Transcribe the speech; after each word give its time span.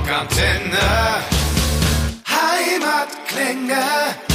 Rockantenne. 0.00 1.22
Heimatklänge. 2.26 4.29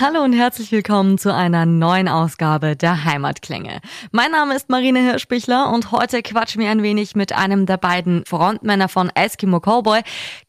Hallo 0.00 0.24
und 0.24 0.32
herzlich 0.32 0.72
willkommen 0.72 1.18
zu 1.18 1.32
einer 1.32 1.66
neuen 1.66 2.08
Ausgabe 2.08 2.74
der 2.74 3.04
Heimatklänge. 3.04 3.80
Mein 4.10 4.32
Name 4.32 4.56
ist 4.56 4.68
Marine 4.68 4.98
Hirschbichler 4.98 5.72
und 5.72 5.92
heute 5.92 6.20
quatschen 6.20 6.60
wir 6.60 6.70
ein 6.70 6.82
wenig 6.82 7.14
mit 7.14 7.32
einem 7.32 7.64
der 7.64 7.76
beiden 7.76 8.24
Frontmänner 8.26 8.88
von 8.88 9.08
Eskimo 9.14 9.60
Cowboy. 9.60 10.00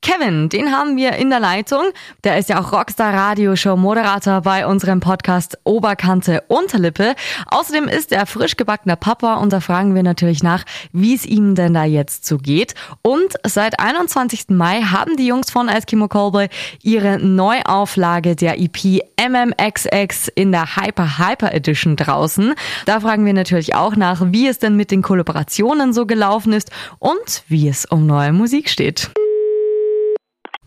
Kevin, 0.01 0.49
den 0.49 0.71
haben 0.71 0.97
wir 0.97 1.13
in 1.17 1.29
der 1.29 1.39
Leitung. 1.39 1.83
Der 2.23 2.39
ist 2.39 2.49
ja 2.49 2.59
auch 2.59 2.71
Rockstar 2.71 3.13
Radioshow 3.13 3.77
Moderator 3.77 4.41
bei 4.41 4.65
unserem 4.65 4.99
Podcast 4.99 5.59
Oberkante 5.63 6.41
Unterlippe. 6.47 7.13
Außerdem 7.45 7.87
ist 7.87 8.11
er 8.11 8.25
frisch 8.25 8.57
gebackener 8.57 8.95
Papa 8.95 9.35
und 9.35 9.53
da 9.53 9.59
fragen 9.59 9.93
wir 9.93 10.01
natürlich 10.01 10.41
nach, 10.41 10.63
wie 10.91 11.13
es 11.13 11.23
ihm 11.23 11.53
denn 11.53 11.75
da 11.75 11.83
jetzt 11.83 12.25
so 12.25 12.39
geht. 12.39 12.73
Und 13.03 13.35
seit 13.45 13.79
21. 13.79 14.45
Mai 14.49 14.81
haben 14.81 15.17
die 15.17 15.27
Jungs 15.27 15.51
von 15.51 15.69
Eskimo 15.69 16.07
Cowboy 16.07 16.47
ihre 16.81 17.19
Neuauflage 17.19 18.35
der 18.35 18.59
EP 18.59 19.03
MMXX 19.35 20.29
in 20.29 20.51
der 20.51 20.77
Hyper 20.77 21.19
Hyper 21.19 21.53
Edition 21.53 21.95
draußen. 21.95 22.53
Da 22.85 23.01
fragen 23.01 23.25
wir 23.25 23.33
natürlich 23.33 23.75
auch 23.75 23.95
nach, 23.95 24.21
wie 24.31 24.47
es 24.47 24.59
denn 24.59 24.75
mit 24.75 24.91
den 24.91 25.01
Kollaborationen 25.01 25.93
so 25.93 26.05
gelaufen 26.05 26.53
ist 26.53 26.71
und 26.99 27.43
wie 27.47 27.67
es 27.67 27.85
um 27.85 28.05
neue 28.05 28.31
Musik 28.31 28.69
steht. 28.69 29.11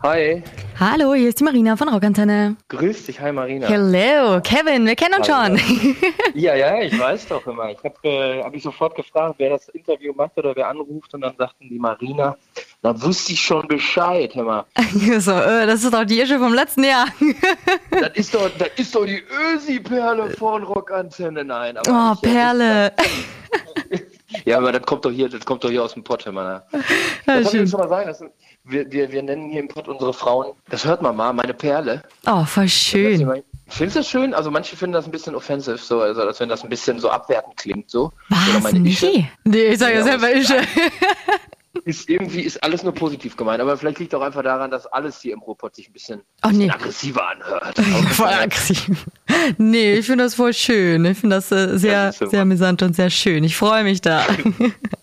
Hi, 0.01 0.41
Hallo, 0.79 1.13
hier 1.13 1.27
ist 1.27 1.41
die 1.41 1.43
Marina 1.43 1.75
von 1.75 1.89
Rockantenne. 1.89 2.55
grüß 2.69 3.07
dich, 3.07 3.19
hi 3.19 3.33
Marina. 3.33 3.67
Hello, 3.67 4.39
Kevin, 4.41 4.85
wir 4.85 4.95
kennen 4.95 5.15
uns 5.17 5.27
Hallo. 5.29 5.57
schon. 5.57 5.95
Ja, 6.35 6.55
ja, 6.55 6.79
ich 6.81 6.97
weiß 6.97 7.27
doch 7.27 7.45
immer. 7.47 7.71
Ich 7.71 7.79
habe 7.83 7.95
äh, 8.07 8.41
hab 8.43 8.53
ich 8.55 8.63
sofort 8.63 8.95
gefragt, 8.95 9.35
wer 9.39 9.49
das 9.49 9.67
Interview 9.69 10.13
macht 10.15 10.37
oder 10.37 10.55
wer 10.55 10.69
anruft 10.69 11.13
und 11.13 11.21
dann 11.21 11.35
sagten 11.37 11.67
die 11.67 11.79
Marina, 11.79 12.37
da 12.81 13.01
wusste 13.01 13.33
ich 13.33 13.41
schon 13.41 13.67
Bescheid, 13.67 14.33
hör 14.35 14.43
mal. 14.45 14.65
so, 15.19 15.31
äh, 15.31 15.65
das 15.67 15.83
ist 15.83 15.93
doch 15.93 16.05
die 16.05 16.21
Ische 16.21 16.39
vom 16.39 16.53
letzten 16.53 16.85
Jahr. 16.85 17.07
Das 17.91 18.11
ist 18.15 18.33
doch, 18.33 18.49
das 18.57 18.69
ist 18.77 18.95
doch 18.95 19.05
die 19.05 19.21
Ösi-Perle 19.53 20.29
von 20.37 20.63
Rockantenne, 20.63 21.43
nein. 21.43 21.77
Oh, 21.89 22.13
ich, 22.13 22.21
Perle. 22.21 22.93
Ja, 24.45 24.57
aber 24.59 24.71
das 24.71 24.83
kommt 24.83 25.03
doch 25.03 25.11
hier, 25.11 25.27
das 25.27 25.43
kommt 25.43 25.63
doch 25.63 25.69
hier 25.69 25.83
aus 25.83 25.93
dem 25.95 26.03
Pott, 26.03 26.25
hör 26.25 26.31
mal. 26.31 26.63
Ja, 26.71 27.41
Das 27.41 27.51
schön. 27.51 27.63
ich 27.65 27.69
schon 27.69 27.79
mal 27.79 27.89
sagen. 27.89 28.07
Das 28.07 28.19
sind, 28.19 28.31
wir, 28.69 28.91
wir, 28.91 29.11
wir 29.11 29.23
nennen 29.23 29.49
hier 29.49 29.59
im 29.61 29.67
Pott 29.67 29.87
unsere 29.87 30.13
Frauen, 30.13 30.53
das 30.69 30.85
hört 30.85 31.01
man 31.01 31.15
mal, 31.15 31.33
meine 31.33 31.53
Perle. 31.53 32.03
Oh, 32.25 32.45
voll 32.45 32.67
schön. 32.69 33.19
Findest 33.67 33.95
du 33.95 33.99
das 33.99 34.09
schön? 34.09 34.33
Also 34.33 34.49
manche 34.51 34.75
finden 34.75 34.93
das 34.93 35.05
ein 35.05 35.11
bisschen 35.11 35.35
offensive, 35.35 35.77
so, 35.77 36.01
also 36.01 36.21
als 36.21 36.39
wenn 36.39 36.49
das 36.49 36.63
ein 36.63 36.69
bisschen 36.69 36.99
so 36.99 37.09
abwertend 37.09 37.55
klingt, 37.57 37.89
so. 37.89 38.11
Oder 38.29 38.55
Was? 38.55 38.63
meine 38.73 38.87
Ische. 38.89 39.05
Nee. 39.07 39.31
Nee, 39.43 39.63
ich 39.67 39.79
sag 39.79 39.89
ja 39.91 39.97
Ja, 39.99 40.03
selber 40.03 40.31
Ische. 40.33 40.61
ist 41.85 42.09
irgendwie 42.09 42.41
ist 42.41 42.61
alles 42.63 42.83
nur 42.83 42.93
positiv 42.93 43.37
gemeint, 43.37 43.61
aber 43.61 43.77
vielleicht 43.77 43.99
liegt 43.99 44.13
auch 44.15 44.21
einfach 44.21 44.43
daran, 44.43 44.69
dass 44.71 44.85
alles 44.87 45.21
hier 45.21 45.33
im 45.33 45.39
Ruhrpott 45.39 45.75
sich 45.75 45.87
ein 45.87 45.93
bisschen, 45.93 46.21
Oh, 46.43 46.47
bisschen 46.49 46.65
nee. 46.65 46.71
aggressiver 46.71 47.29
anhört. 47.29 47.77
Voll 48.11 48.27
aggressiv. 48.27 49.05
Nee, 49.57 49.93
ich 49.93 50.05
finde 50.07 50.23
das 50.25 50.35
voll 50.35 50.53
schön. 50.53 51.05
Ich 51.05 51.19
finde 51.19 51.35
das 51.37 51.51
äh, 51.51 51.77
sehr, 51.77 51.91
Ja, 51.91 52.11
super. 52.11 52.31
sehr 52.31 52.41
amüsant 52.41 52.81
und 52.81 52.95
sehr 52.95 53.09
schön. 53.09 53.43
Ich 53.43 53.55
freue 53.55 53.83
mich 53.83 54.01
da. 54.01 54.25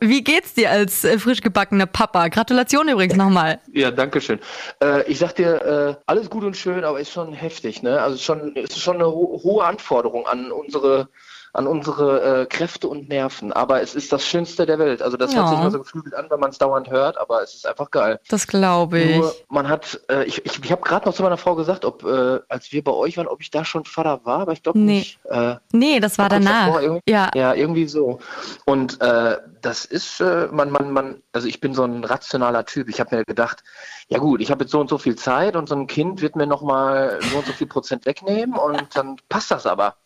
Wie 0.00 0.22
geht's 0.22 0.54
dir 0.54 0.70
als 0.70 1.04
äh, 1.04 1.18
frisch 1.18 1.40
gebackener 1.40 1.86
Papa? 1.86 2.28
Gratulation 2.28 2.88
übrigens 2.88 3.16
nochmal. 3.16 3.58
Ja, 3.72 3.90
danke 3.90 4.20
schön. 4.20 4.38
Äh, 4.82 5.02
ich 5.10 5.18
sag 5.18 5.34
dir, 5.36 5.96
äh, 5.98 6.02
alles 6.06 6.30
gut 6.30 6.44
und 6.44 6.56
schön, 6.56 6.84
aber 6.84 7.00
ist 7.00 7.12
schon 7.12 7.32
heftig, 7.32 7.82
ne? 7.82 8.00
Also 8.00 8.16
schon, 8.18 8.54
es 8.56 8.70
ist 8.70 8.80
schon 8.80 8.96
eine 8.96 9.06
ho 9.06 9.40
hohe 9.42 9.64
Anforderung 9.64 10.26
an 10.26 10.52
unsere 10.52 11.08
an 11.52 11.66
unsere 11.66 12.42
äh, 12.42 12.46
Kräfte 12.46 12.86
und 12.86 13.08
Nerven. 13.08 13.52
Aber 13.52 13.82
es 13.82 13.96
ist 13.96 14.12
das 14.12 14.24
Schönste 14.24 14.66
der 14.66 14.78
Welt. 14.78 15.02
Also 15.02 15.16
das 15.16 15.34
hört 15.34 15.46
Ja. 15.46 15.50
sich 15.50 15.58
immer 15.58 15.70
so 15.72 15.78
geflügelt 15.80 16.14
an, 16.14 16.26
wenn 16.30 16.38
man 16.38 16.50
es 16.50 16.58
dauernd 16.58 16.88
hört, 16.90 17.18
aber 17.18 17.42
es 17.42 17.54
ist 17.54 17.66
einfach 17.66 17.90
geil. 17.90 18.20
Das 18.28 18.46
glaube 18.46 19.00
ich. 19.00 19.16
Nur 19.16 19.34
man 19.48 19.68
hat, 19.68 20.00
äh, 20.08 20.22
ich, 20.26 20.46
ich, 20.46 20.62
ich 20.64 20.70
habe 20.70 20.82
gerade 20.82 21.06
noch 21.06 21.12
zu 21.12 21.24
meiner 21.24 21.36
Frau 21.38 21.56
gesagt, 21.56 21.84
ob 21.84 22.04
äh, 22.04 22.38
als 22.48 22.70
wir 22.70 22.84
bei 22.84 22.92
euch 22.92 23.16
waren, 23.16 23.26
ob 23.26 23.40
ich 23.40 23.50
da 23.50 23.64
schon 23.64 23.84
Vater 23.84 24.20
war, 24.22 24.42
aber 24.42 24.52
ich 24.52 24.62
glaube 24.62 24.78
Nee. 24.78 24.98
nicht. 25.00 25.18
Äh, 25.24 25.56
Nee, 25.72 25.98
das 25.98 26.18
war 26.18 26.28
danach. 26.28 26.80
Ja. 27.08 27.30
Ja, 27.34 27.52
irgendwie 27.54 27.88
so. 27.88 28.20
Und 28.64 29.00
äh, 29.00 29.38
das 29.60 29.84
ist, 29.84 30.20
äh, 30.20 30.48
man, 30.50 30.70
man, 30.70 30.90
man, 30.90 31.22
also 31.32 31.46
ich 31.46 31.60
bin 31.60 31.74
so 31.74 31.84
ein 31.84 32.04
rationaler 32.04 32.64
Typ. 32.64 32.88
Ich 32.88 33.00
habe 33.00 33.16
mir 33.16 33.24
gedacht, 33.24 33.62
ja 34.08 34.18
gut, 34.18 34.40
ich 34.40 34.50
habe 34.50 34.64
jetzt 34.64 34.70
so 34.70 34.80
und 34.80 34.88
so 34.88 34.98
viel 34.98 35.16
Zeit 35.16 35.56
und 35.56 35.68
so 35.68 35.74
ein 35.74 35.86
Kind 35.86 36.22
wird 36.22 36.36
mir 36.36 36.46
nochmal 36.46 37.18
so 37.30 37.38
und 37.38 37.46
so 37.46 37.52
viel 37.52 37.66
Prozent 37.66 38.06
wegnehmen 38.06 38.58
und 38.58 38.96
dann 38.96 39.16
passt 39.28 39.50
das 39.50 39.66
aber. 39.66 39.96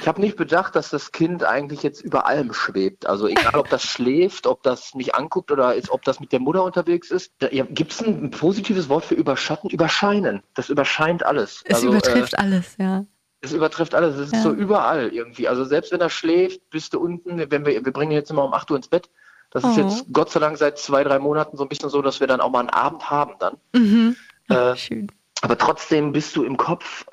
Ich 0.00 0.08
habe 0.08 0.20
nicht 0.20 0.36
bedacht, 0.36 0.76
dass 0.76 0.90
das 0.90 1.12
Kind 1.12 1.42
eigentlich 1.44 1.82
jetzt 1.82 2.02
über 2.02 2.26
allem 2.26 2.52
schwebt. 2.52 3.06
Also 3.06 3.26
egal, 3.26 3.56
ob 3.56 3.70
das 3.70 3.82
schläft, 3.82 4.46
ob 4.46 4.62
das 4.62 4.94
mich 4.94 5.14
anguckt 5.14 5.50
oder 5.50 5.74
ist, 5.74 5.90
ob 5.90 6.02
das 6.04 6.20
mit 6.20 6.32
der 6.32 6.40
Mutter 6.40 6.62
unterwegs 6.62 7.10
ist. 7.10 7.32
Ja, 7.50 7.64
Gibt 7.68 7.92
es 7.92 8.02
ein 8.02 8.30
positives 8.30 8.88
Wort 8.88 9.04
für 9.04 9.14
überschatten? 9.14 9.70
Überscheinen. 9.70 10.42
Das 10.54 10.68
überscheint 10.68 11.24
alles. 11.24 11.62
Es 11.64 11.76
Also, 11.76 11.88
äh, 11.88 11.90
übertrifft 11.90 12.38
alles, 12.38 12.76
ja. 12.78 13.06
Es 13.44 13.52
übertrifft 13.52 13.94
alles. 13.94 14.16
Es 14.16 14.26
ist 14.28 14.32
Ja. 14.34 14.42
so 14.42 14.50
überall 14.52 15.08
irgendwie. 15.12 15.48
Also 15.48 15.64
selbst 15.64 15.92
wenn 15.92 16.00
er 16.00 16.10
schläft, 16.10 16.68
bist 16.70 16.94
du 16.94 17.00
unten, 17.00 17.38
wenn 17.50 17.64
wir, 17.66 17.84
wir 17.84 17.92
bringen 17.92 18.12
ihn 18.12 18.16
jetzt 18.18 18.30
immer 18.30 18.44
um 18.44 18.52
8 18.54 18.70
Uhr 18.70 18.76
ins 18.76 18.88
Bett. 18.88 19.10
Das 19.50 19.62
ist 19.64 19.78
Oh. 19.78 19.80
jetzt 19.82 20.06
Gott 20.12 20.30
sei 20.30 20.40
Dank 20.40 20.56
seit 20.58 20.78
zwei, 20.78 21.04
drei 21.04 21.18
Monaten 21.18 21.56
so 21.56 21.62
ein 21.62 21.68
bisschen 21.68 21.88
so, 21.88 22.02
dass 22.02 22.18
wir 22.20 22.26
dann 22.26 22.40
auch 22.40 22.50
mal 22.50 22.60
einen 22.60 22.70
Abend 22.70 23.08
haben 23.10 23.34
dann. 23.38 23.56
Mhm. 23.72 24.16
Äh, 24.48 24.74
Schön. 24.76 25.06
aber 25.42 25.56
trotzdem 25.56 26.12
bist 26.12 26.34
du 26.36 26.42
im 26.44 26.56
Kopf, 26.56 27.06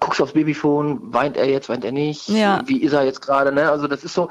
guckst 0.00 0.20
aufs 0.20 0.32
Babyphone, 0.32 1.12
weint 1.12 1.36
er 1.36 1.48
jetzt, 1.48 1.68
weint 1.68 1.84
er 1.84 1.92
nicht, 1.92 2.28
Ja. 2.28 2.62
wie 2.66 2.82
ist 2.82 2.92
er 2.92 3.04
jetzt 3.04 3.20
gerade, 3.22 3.52
ne? 3.52 3.70
Also 3.70 3.86
das 3.88 4.04
ist 4.04 4.14
so, 4.14 4.28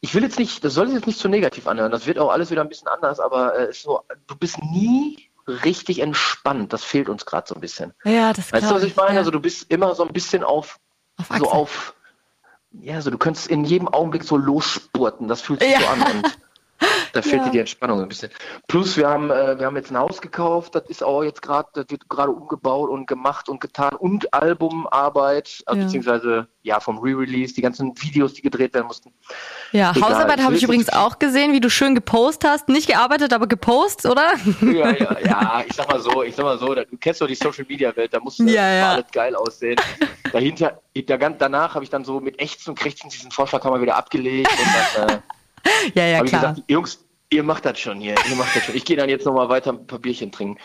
ich 0.00 0.14
will 0.14 0.22
jetzt 0.22 0.38
nicht, 0.38 0.64
das 0.64 0.74
soll 0.74 0.86
sich 0.86 0.96
jetzt 0.96 1.06
nicht 1.06 1.18
zu 1.18 1.28
negativ 1.28 1.66
anhören, 1.66 1.92
das 1.92 2.06
wird 2.06 2.18
auch 2.18 2.30
alles 2.30 2.50
wieder 2.50 2.60
ein 2.62 2.68
bisschen 2.68 2.88
anders, 2.88 3.20
aber 3.20 3.54
äh, 3.56 3.64
es 3.64 3.78
ist 3.78 3.82
so, 3.84 4.00
du 4.26 4.36
bist 4.36 4.58
nie 4.62 5.21
richtig 5.46 6.00
entspannt, 6.00 6.72
das 6.72 6.84
fehlt 6.84 7.08
uns 7.08 7.26
gerade 7.26 7.46
so 7.48 7.54
ein 7.54 7.60
bisschen. 7.60 7.92
Ja, 8.04 8.32
das 8.32 8.52
Weißt 8.52 8.70
du, 8.70 8.74
was 8.74 8.82
ich 8.82 8.96
meine? 8.96 9.14
Ja. 9.14 9.18
Also 9.18 9.30
du 9.30 9.40
bist 9.40 9.70
immer 9.70 9.94
so 9.94 10.04
ein 10.06 10.12
bisschen 10.12 10.44
auf 10.44 10.78
Auf 11.18 11.38
so 11.38 11.50
auf, 11.50 11.94
ja, 12.72 13.00
so 13.02 13.10
du 13.10 13.18
könntest 13.18 13.48
in 13.48 13.64
jedem 13.64 13.88
Augenblick 13.88 14.24
so 14.24 14.36
losspurten, 14.36 15.28
das 15.28 15.40
fühlt 15.40 15.60
sich 15.60 15.70
Ja. 15.72 15.80
so 15.80 15.86
an 15.88 16.02
und 16.02 16.38
da 17.12 17.22
fehlt 17.22 17.34
Ja. 17.42 17.44
dir 17.46 17.50
die 17.50 17.58
Entspannung 17.60 18.00
ein 18.00 18.08
bisschen. 18.08 18.30
Plus 18.68 18.96
wir 18.96 19.08
haben, 19.08 19.30
äh, 19.30 19.58
wir 19.58 19.66
haben 19.66 19.76
jetzt 19.76 19.90
ein 19.90 19.98
Haus 19.98 20.20
gekauft, 20.20 20.74
das 20.74 20.84
ist 20.88 21.02
auch 21.02 21.22
jetzt 21.22 21.42
gerade, 21.42 21.68
das 21.74 21.86
wird 21.88 22.08
gerade 22.08 22.30
umgebaut 22.32 22.90
und 22.90 23.06
gemacht 23.06 23.48
und 23.48 23.60
getan 23.60 23.94
und 23.96 24.32
Albumarbeit, 24.32 25.62
also 25.66 25.78
Ja. 25.80 25.84
beziehungsweise 25.86 26.48
ja 26.62 26.80
vom 26.80 26.98
Re-Release, 26.98 27.54
die 27.54 27.60
ganzen 27.62 27.92
Videos, 28.00 28.34
die 28.34 28.42
gedreht 28.42 28.72
werden 28.74 28.86
mussten. 28.86 29.12
Ja, 29.72 29.92
Egal, 29.94 30.10
Hausarbeit 30.10 30.42
habe 30.42 30.54
ich 30.54 30.62
übrigens 30.62 30.88
auch 30.90 31.18
gesehen, 31.18 31.52
wie 31.52 31.60
du 31.60 31.70
schön 31.70 31.94
gepostet 31.94 32.48
hast. 32.50 32.68
Nicht 32.68 32.86
gearbeitet, 32.86 33.32
aber 33.32 33.46
gepostet, 33.46 34.10
oder? 34.10 34.32
Ja, 34.60 34.90
ja, 34.92 35.18
ja, 35.24 35.64
ich 35.66 35.74
sag 35.74 35.88
mal 35.88 36.00
so, 36.00 36.22
ich 36.22 36.34
sag 36.34 36.44
mal 36.44 36.58
so, 36.58 36.74
du 36.74 36.84
kennst 37.00 37.20
doch 37.20 37.26
die 37.26 37.34
Social 37.34 37.64
Media 37.68 37.94
Welt, 37.96 38.14
da 38.14 38.20
muss 38.20 38.38
äh, 38.40 38.44
Ja, 38.44 38.72
ja. 38.72 38.90
alles 38.92 39.06
geil 39.12 39.34
aussehen. 39.34 39.76
Dahinter, 40.32 40.80
da, 40.94 41.16
danach 41.16 41.74
habe 41.74 41.84
ich 41.84 41.90
dann 41.90 42.04
so 42.04 42.20
mit 42.20 42.40
Ächzen 42.40 42.70
und 42.70 42.78
Krächzen 42.78 43.10
diesen 43.10 43.30
Vorschlag 43.30 43.64
haben 43.64 43.74
wir 43.74 43.82
wieder 43.82 43.96
abgelegt 43.96 44.50
und 44.50 45.06
dann 45.06 45.08
äh, 45.10 45.20
Ja, 45.94 46.06
ja, 46.06 46.22
ich 46.22 46.30
klar. 46.30 46.54
gesagt, 46.54 46.70
Jungs, 46.70 47.04
ihr 47.32 47.42
macht 47.42 47.64
das 47.64 47.78
schon 47.78 47.98
hier, 47.98 48.14
ihr 48.28 48.36
macht 48.36 48.54
das 48.54 48.64
schon. 48.64 48.76
Ich 48.76 48.84
gehe 48.84 48.96
dann 48.96 49.08
jetzt 49.08 49.24
nochmal 49.24 49.48
weiter 49.48 49.72
ein 49.72 49.86
paar 49.86 49.98
Bierchen 49.98 50.30
trinken. 50.30 50.60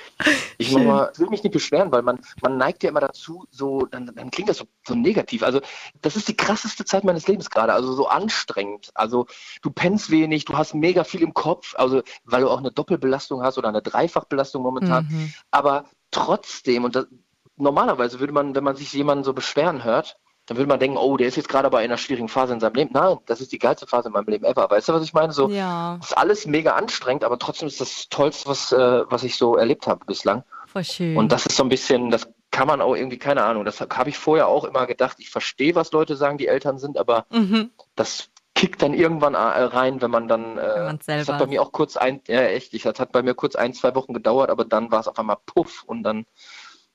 Ich, 0.57 0.71
mal, 0.71 1.11
will 1.17 1.29
mich 1.29 1.43
nicht 1.43 1.53
beschweren, 1.53 1.91
weil 1.91 2.01
man, 2.01 2.19
man 2.41 2.57
neigt 2.57 2.83
ja 2.83 2.89
immer 2.89 2.99
dazu, 2.99 3.45
so, 3.49 3.85
dann, 3.85 4.11
dann 4.13 4.31
klingt 4.31 4.49
das 4.49 4.57
so, 4.57 4.65
so 4.85 4.95
negativ. 4.95 5.43
Also 5.43 5.61
das 6.01 6.15
ist 6.15 6.27
die 6.27 6.35
krasseste 6.35 6.83
Zeit 6.83 7.03
meines 7.03 7.27
Lebens 7.27 7.49
gerade, 7.49 7.73
also 7.73 7.93
so 7.93 8.07
anstrengend. 8.07 8.91
Also 8.93 9.27
du 9.61 9.71
pennst 9.71 10.11
wenig, 10.11 10.45
du 10.45 10.57
hast 10.57 10.73
mega 10.73 11.03
viel 11.03 11.21
im 11.21 11.33
Kopf, 11.33 11.73
also 11.77 12.01
weil 12.25 12.41
du 12.41 12.49
auch 12.49 12.59
eine 12.59 12.71
Doppelbelastung 12.71 13.43
hast 13.43 13.57
oder 13.57 13.69
eine 13.69 13.81
Dreifachbelastung 13.81 14.61
momentan. 14.61 15.07
Mhm. 15.09 15.33
Aber 15.51 15.85
trotzdem, 16.11 16.83
und 16.83 16.95
das, 16.95 17.07
normalerweise 17.55 18.19
würde 18.19 18.33
man, 18.33 18.55
wenn 18.55 18.63
man 18.63 18.75
sich 18.75 18.91
jemanden 18.93 19.23
so 19.23 19.33
beschweren 19.33 19.83
hört, 19.83 20.17
dann 20.47 20.57
würde 20.57 20.67
man 20.67 20.79
denken, 20.79 20.97
oh, 20.97 21.17
der 21.17 21.27
ist 21.27 21.35
jetzt 21.35 21.49
gerade 21.49 21.69
bei 21.69 21.83
einer 21.83 21.97
schwierigen 21.97 22.29
Phase 22.29 22.53
in 22.53 22.61
seinem 22.61 22.75
Leben. 22.75 22.91
Nein, 22.93 23.17
das 23.25 23.41
ist 23.41 23.51
die 23.51 23.59
geilste 23.59 23.85
Phase 23.85 24.07
in 24.07 24.13
meinem 24.13 24.27
Leben 24.27 24.45
ever. 24.45 24.69
Weißt 24.69 24.87
du, 24.87 24.93
was 24.93 25.03
ich 25.03 25.13
meine? 25.13 25.33
So, 25.33 25.49
Ja, 25.49 25.99
ist 26.01 26.17
alles 26.17 26.47
mega 26.47 26.73
anstrengend, 26.75 27.25
aber 27.25 27.37
trotzdem 27.37 27.67
ist 27.67 27.81
das 27.81 28.07
Tollste, 28.09 28.49
was, 28.49 28.71
äh, 28.71 29.03
was 29.09 29.23
ich 29.23 29.35
so 29.35 29.57
erlebt 29.57 29.87
habe 29.87 30.05
bislang. 30.05 30.43
voll 30.65 30.85
schön. 30.85 31.17
Und 31.17 31.33
das 31.33 31.45
ist 31.45 31.57
so 31.57 31.63
ein 31.63 31.69
bisschen, 31.69 32.11
das 32.11 32.29
kann 32.51 32.67
man 32.67 32.81
auch 32.81 32.95
irgendwie, 32.95 33.17
keine 33.17 33.43
Ahnung, 33.43 33.65
das 33.65 33.81
habe 33.81 34.09
ich 34.09 34.17
vorher 34.17 34.47
auch 34.47 34.63
immer 34.63 34.87
gedacht. 34.87 35.17
Ich 35.19 35.29
verstehe, 35.29 35.75
was 35.75 35.91
Leute 35.91 36.15
sagen, 36.15 36.37
die 36.37 36.47
Eltern 36.47 36.77
sind, 36.77 36.97
aber 36.97 37.25
mhm. 37.29 37.71
das 37.95 38.29
kickt 38.55 38.81
dann 38.81 38.93
irgendwann 38.93 39.35
äh, 39.35 39.37
rein, 39.37 40.01
wenn 40.01 40.09
man 40.09 40.27
dann, 40.29 40.55
Wenn 40.55 40.95
äh, 40.95 41.17
das 41.17 41.27
hat 41.27 41.39
bei 41.39 41.45
mir 41.45 41.61
auch 41.61 41.73
kurz 41.73 41.97
ein, 41.97 42.21
ja 42.27 42.41
echt, 42.41 42.73
ich, 42.73 42.83
das 42.83 42.99
hat 42.99 43.11
bei 43.11 43.21
mir 43.21 43.35
kurz 43.35 43.55
ein, 43.55 43.73
zwei 43.73 43.93
Wochen 43.95 44.13
gedauert, 44.13 44.49
aber 44.49 44.63
dann 44.63 44.91
war 44.91 45.01
es 45.01 45.07
auf 45.07 45.19
einmal 45.19 45.37
puff 45.45 45.83
und 45.83 46.03
dann, 46.03 46.25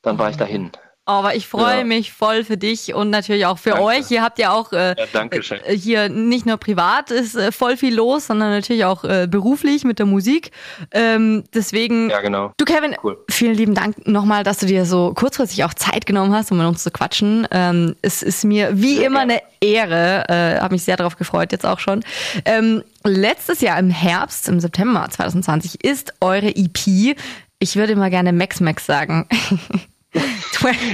dann 0.00 0.18
war 0.18 0.30
ich 0.30 0.36
dahin. 0.36 0.72
Aber 1.04 1.34
ich 1.34 1.48
freue 1.48 1.78
ja. 1.78 1.84
mich 1.84 2.12
voll 2.12 2.44
für 2.44 2.56
dich 2.56 2.94
und 2.94 3.10
natürlich 3.10 3.44
auch 3.46 3.58
für 3.58 3.70
Danke. 3.70 3.84
euch. 3.84 4.10
Ihr 4.12 4.22
habt 4.22 4.38
ja 4.38 4.52
auch 4.52 4.72
äh, 4.72 4.94
ja, 4.96 5.24
äh, 5.24 5.76
hier 5.76 6.08
nicht 6.08 6.46
nur 6.46 6.58
privat 6.58 7.10
ist 7.10 7.34
äh, 7.34 7.50
voll 7.50 7.76
viel 7.76 7.92
los, 7.92 8.28
sondern 8.28 8.50
natürlich 8.50 8.84
auch 8.84 9.02
äh, 9.02 9.26
beruflich 9.28 9.82
mit 9.82 9.98
der 9.98 10.06
Musik. 10.06 10.52
Ähm, 10.92 11.42
deswegen, 11.52 12.08
ja, 12.08 12.20
genau. 12.20 12.52
du 12.56 12.64
Kevin, 12.64 12.94
cool. 13.02 13.18
vielen 13.28 13.54
lieben 13.54 13.74
Dank 13.74 14.06
nochmal, 14.06 14.44
dass 14.44 14.58
du 14.58 14.66
dir 14.66 14.86
so 14.86 15.12
kurzfristig 15.12 15.64
auch 15.64 15.74
Zeit 15.74 16.06
genommen 16.06 16.32
hast, 16.32 16.52
um 16.52 16.58
mit 16.58 16.68
uns 16.68 16.84
zu 16.84 16.92
quatschen. 16.92 17.48
Ähm, 17.50 17.96
es 18.02 18.22
ist 18.22 18.44
mir 18.44 18.70
wie 18.80 18.98
sehr 18.98 19.06
immer 19.06 19.20
eine 19.20 19.40
Ehre. 19.60 20.24
Äh, 20.28 20.60
Habe 20.60 20.74
mich 20.74 20.84
sehr 20.84 20.96
darauf 20.96 21.16
gefreut, 21.16 21.50
jetzt 21.50 21.66
auch 21.66 21.80
schon. 21.80 22.04
Ähm, 22.44 22.84
letztes 23.02 23.60
Jahr 23.60 23.76
im 23.80 23.90
Herbst, 23.90 24.48
im 24.48 24.60
September 24.60 25.08
2020, 25.10 25.82
ist 25.84 26.14
eure 26.20 26.54
EP. 26.54 27.16
Ich 27.58 27.74
würde 27.74 27.96
mal 27.96 28.10
gerne 28.10 28.32
Max 28.32 28.60
Max 28.60 28.86
sagen. 28.86 29.26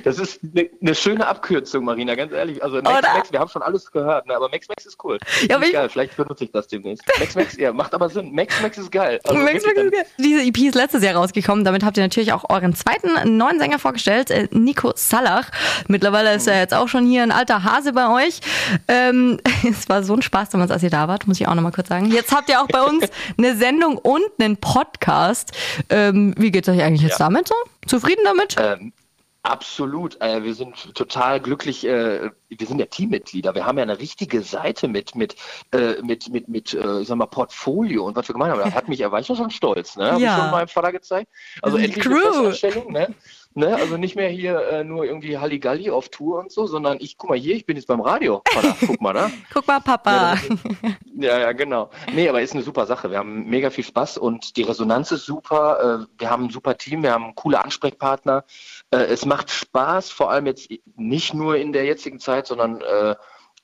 Das 0.05 0.19
ist 0.19 0.41
eine, 0.43 0.69
eine, 0.81 0.95
schöne 0.95 1.27
Abkürzung, 1.27 1.85
Marina, 1.85 2.15
ganz 2.15 2.33
ehrlich. 2.33 2.63
Also 2.63 2.81
Max? 2.81 3.03
Max, 3.03 3.33
wir 3.33 3.41
haben 3.41 3.49
schon 3.49 3.63
alles 3.63 3.91
gehört, 3.91 4.27
ne? 4.27 4.37
aber 4.37 4.49
Max 4.49 4.69
Max 4.69 4.87
ist 4.87 5.03
cool. 5.05 5.19
Ja, 5.49 5.59
ist 5.59 5.73
geil, 5.73 5.89
vielleicht 5.89 6.17
benutze 6.17 6.45
ich 6.45 6.53
das 6.53 6.69
demnächst. 6.69 7.05
Max 7.19 7.35
Max, 7.35 7.57
ja, 7.57 7.73
macht 7.73 7.95
aber 7.95 8.09
Sinn. 8.09 8.35
Max 8.35 8.61
Max 8.63 8.79
ist 8.79 8.91
geil. 8.91 9.21
Also 9.25 9.39
Max 9.41 9.65
Max 9.65 9.79
ist 9.79 9.93
geil. 9.93 10.07
Diese 10.19 10.43
EP 10.43 10.59
ist 10.59 10.75
letztes 10.75 11.03
Jahr 11.03 11.17
rausgekommen. 11.17 11.65
Damit 11.65 11.85
habt 11.85 11.97
ihr 11.97 12.03
natürlich 12.03 12.33
auch 12.33 12.49
euren 12.49 12.75
zweiten 12.75 13.37
neuen 13.37 13.59
Sänger 13.59 13.79
vorgestellt, 13.79 14.31
äh, 14.31 14.49
Nico 14.53 14.93
Salach. 14.95 15.51
Mittlerweile 15.89 16.35
ist 16.35 16.47
er 16.47 16.55
mhm. 16.55 16.61
jetzt 16.61 16.75
auch 16.75 16.89
schon 16.89 17.07
hier 17.07 17.23
ein 17.23 17.33
alter 17.33 17.65
Hase 17.65 17.93
bei 17.93 18.27
euch. 18.27 18.41
Ähm, 18.89 19.41
es 19.69 19.89
war 19.89 20.03
so 20.03 20.15
ein 20.15 20.23
Spaß 20.23 20.51
damals, 20.51 20.71
als 20.71 20.83
ihr 20.83 20.91
da 20.91 21.09
wart, 21.09 21.27
muss 21.27 21.41
ich 21.41 21.49
auch 21.49 21.55
nochmal 21.55 21.73
kurz 21.73 21.89
sagen. 21.89 22.11
Jetzt 22.11 22.33
habt 22.35 22.49
ihr 22.49 22.61
auch 22.61 22.69
bei 22.69 22.83
uns 22.83 23.07
eine 23.39 23.57
Sendung 23.57 23.99
und 23.99 24.25
einen 24.39 24.57
Podcast. 24.57 25.53
Ähm, 25.91 26.35
wie 26.37 26.51
geht's 26.51 26.69
euch 26.69 26.83
eigentlich 26.83 27.03
jetzt 27.03 27.19
ja. 27.19 27.27
damit 27.27 27.49
so? 27.49 27.55
Zufrieden 27.87 28.23
damit? 28.25 28.57
Ähm, 28.59 28.93
Absolut. 29.43 30.21
Äh, 30.21 30.43
wir 30.43 30.55
sind 30.55 30.95
total 30.95 31.41
glücklich. 31.41 31.87
Äh, 31.87 32.31
wir 32.49 32.67
sind 32.67 32.81
ja 32.81 32.87
Teammitglieder. 32.87 33.55
Wir 33.55 33.65
haben 33.65 33.79
ja 33.79 33.83
eine 33.83 33.99
richtige 33.99 34.43
Seite 34.43 34.89
mit 34.89 35.15
mit 35.15 35.37
äh, 35.73 36.03
mit 36.03 36.29
mit 36.29 36.49
mit 36.49 36.75
äh, 36.75 37.05
sag 37.05 37.17
mal 37.17 37.27
Portfolio 37.27 38.05
und 38.05 38.17
was 38.17 38.29
wir 38.29 38.33
gemacht 38.35 38.51
haben. 38.51 38.61
Das 38.61 38.75
hat 38.75 38.89
mich, 38.89 39.01
er 39.01 39.13
war 39.13 39.23
schon 39.23 39.51
stolz. 39.51 39.97
Ne? 39.97 40.11
Habe 40.11 40.23
ja. 40.23 40.37
ich 40.37 40.43
schon 40.43 40.51
meinem 40.51 40.69
Vater 40.69 40.93
gezeigt. 40.93 41.31
Also 41.63 41.79
endlich 41.79 42.05
Crew. 42.05 42.17
eine 42.17 42.93
Ne? 42.93 43.15
Ne? 43.59 43.75
Also 43.75 43.97
nicht 43.97 44.15
mehr 44.15 44.29
hier 44.29 44.61
äh, 44.69 44.85
nur 44.85 45.05
irgendwie 45.05 45.37
Halligalli 45.37 45.91
auf 45.91 46.11
Tour 46.11 46.39
und 46.39 46.53
so, 46.53 46.69
sondern 46.69 46.99
ich, 47.01 47.19
guck 47.19 47.31
mal 47.31 47.39
hier, 47.39 47.57
ich 47.57 47.67
bin 47.67 47.77
jetzt 47.77 47.87
beim 47.87 48.01
Radio. 48.01 48.41
Vater, 48.49 48.77
guck 48.87 49.01
mal, 49.01 49.13
ne? 49.13 49.33
guck 49.53 49.67
mal, 49.67 49.81
Papa. 49.81 50.37
Ja, 51.21 51.41
ja, 51.41 51.51
genau. 51.51 51.91
Nee, 52.15 52.29
aber 52.29 52.41
ist 52.41 52.55
eine 52.55 52.63
super 52.63 52.87
Sache. 52.87 53.11
Wir 53.11 53.19
haben 53.19 53.51
mega 53.51 53.71
viel 53.71 53.83
Spaß 53.83 54.19
und 54.19 54.57
die 54.57 54.63
Resonanz 54.63 55.11
ist 55.11 55.27
super. 55.27 56.05
Äh, 56.05 56.07
wir 56.21 56.31
haben 56.31 56.45
ein 56.45 56.51
super 56.51 56.79
Team, 56.79 57.03
wir 57.03 57.11
haben 57.11 57.35
coole 57.35 57.61
Ansprechpartner. 57.65 58.45
Äh, 58.93 58.99
es 58.99 59.27
macht 59.27 59.51
Spaß, 59.51 60.13
vor 60.13 60.31
allem 60.31 60.47
jetzt 60.47 60.71
nicht 60.95 61.35
nur 61.35 61.57
in 61.57 61.73
der 61.73 61.85
jetzigen 61.85 62.21
Zeit, 62.21 62.47
sondern 62.47 62.81
äh, 62.81 63.17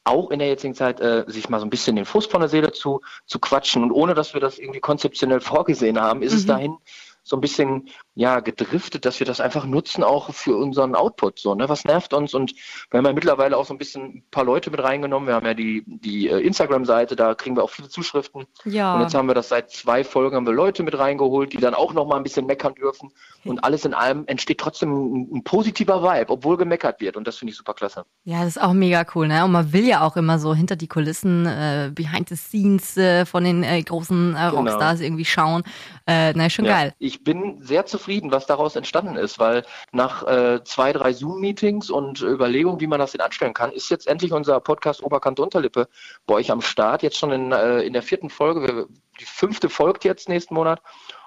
auch 0.02 0.32
in 0.32 0.40
der 0.40 0.48
jetzigen 0.48 0.74
Zeit, 0.74 1.00
äh, 1.00 1.22
sich 1.28 1.48
mal 1.48 1.60
so 1.60 1.66
ein 1.66 1.70
bisschen 1.70 1.94
den 1.94 2.04
Fuß 2.04 2.26
von 2.26 2.40
der 2.40 2.48
Seele 2.48 2.72
zu, 2.72 3.00
zu 3.26 3.38
quatschen. 3.38 3.84
Und 3.84 3.92
ohne 3.92 4.14
dass 4.14 4.34
wir 4.34 4.40
das 4.40 4.58
irgendwie 4.58 4.80
konzeptionell 4.80 5.40
vorgesehen 5.40 6.00
haben, 6.00 6.20
ist 6.22 6.32
mhm. 6.32 6.38
es 6.38 6.46
dahin 6.46 6.78
so 7.24 7.36
ein 7.36 7.40
bisschen 7.40 7.88
ja 8.14 8.40
gedriftet, 8.40 9.04
dass 9.04 9.18
wir 9.18 9.26
das 9.26 9.40
einfach 9.40 9.66
nutzen 9.66 10.04
auch 10.04 10.32
für 10.32 10.56
unseren 10.56 10.94
Output. 10.94 11.38
So, 11.38 11.54
ne? 11.54 11.68
Was 11.68 11.84
nervt 11.84 12.14
uns? 12.14 12.32
Und 12.32 12.54
wir 12.90 12.98
haben 12.98 13.06
ja 13.06 13.12
mittlerweile 13.12 13.56
auch 13.56 13.66
so 13.66 13.74
ein 13.74 13.78
bisschen 13.78 14.02
ein 14.02 14.24
paar 14.30 14.44
Leute 14.44 14.70
mit 14.70 14.82
reingenommen. 14.82 15.26
Wir 15.26 15.34
haben 15.34 15.46
ja 15.46 15.54
die, 15.54 15.82
die 15.86 16.28
äh, 16.28 16.38
Instagram-Seite, 16.40 17.16
da 17.16 17.34
kriegen 17.34 17.56
wir 17.56 17.64
auch 17.64 17.70
viele 17.70 17.88
Zuschriften. 17.88 18.46
Ja. 18.64 18.94
Und 18.94 19.02
jetzt 19.02 19.14
haben 19.14 19.26
wir 19.26 19.34
das 19.34 19.48
seit 19.48 19.70
zwei 19.70 20.04
Folgen 20.04 20.36
haben 20.36 20.46
wir 20.46 20.52
Leute 20.52 20.84
mit 20.84 20.96
reingeholt, 20.96 21.52
die 21.52 21.56
dann 21.56 21.74
auch 21.74 21.92
noch 21.92 22.06
mal 22.06 22.16
ein 22.16 22.22
bisschen 22.22 22.46
meckern 22.46 22.74
dürfen. 22.74 23.10
Und 23.44 23.64
alles 23.64 23.84
in 23.84 23.94
allem 23.94 24.24
entsteht 24.26 24.58
trotzdem 24.58 24.92
ein, 24.92 25.36
ein 25.36 25.44
positiver 25.44 26.02
Vibe, 26.02 26.30
obwohl 26.32 26.56
gemeckert 26.56 27.00
wird. 27.00 27.16
Und 27.16 27.26
das 27.26 27.36
finde 27.36 27.50
ich 27.50 27.56
super 27.56 27.74
klasse. 27.74 28.04
Ja, 28.24 28.40
das 28.44 28.56
ist 28.56 28.62
auch 28.62 28.72
mega 28.72 29.04
cool, 29.14 29.26
ne? 29.26 29.44
Und 29.44 29.52
man 29.52 29.72
will 29.72 29.86
ja 29.86 30.02
auch 30.02 30.16
immer 30.16 30.38
so 30.38 30.54
hinter 30.54 30.76
die 30.76 30.88
Kulissen, 30.88 31.46
äh, 31.46 31.90
behind 31.92 32.28
the 32.28 32.36
scenes 32.36 32.96
äh, 32.96 33.26
von 33.26 33.42
den 33.42 33.64
äh, 33.64 33.82
großen 33.82 34.34
äh, 34.34 34.38
genau. 34.38 34.56
Rockstars 34.60 34.98
genau. 34.98 35.06
irgendwie 35.06 35.24
schauen. 35.24 35.62
Äh, 36.06 36.32
na, 36.34 36.48
schon 36.48 36.64
ja, 36.64 36.72
geil. 36.72 36.94
Ich 36.98 37.24
bin 37.24 37.60
sehr 37.60 37.86
zufrieden, 37.86 38.03
was 38.06 38.46
daraus 38.46 38.76
entstanden 38.76 39.16
ist, 39.16 39.38
weil 39.38 39.64
nach 39.92 40.26
äh, 40.26 40.62
zwei, 40.64 40.92
drei 40.92 41.12
Zoom-Meetings 41.12 41.90
und 41.90 42.20
Überlegungen, 42.22 42.80
wie 42.80 42.86
man 42.86 42.98
das 42.98 43.12
denn 43.12 43.20
anstellen 43.20 43.54
kann, 43.54 43.72
ist 43.72 43.90
jetzt 43.90 44.06
endlich 44.06 44.32
unser 44.32 44.60
Podcast 44.60 45.02
Oberkante 45.02 45.42
Unterlippe 45.42 45.88
bei 46.26 46.34
euch 46.34 46.50
am 46.50 46.60
Start. 46.60 47.02
Jetzt 47.02 47.18
schon 47.18 47.32
in, 47.32 47.52
äh, 47.52 47.80
in 47.80 47.92
der 47.92 48.02
vierten 48.02 48.30
Folge. 48.30 48.86
Die 49.20 49.24
fünfte 49.24 49.68
folgt 49.68 50.04
jetzt 50.04 50.28
nächsten 50.28 50.54
Monat. 50.54 50.80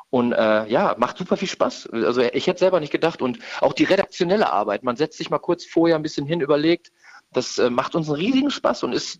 Und 0.09 0.31
äh, 0.31 0.65
ja, 0.67 0.95
macht 0.97 1.17
super 1.17 1.35
viel 1.35 1.49
Spaß. 1.49 1.89
Also 1.91 2.21
ich 2.21 2.47
hätte 2.47 2.59
selber 2.59 2.79
nicht 2.79 2.91
gedacht. 2.91 3.21
Und 3.21 3.39
auch 3.59 3.73
die 3.73 3.83
redaktionelle 3.83 4.51
Arbeit. 4.51 4.83
Man 4.83 4.95
setzt 4.95 5.17
sich 5.17 5.29
mal 5.29 5.39
kurz 5.39 5.65
vorher 5.65 5.95
ein 5.95 6.03
bisschen 6.03 6.25
hin, 6.25 6.39
überlegt. 6.39 6.91
Das 7.33 7.57
äh, 7.57 7.69
macht 7.69 7.95
uns 7.95 8.07
einen 8.07 8.17
riesigen 8.17 8.49
Spaß 8.49 8.83
und 8.83 8.93
ist 8.93 9.19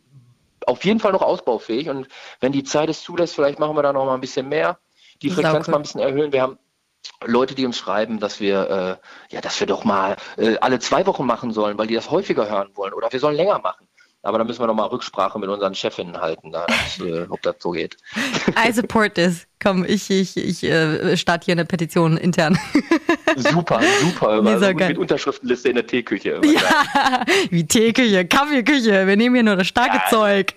auf 0.66 0.84
jeden 0.86 1.00
Fall 1.00 1.12
noch 1.12 1.22
ausbaufähig. 1.22 1.90
Und 1.90 2.08
wenn 2.40 2.52
die 2.52 2.64
Zeit 2.64 2.90
es 2.90 3.04
zulässt, 3.04 3.36
vielleicht 3.36 3.60
machen 3.60 3.76
wir 3.76 3.84
da 3.84 3.94
noch 3.94 4.06
mal 4.06 4.14
ein 4.14 4.22
bisschen 4.22 4.48
mehr. 4.48 4.80
Die 5.22 5.30
Frequenz 5.30 5.68
mal 5.68 5.78
ein 5.78 5.82
bisschen 5.82 6.02
erhöhen. 6.02 6.32
Wir 6.32 6.42
haben 6.42 6.58
Leute, 7.26 7.56
die 7.56 7.66
uns 7.66 7.78
schreiben, 7.78 8.20
dass 8.20 8.40
wir, 8.40 9.00
äh, 9.30 9.34
ja, 9.34 9.42
dass 9.42 9.60
wir 9.60 9.68
doch 9.68 9.84
mal 9.84 10.18
äh, 10.38 10.58
alle 10.58 10.80
zwei 10.80 11.06
Wochen 11.06 11.26
machen 11.26 11.52
sollen, 11.52 11.78
weil 11.78 11.88
die 11.88 11.96
das 11.96 12.12
häufiger 12.12 12.50
hören 12.50 12.70
wollen 12.76 12.94
oder 12.94 13.12
wir 13.12 13.20
sollen 13.20 13.36
länger 13.36 13.60
machen. 13.60 13.88
Aber 14.24 14.40
da 14.40 14.44
müssen 14.44 14.60
wir 14.60 14.68
noch 14.68 14.76
mal 14.76 14.88
Rücksprache 14.88 15.40
mit 15.40 15.50
unseren 15.50 15.74
Chefinnen 15.74 16.20
halten, 16.20 16.52
da, 16.52 16.66
das, 16.66 17.00
äh, 17.06 17.26
ob 17.30 17.42
das 17.42 17.56
so 17.60 17.72
geht. 17.72 17.98
I 18.58 18.72
support 18.72 19.16
this. 19.16 19.48
Komm, 19.62 19.86
ich, 19.88 20.10
ich, 20.12 20.38
ich 20.38 20.64
äh, 20.64 21.18
starte 21.18 21.46
hier 21.46 21.54
eine 21.54 21.66
Petition 21.66 22.18
intern. 22.18 22.60
Super, 23.36 23.82
super. 24.02 24.42
Nee, 24.42 24.54
also 24.54 24.74
mit 24.74 24.98
Unterschriftenliste 24.98 25.70
in 25.70 25.76
der 25.76 25.86
Teeküche. 25.86 26.42
Ja, 26.44 27.24
wie 27.52 27.68
Teeküche, 27.68 28.26
Kaffeeküche. 28.26 29.06
Wir 29.06 29.16
nehmen 29.16 29.36
hier 29.36 29.44
nur 29.44 29.56
das 29.56 29.68
starke 29.68 29.98
ja. 29.98 30.10
Zeug. 30.10 30.54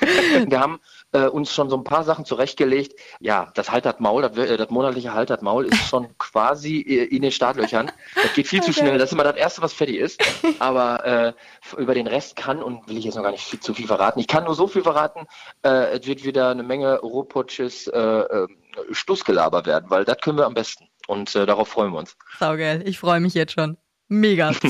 Wir 0.46 0.58
haben 0.58 0.80
äh, 1.12 1.26
uns 1.26 1.52
schon 1.52 1.68
so 1.68 1.76
ein 1.76 1.84
paar 1.84 2.04
Sachen 2.04 2.24
zurechtgelegt. 2.24 2.98
Ja, 3.20 3.50
das 3.54 3.70
Haltert 3.70 4.00
Maul, 4.00 4.22
das, 4.22 4.36
äh, 4.36 4.56
das 4.56 4.70
monatliche 4.70 5.12
Haltert 5.12 5.42
Maul 5.42 5.66
ist 5.66 5.88
schon 5.88 6.16
quasi 6.18 6.80
äh, 6.80 7.04
in 7.04 7.22
den 7.22 7.30
Startlöchern. 7.30 7.92
Das 8.14 8.32
geht 8.34 8.48
viel 8.48 8.60
okay. 8.60 8.72
zu 8.72 8.78
schnell. 8.78 8.98
Das 8.98 9.10
ist 9.10 9.12
immer 9.12 9.24
das 9.24 9.36
Erste, 9.36 9.60
was 9.62 9.72
fertig 9.72 9.96
ist. 9.96 10.22
Aber 10.58 11.04
äh, 11.04 11.32
über 11.76 11.94
den 11.94 12.06
Rest 12.06 12.36
kann 12.36 12.62
und 12.62 12.88
will 12.88 12.96
ich 12.96 13.04
jetzt 13.04 13.16
noch 13.16 13.22
gar 13.22 13.32
nicht 13.32 13.44
viel, 13.44 13.60
zu 13.60 13.74
viel 13.74 13.86
verraten. 13.86 14.20
Ich 14.20 14.26
kann 14.26 14.44
nur 14.44 14.54
so 14.54 14.66
viel 14.66 14.82
verraten. 14.82 15.26
Es 15.62 16.06
wird 16.06 16.24
wieder 16.24 16.50
eine 16.50 16.62
Menge 16.62 16.98
Ropotsches 17.00 17.88
äh, 17.88 17.98
äh, 18.02 18.46
Stussgelaber 18.92 19.64
werden, 19.66 19.90
weil 19.90 20.04
das 20.04 20.18
können 20.18 20.38
wir 20.38 20.46
am 20.46 20.54
besten. 20.54 20.88
Und 21.06 21.34
äh, 21.34 21.46
darauf 21.46 21.68
freuen 21.68 21.92
wir 21.92 21.98
uns. 21.98 22.16
Saugeil. 22.38 22.86
Ich 22.86 22.98
freue 22.98 23.20
mich 23.20 23.34
jetzt 23.34 23.52
schon. 23.52 23.76
Mega. 24.12 24.52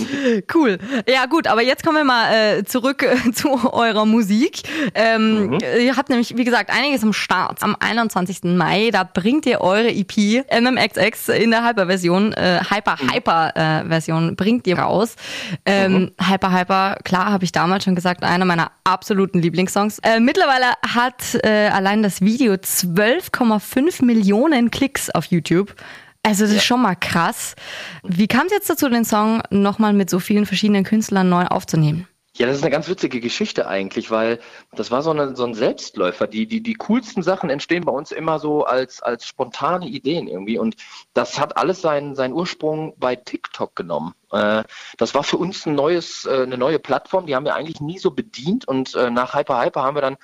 Cool. 0.55 0.79
Ja, 1.09 1.27
gut, 1.27 1.47
aber 1.47 1.63
jetzt 1.63 1.85
kommen 1.85 1.97
wir 1.99 2.05
mal 2.05 2.33
äh, 2.33 2.65
zurück 2.65 3.03
äh, 3.03 3.33
zu 3.33 3.73
eurer 3.73 4.05
Musik. 4.05 4.63
Ähm, 4.95 5.47
mhm. 5.47 5.59
Ihr 5.81 5.97
habt 5.97 6.11
nämlich, 6.11 6.37
wie 6.37 6.45
gesagt, 6.45 6.71
einiges 6.71 7.03
am 7.03 7.13
Start. 7.13 7.63
Am 7.63 7.77
21. 7.79 8.45
Mai, 8.45 8.91
da 8.93 9.05
bringt 9.05 9.47
ihr 9.47 9.61
eure 9.61 9.89
EP 9.89 10.45
MMXX 10.51 11.29
in 11.29 11.51
der 11.51 11.67
Hyper-Version, 11.67 12.33
äh, 12.35 12.61
Hyper-Hyper-Version 12.69 14.31
äh, 14.31 14.35
bringt 14.35 14.67
ihr 14.67 14.79
raus. 14.79 15.17
Ähm, 15.65 15.93
mhm. 15.93 16.13
Hyper 16.21 16.53
Hyper, 16.53 16.97
klar, 17.05 17.33
habe 17.33 17.45
ich 17.45 17.53
damals 17.53 17.85
schon 17.85 17.95
gesagt, 17.95 18.23
einer 18.23 18.45
meiner 18.45 18.71
absoluten 18.85 19.41
Lieblingssongs. 19.41 19.99
Äh, 20.01 20.21
mittlerweile 20.21 20.73
hat 20.87 21.39
äh, 21.43 21.69
allein 21.69 22.03
das 22.03 22.21
Video 22.21 22.55
12,5 22.55 24.05
Millionen 24.05 24.71
Klicks 24.71 25.11
auf 25.11 25.27
YouTube. 25.27 25.75
Also 26.23 26.45
das 26.45 26.53
ja. 26.53 26.59
ist 26.59 26.65
schon 26.65 26.83
mal 26.83 26.95
krass. 26.95 27.57
Wie 28.05 28.29
kam 28.29 28.47
es 28.47 28.53
jetzt 28.53 28.71
dazu, 28.71 28.89
den 28.89 29.05
Song 29.05 29.43
nochmal 29.51 29.93
mit 29.93 30.09
so 30.09 30.21
vielen 30.21 30.47
verschiedenen 30.47 30.85
Künstlern 30.85 31.29
neu 31.29 31.47
aufzunehmen? 31.47 32.07
Ja, 32.35 32.47
das 32.47 32.57
ist 32.57 32.63
eine 32.63 32.71
ganz 32.71 32.89
witzige 32.89 33.21
Geschichte 33.21 33.67
eigentlich, 33.67 34.11
weil 34.11 34.39
das 34.73 34.91
war 34.91 35.03
so, 35.03 35.11
eine, 35.11 35.37
so 35.37 35.45
ein 35.45 35.53
Selbstläufer. 35.53 36.27
Die, 36.27 36.47
die, 36.47 36.63
die 36.63 36.75
coolsten 36.75 37.23
Sachen 37.23 37.51
entstehen 37.51 37.85
bei 37.85 37.93
uns 37.93 38.11
immer 38.11 38.39
so 38.39 38.65
als, 38.65 39.03
als 39.03 39.27
spontane 39.27 39.87
Ideen 39.87 40.29
irgendwie. 40.29 40.59
Und 40.59 40.77
das 41.13 41.39
hat 41.39 41.59
alles 41.59 41.83
seinen, 41.83 42.15
seinen 42.15 42.33
Ursprung 42.33 42.95
bei 42.97 43.17
TikTok 43.17 43.77
genommen. 43.77 44.15
Äh, 44.31 44.65
das 44.97 45.15
war 45.15 45.25
für 45.25 45.37
uns 45.37 45.67
ein 45.67 45.75
neues, 45.75 46.25
äh, 46.25 46.45
eine 46.45 46.57
neue 46.57 46.79
Plattform, 46.79 47.27
die 47.27 47.37
haben 47.37 47.45
wir 47.45 47.55
eigentlich 47.55 47.83
nie 47.83 47.99
so 47.99 48.13
bedient. 48.13 48.67
Und 48.67 48.95
äh, 48.95 49.11
nach 49.11 49.35
Hyper 49.35 49.63
Hyper 49.63 49.83
haben 49.83 49.97
wir 49.97 50.03
dann 50.03 50.17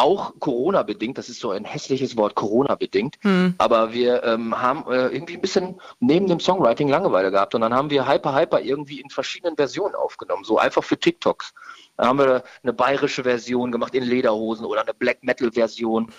auch 0.00 0.32
Corona-bedingt, 0.38 1.18
das 1.18 1.28
ist 1.28 1.40
so 1.40 1.50
ein 1.50 1.64
hässliches 1.64 2.16
Wort, 2.16 2.34
Corona-bedingt, 2.34 3.16
hm. 3.20 3.54
aber 3.58 3.92
wir 3.92 4.24
ähm, 4.24 4.60
haben 4.60 4.90
äh, 4.90 5.08
irgendwie 5.08 5.34
ein 5.34 5.40
bisschen 5.40 5.80
neben 6.00 6.26
dem 6.26 6.40
Songwriting 6.40 6.88
Langeweile 6.88 7.30
gehabt 7.30 7.54
und 7.54 7.60
dann 7.60 7.74
haben 7.74 7.90
wir 7.90 8.08
Hyper 8.08 8.34
Hyper 8.34 8.60
irgendwie 8.60 9.00
in 9.00 9.10
verschiedenen 9.10 9.56
Versionen 9.56 9.94
aufgenommen, 9.94 10.44
so 10.44 10.58
einfach 10.58 10.82
für 10.82 10.98
TikToks. 10.98 11.52
Da 12.00 12.06
haben 12.06 12.18
wir 12.18 12.44
eine 12.62 12.72
bayerische 12.72 13.24
Version 13.24 13.70
gemacht 13.70 13.94
in 13.94 14.04
Lederhosen 14.04 14.64
oder 14.64 14.80
eine 14.80 14.94
Black 14.94 15.22
Metal 15.22 15.52
Version. 15.52 16.10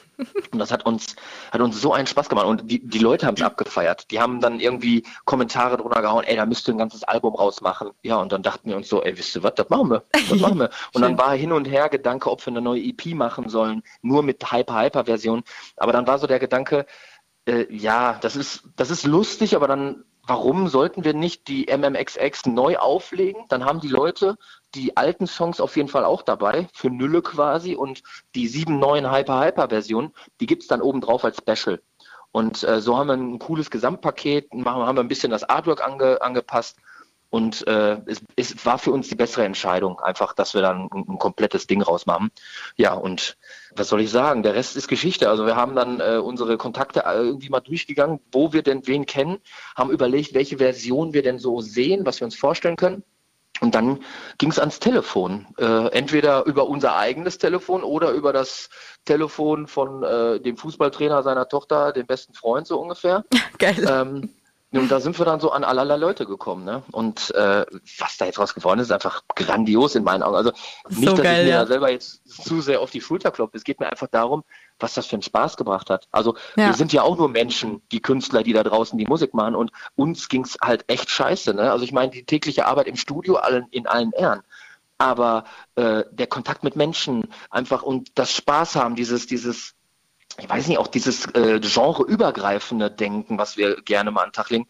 Und 0.52 0.60
das 0.60 0.72
hat 0.72 0.86
uns, 0.86 1.16
hat 1.52 1.60
uns 1.60 1.82
so 1.82 1.92
einen 1.92 2.06
Spaß 2.06 2.30
gemacht. 2.30 2.46
Und 2.46 2.70
die, 2.70 2.88
die 2.88 3.00
Leute 3.00 3.26
haben 3.26 3.34
es 3.34 3.42
abgefeiert. 3.42 4.12
Die 4.12 4.20
haben 4.20 4.42
dann 4.42 4.60
irgendwie 4.60 5.04
Kommentare 5.26 5.78
drunter 5.78 6.04
gehauen, 6.04 6.24
ey, 6.24 6.36
da 6.36 6.46
müsst 6.46 6.68
ihr 6.70 6.76
ein 6.76 6.78
ganzes 6.78 7.04
Album 7.04 7.34
rausmachen. 7.34 7.90
Ja, 8.04 8.18
und 8.18 8.32
dann 8.32 8.44
dachten 8.44 8.70
wir 8.70 8.78
uns 8.78 8.90
so, 8.90 9.02
ey, 9.02 9.18
wisst 9.18 9.36
ihr 9.36 9.42
was, 9.42 9.56
das 9.56 9.72
machen 9.72 9.90
wir. 9.90 10.04
Das 10.12 10.40
machen 10.40 10.60
wir. 10.60 10.70
Und 10.94 11.02
dann 11.02 11.18
war 11.18 11.34
hin 11.34 11.52
und 11.52 11.66
her 11.66 11.90
Gedanke, 11.90 12.30
ob 12.30 12.46
wir 12.46 12.52
eine 12.52 12.62
neue 12.62 12.82
EP 12.82 13.16
machen 13.16 13.50
sollen, 13.50 13.82
nur 14.04 14.22
mit 14.22 14.52
Hyper-Hyper-Version. 14.52 15.42
Aber 15.78 15.94
dann 15.94 16.06
war 16.06 16.20
so 16.20 16.28
der 16.28 16.38
Gedanke, 16.38 16.86
äh, 17.48 17.66
ja, 17.74 18.20
das 18.22 18.36
ist, 18.36 18.66
das 18.76 18.92
ist 18.92 19.04
lustig, 19.08 19.56
aber 19.56 19.68
dann 19.68 20.04
warum 20.28 20.68
sollten 20.68 21.04
wir 21.04 21.14
nicht 21.14 21.48
die 21.48 21.68
MMXX 21.76 22.46
neu 22.46 22.78
auflegen? 22.78 23.46
Dann 23.50 23.66
haben 23.66 23.80
die 23.80 23.88
Leute 23.88 24.38
die 24.75 24.98
alten 24.98 25.28
Songs 25.28 25.60
auf 25.60 25.75
jeden 25.75 25.90
Fall 25.90 26.06
auch 26.06 26.22
dabei, 26.22 26.68
für 26.74 26.90
Nülle 26.90 27.22
quasi. 27.22 27.75
Und 27.75 28.04
die 28.36 28.48
sieben 28.48 28.80
neuen 28.80 29.12
Hyper-Hyper-Versionen, 29.12 30.13
die 30.40 30.46
gibt's 30.46 30.68
dann 30.68 30.82
oben 30.82 31.01
drauf 31.01 31.24
als 31.25 31.38
Special. 31.38 31.82
Und 32.32 32.63
äh, 32.63 32.80
so 32.80 32.98
haben 32.98 33.08
wir 33.08 33.13
ein 33.13 33.40
cooles 33.40 33.70
Gesamtpaket, 33.70 34.54
machen, 34.54 34.84
haben 34.84 34.98
wir 34.98 35.04
ein 35.04 35.10
bisschen 35.10 35.32
das 35.32 35.44
Artwork 35.44 35.86
ange, 35.86 36.22
angepasst. 36.22 36.78
Und 37.30 37.66
äh, 37.66 37.98
es, 38.08 38.22
es 38.36 38.66
war 38.66 38.78
für 38.78 38.92
uns 38.92 39.08
die 39.08 39.16
bessere 39.16 39.46
Entscheidung, 39.46 40.01
einfach, 40.01 40.34
dass 40.34 40.54
wir 40.54 40.62
dann 40.62 40.90
ein, 40.92 41.06
ein, 41.08 41.18
komplettes 41.18 41.66
Ding 41.66 41.82
rausmachen. 41.82 42.30
Ja, 42.75 42.94
und 42.94 43.38
was 43.74 43.88
soll 43.88 44.01
ich 44.01 44.12
sagen? 44.12 44.44
Der 44.44 44.54
Rest 44.54 44.75
ist 44.75 44.90
Geschichte. 44.90 45.30
Also 45.30 45.46
wir 45.46 45.56
haben 45.56 45.74
dann 45.74 46.01
äh, 46.01 46.18
unsere 46.18 46.58
Kontakte 46.58 47.06
äh, 47.06 47.16
irgendwie 47.16 47.48
mal 47.48 47.62
durchgegangen, 47.62 48.20
wo 48.34 48.51
wir 48.51 48.63
denn 48.63 48.86
wen 48.86 49.06
kennen, 49.06 49.40
haben 49.78 49.92
überlegt, 49.92 50.34
welche 50.34 50.58
Version 50.58 51.13
wir 51.13 51.24
denn 51.24 51.40
so 51.40 51.62
sehen, 51.62 52.06
was 52.06 52.20
wir 52.20 52.25
uns 52.25 52.36
vorstellen 52.36 52.75
können. 52.75 53.01
Und 53.62 53.75
dann 53.75 54.00
ging 54.39 54.50
es 54.50 54.60
ans 54.60 54.80
Telefon. 54.80 55.48
Äh, 55.58 55.88
entweder 55.91 56.46
über 56.46 56.68
unser 56.68 56.96
eigenes 56.96 57.38
Telefon 57.38 57.84
oder 57.84 58.12
über 58.12 58.34
das 58.34 58.70
Telefon 59.06 59.68
von 59.68 60.03
äh, 60.03 60.39
dem 60.39 60.58
Fußballtrainer 60.58 61.22
seiner 61.22 61.48
Tochter, 61.48 61.91
dem 61.94 62.08
besten 62.08 62.34
Freund 62.34 62.65
so 62.65 62.82
ungefähr. 62.82 63.24
Geil. 63.60 63.88
Ähm, 63.88 64.34
und 64.80 64.90
da 64.90 65.01
sind 65.01 65.20
wir 65.20 65.25
dann 65.25 65.42
so 65.42 65.51
an 65.51 65.66
allerlei 65.66 65.98
Leute 65.98 66.25
gekommen. 66.25 66.63
Ne? 66.63 66.82
Und 66.92 67.32
äh, 67.36 67.66
was 68.00 68.18
da 68.18 68.25
jetzt 68.25 68.40
raus 68.40 68.54
geworden 68.54 68.80
ist, 68.80 68.88
ist 68.88 68.94
einfach 68.94 69.24
grandios 69.36 69.96
in 69.96 70.06
meinen 70.06 70.24
Augen. 70.24 70.38
Also 70.38 70.51
nicht, 70.88 71.10
so 71.10 71.16
dass 71.16 71.24
geil, 71.24 71.40
ich 71.42 71.46
mir 71.46 71.51
ja. 71.51 71.62
da 71.62 71.68
selber 71.68 71.92
jetzt 71.92 72.22
zu 72.25 72.62
sehr 72.62 72.80
auf 72.80 72.90
die 72.90 73.01
Schulter 73.01 73.32
klopfe. 73.32 73.58
Es 73.58 73.66
geht 73.66 73.82
mir 73.82 73.92
einfach 73.92 74.08
darum, 74.08 74.44
was 74.80 74.94
das 74.94 75.08
für 75.08 75.18
einen 75.18 75.24
Spaß 75.24 75.58
gebracht 75.58 75.90
hat. 75.90 76.08
Also 76.12 76.36
ja. 76.56 76.68
wir 76.68 76.74
sind 76.74 76.94
ja 76.94 77.01
auch 77.01 77.18
nur 77.18 77.28
Menschen, 77.28 77.82
die 77.92 78.01
Künstler, 78.01 78.44
die 78.44 78.54
da 78.54 78.63
draußen 78.63 78.98
die 78.98 79.06
Musik 79.06 79.34
machen. 79.34 79.56
Und 79.56 79.72
uns 79.96 80.30
ging's 80.30 80.58
halt 80.62 80.86
echt 80.88 81.10
scheiße. 81.10 81.54
Ne? 81.54 81.70
Also 81.70 81.84
ich 81.84 81.92
meine, 81.92 82.12
die 82.12 82.24
tägliche 82.24 82.66
Arbeit 82.66 82.88
im 82.88 82.96
Studio 82.96 83.36
allen, 83.36 83.68
in 83.72 83.88
allen 83.88 84.13
Ehren. 84.13 84.42
Aber 84.98 85.44
äh, 85.75 86.06
der 86.12 86.28
Kontakt 86.28 86.63
mit 86.63 86.78
Menschen 86.78 87.28
einfach 87.50 87.84
und 87.84 88.18
das 88.18 88.34
Spaß 88.34 88.78
haben, 88.78 88.96
dieses, 88.96 89.28
dieses 89.28 89.74
ich 90.40 90.50
weiß 90.50 90.68
nicht, 90.68 90.78
auch 90.78 90.88
dieses 90.88 91.26
äh, 91.34 91.60
genreübergreifende 91.60 92.92
Denken, 92.92 93.38
was 93.38 93.58
wir 93.58 93.82
gerne 93.82 94.12
mal 94.12 94.22
an 94.24 94.30
den 94.30 94.34
Tag 94.34 94.50
legen, 94.50 94.68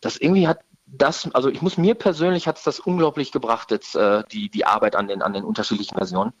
das 0.00 0.16
irgendwie 0.16 0.48
hat 0.48 0.60
das, 0.92 1.28
also 1.32 1.48
ich 1.48 1.62
muss 1.62 1.78
mir 1.78 1.94
persönlich 1.94 2.46
hat 2.46 2.58
es 2.58 2.64
das 2.64 2.78
unglaublich 2.78 3.32
gebracht, 3.32 3.70
jetzt 3.70 3.96
äh, 3.96 4.22
die, 4.30 4.50
die 4.50 4.66
Arbeit 4.66 4.94
an 4.94 5.08
den, 5.08 5.22
an 5.22 5.32
den 5.32 5.44
unterschiedlichen 5.44 5.96
Versionen. 5.96 6.32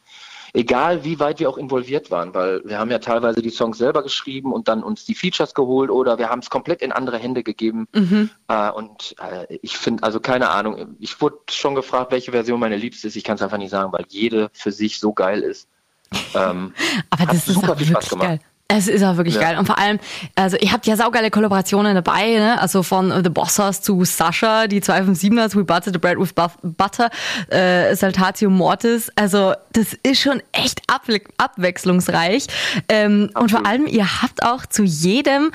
Egal 0.54 1.02
wie 1.02 1.18
weit 1.18 1.40
wir 1.40 1.48
auch 1.48 1.56
involviert 1.56 2.10
waren, 2.10 2.34
weil 2.34 2.62
wir 2.66 2.78
haben 2.78 2.90
ja 2.90 2.98
teilweise 2.98 3.40
die 3.40 3.48
Songs 3.48 3.78
selber 3.78 4.02
geschrieben 4.02 4.52
und 4.52 4.68
dann 4.68 4.82
uns 4.82 5.06
die 5.06 5.14
Features 5.14 5.54
geholt 5.54 5.90
oder 5.90 6.18
wir 6.18 6.28
haben 6.28 6.40
es 6.40 6.50
komplett 6.50 6.82
in 6.82 6.92
andere 6.92 7.16
Hände 7.16 7.42
gegeben. 7.42 7.88
Mhm. 7.94 8.28
Äh, 8.48 8.70
und 8.70 9.14
äh, 9.18 9.46
ich 9.62 9.78
finde, 9.78 10.02
also 10.02 10.20
keine 10.20 10.50
Ahnung, 10.50 10.96
ich 11.00 11.18
wurde 11.22 11.38
schon 11.48 11.74
gefragt, 11.74 12.12
welche 12.12 12.32
Version 12.32 12.60
meine 12.60 12.76
liebste 12.76 13.08
ist. 13.08 13.16
Ich 13.16 13.24
kann 13.24 13.36
es 13.36 13.42
einfach 13.42 13.56
nicht 13.56 13.70
sagen, 13.70 13.92
weil 13.94 14.04
jede 14.08 14.50
für 14.52 14.72
sich 14.72 15.00
so 15.00 15.14
geil 15.14 15.40
ist. 15.40 15.68
Ähm, 16.34 16.74
Aber 17.10 17.24
das 17.24 17.48
ist 17.48 17.54
super 17.54 17.74
viel 17.74 17.86
Spaß 17.86 18.10
gemacht. 18.10 18.28
Geil. 18.28 18.40
Es 18.76 18.88
ist 18.88 19.02
auch 19.02 19.16
wirklich 19.16 19.34
ja. 19.34 19.42
geil. 19.42 19.58
Und 19.58 19.66
vor 19.66 19.78
allem, 19.78 19.98
also 20.34 20.56
ihr 20.56 20.72
habt 20.72 20.86
ja 20.86 20.96
saugeile 20.96 21.30
Kollaborationen 21.30 21.94
dabei, 21.94 22.38
ne? 22.38 22.60
Also 22.60 22.82
von 22.82 23.12
The 23.22 23.30
Bossers 23.30 23.82
zu 23.82 24.04
Sascha, 24.04 24.66
die 24.66 24.80
257ers, 24.80 25.54
We 25.56 25.64
Butter 25.64 25.92
the 25.92 25.98
Bread 25.98 26.18
with 26.18 26.32
Butter, 26.32 27.10
äh, 27.48 27.94
Saltatio 27.94 28.48
Mortis. 28.48 29.10
Also 29.14 29.54
das 29.72 29.94
ist 30.02 30.20
schon 30.20 30.42
echt 30.52 30.80
abwe 30.86 31.20
abwechslungsreich. 31.36 32.46
Ähm, 32.88 33.30
und 33.34 33.50
vor 33.50 33.66
allem, 33.66 33.86
ihr 33.86 34.22
habt 34.22 34.42
auch 34.42 34.64
zu 34.66 34.84
jedem 34.84 35.52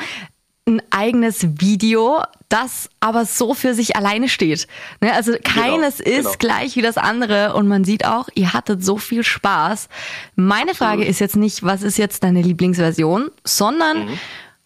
ein 0.67 0.81
eigenes 0.91 1.59
Video, 1.59 2.21
das 2.49 2.89
aber 2.99 3.25
so 3.25 3.53
für 3.53 3.73
sich 3.73 3.95
alleine 3.95 4.29
steht. 4.29 4.67
Ne? 5.01 5.13
Also 5.13 5.31
genau, 5.31 5.43
keines 5.43 5.97
genau, 5.97 6.17
ist 6.17 6.39
genau. 6.39 6.53
gleich 6.53 6.75
wie 6.75 6.81
das 6.81 6.97
andere 6.97 7.53
und 7.55 7.67
man 7.67 7.83
sieht 7.83 8.05
auch, 8.05 8.29
ihr 8.35 8.53
hattet 8.53 8.83
so 8.83 8.97
viel 8.97 9.23
Spaß. 9.23 9.89
Meine 10.35 10.75
Frage 10.75 11.03
mhm. 11.03 11.09
ist 11.09 11.19
jetzt 11.19 11.35
nicht, 11.35 11.63
was 11.63 11.81
ist 11.81 11.97
jetzt 11.97 12.23
deine 12.23 12.41
Lieblingsversion, 12.41 13.31
sondern 13.43 14.05
mhm. 14.05 14.19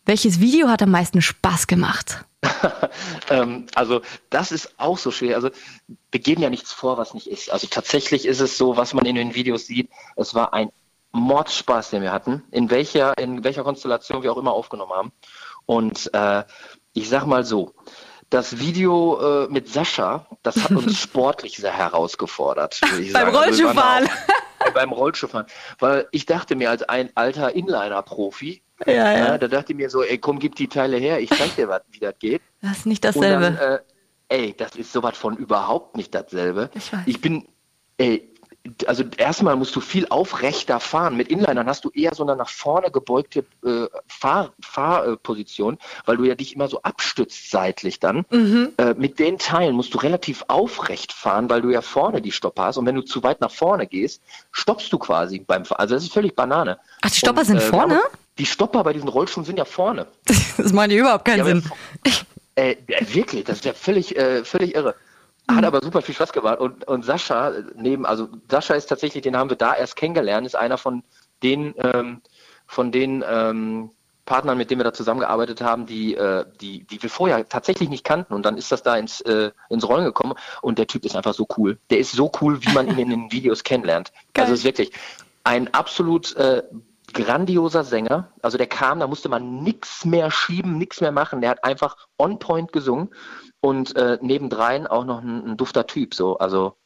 welches 0.06 0.40
Video 0.40 0.68
hat 0.68 0.82
am 0.82 0.92
meisten 0.92 1.22
Spaß 1.22 1.68
gemacht? 1.68 2.26
ähm, 3.30 3.68
also 3.76 4.02
das 4.30 4.52
ist 4.52 4.74
auch 4.80 4.98
so 4.98 5.12
schwer. 5.12 5.36
Also 5.36 5.52
wir 6.12 6.20
geben 6.20 6.42
ja 6.42 6.50
nichts 6.50 6.74
vor, 6.74 6.98
was 6.98 7.14
nicht 7.14 7.28
ist. 7.28 7.52
Also 7.52 7.68
tatsächlich 7.68 8.26
ist 8.26 8.40
es 8.40 8.58
so, 8.58 8.78
was 8.78 8.94
man 8.94 9.06
in 9.06 9.16
den 9.16 9.36
Videos 9.36 9.68
sieht, 9.68 9.90
es 10.16 10.34
war 10.34 10.54
ein 10.54 10.70
Mordspaß, 11.14 11.90
den 11.90 12.02
wir 12.02 12.12
hatten, 12.12 12.44
in 12.52 12.70
welcher, 12.70 13.18
in 13.18 13.44
welcher 13.44 13.64
Konstellation 13.64 14.24
wir 14.24 14.32
auch 14.32 14.38
immer 14.38 14.54
aufgenommen 14.54 14.94
haben. 14.94 15.12
Und 15.66 16.10
äh, 16.14 16.44
ich 16.94 17.10
sag 17.10 17.26
mal 17.26 17.44
so, 17.44 17.74
das 18.32 18.60
Video 18.60 19.44
äh, 19.44 19.48
mit 19.50 19.68
Sascha, 19.70 20.26
das 20.42 20.64
hat 20.64 20.72
uns 20.72 20.98
sportlich 21.02 21.58
sehr 21.58 21.78
herausgefordert. 21.78 22.80
beim 23.14 23.26
also 23.26 23.38
Rollschuhfahren. 23.38 24.10
Beim 24.76 24.92
Rollschuhfahren. 24.92 25.48
Weil 25.80 26.08
ich 26.12 26.28
dachte 26.28 26.56
mir 26.56 26.70
als 26.70 26.84
ein 26.84 27.10
alter 27.16 27.56
Inliner-Profi, 27.56 28.62
ja, 28.86 28.94
ja. 28.94 29.18
ja, 29.18 29.38
da 29.40 29.48
dachte 29.48 29.74
ich 29.74 29.78
mir 29.78 29.90
so, 29.90 30.04
ey, 30.04 30.20
komm, 30.20 30.38
gib 30.38 30.56
die 30.56 30.68
Teile 30.68 30.98
her, 30.98 31.20
ich 31.20 31.30
zeig 31.32 31.56
dir, 31.56 31.82
wie 31.90 32.00
das 32.00 32.14
geht. 32.20 32.44
Das 32.62 32.78
ist 32.78 32.86
nicht 32.86 33.04
dasselbe. 33.04 33.52
Dann, 33.52 33.58
äh, 33.58 33.80
ey, 34.30 34.56
das 34.56 34.76
ist 34.76 34.94
sowas 34.94 35.18
von 35.18 35.36
überhaupt 35.36 35.98
nicht 35.98 36.14
dasselbe. 36.14 36.70
Ich, 36.76 36.94
weiß. 36.94 37.02
ich 37.08 37.20
bin, 37.20 37.48
ey, 37.98 38.31
also 38.86 39.04
erstmal 39.18 39.56
musst 39.56 39.76
du 39.76 39.82
viel 39.82 40.08
aufrechter 40.10 40.80
fahren. 40.80 41.18
Mit 41.18 41.30
Inlinern 41.30 41.68
hast 41.68 41.84
du 41.84 41.90
eher 41.90 42.14
so 42.14 42.24
eine 42.24 42.36
nach 42.36 42.50
vorne 42.50 42.92
gebeugte 42.92 43.44
äh, 43.66 43.88
Fahr 44.08 44.52
Fahrposition, 44.62 45.78
weil 46.06 46.18
du 46.18 46.26
ja 46.26 46.36
dich 46.36 46.56
immer 46.56 46.68
so 46.68 46.82
abstützt 46.84 47.50
seitlich 47.50 48.00
dann. 48.00 48.26
Mhm. 48.30 48.74
Äh, 48.78 48.94
mit 48.94 49.18
den 49.18 49.40
Teilen 49.40 49.76
musst 49.76 49.94
du 49.94 49.98
relativ 49.98 50.46
aufrecht 50.48 51.12
fahren, 51.12 51.50
weil 51.50 51.62
du 51.62 51.70
ja 51.70 51.82
vorne 51.82 52.22
die 52.22 52.32
Stopper 52.32 52.66
hast. 52.66 52.78
Und 52.78 52.86
wenn 52.86 52.96
du 52.96 53.02
zu 53.02 53.24
weit 53.24 53.42
nach 53.42 53.52
vorne 53.52 53.88
gehst, 53.88 54.22
stoppst 54.52 54.94
du 54.94 55.00
quasi 55.00 55.40
beim 55.40 55.66
Fahren. 55.66 55.80
Also 55.80 55.96
das 55.96 56.04
ist 56.04 56.14
völlig 56.14 56.36
Banane. 56.36 56.78
Ach, 57.02 57.10
die 57.10 57.18
Stopper 57.18 57.42
Und, 57.42 57.48
sind 57.48 57.58
äh, 57.58 57.62
vorne? 57.62 58.00
Die 58.38 58.46
Stopper 58.46 58.84
bei 58.84 58.94
diesen 58.94 59.10
Rollschuhen 59.10 59.46
sind 59.46 59.58
ja 59.58 59.66
vorne. 59.66 60.06
das 60.58 60.72
macht 60.72 60.92
ja 60.92 60.98
überhaupt 60.98 61.26
keinen 61.26 61.40
ja, 61.40 61.46
Sinn. 61.46 61.64
Äh, 62.56 62.76
wirklich, 63.14 63.46
das 63.46 63.58
ist 63.58 63.66
ja 63.66 63.74
völlig, 63.74 64.16
äh, 64.16 64.46
völlig 64.46 64.76
irre. 64.76 64.96
Hat 65.56 65.62
mhm. 65.62 65.68
aber 65.68 65.82
super 65.82 66.02
viel 66.02 66.16
Spaß 66.16 66.34
gemacht. 66.34 66.60
Und, 66.60 66.88
und 66.88 67.04
Sascha, 67.04 67.54
neben, 67.76 68.06
also 68.06 68.30
Sascha 68.50 68.74
ist 68.74 68.88
tatsächlich, 68.88 69.24
den 69.24 69.38
haben 69.38 69.50
wir 69.50 69.58
da 69.58 69.76
erst 69.76 69.96
kennengelernt, 69.96 70.46
ist 70.46 70.56
einer 70.56 70.78
von 70.78 71.04
den, 71.44 71.74
ähm, 71.78 72.22
von 72.68 72.92
den 72.92 73.24
ähm, 73.28 73.92
Partnern, 74.26 74.58
mit 74.58 74.70
denen 74.70 74.80
wir 74.80 74.86
da 74.86 74.94
zusammengearbeitet 74.94 75.62
haben, 75.62 75.86
die, 75.86 76.16
äh, 76.16 76.46
die, 76.62 76.84
die 76.86 77.02
wir 77.02 77.10
vorher 77.10 77.48
tatsächlich 77.50 77.90
nicht 77.90 78.04
kannten. 78.04 78.34
Und 78.34 78.46
dann 78.46 78.58
ist 78.58 78.72
das 78.72 78.84
da 78.84 78.96
ins, 78.96 79.22
äh, 79.22 79.52
ins 79.70 79.88
Rollen 79.88 80.06
gekommen. 80.06 80.36
Und 80.62 80.78
der 80.78 80.88
Typ 80.88 81.06
ist 81.06 81.16
einfach 81.16 81.34
so 81.34 81.48
cool. 81.58 81.80
Der 81.90 82.00
ist 82.00 82.12
so 82.14 82.32
cool, 82.42 82.64
wie 82.64 82.72
man 82.74 82.88
ihn 82.88 83.00
in 83.00 83.10
den 83.10 83.32
Videos 83.32 83.64
kennenlernt. 83.64 84.12
Geil. 84.34 84.44
Also 84.44 84.54
ist 84.54 84.64
wirklich 84.64 84.92
ein 85.44 85.74
absolut 85.74 86.36
äh, 86.36 86.64
grandioser 87.14 87.84
Sänger. 87.84 88.32
Also 88.42 88.58
der 88.58 88.68
kam, 88.68 89.00
da 89.00 89.08
musste 89.08 89.30
man 89.30 89.64
nichts 89.64 90.06
mehr 90.06 90.32
schieben, 90.32 90.78
nichts 90.78 91.02
mehr 91.02 91.12
machen. 91.12 91.42
Der 91.42 91.50
hat 91.50 91.64
einfach 91.64 91.96
on 92.18 92.40
point 92.40 92.72
gesungen 92.72 93.14
und 93.60 93.96
äh, 93.96 94.18
nebendrein 94.22 94.88
auch 94.88 95.06
noch 95.06 95.22
ein, 95.22 95.52
ein, 95.52 95.58
dufter 95.58 95.88
Typ. 95.88 96.14
So, 96.14 96.38
also 96.38 96.78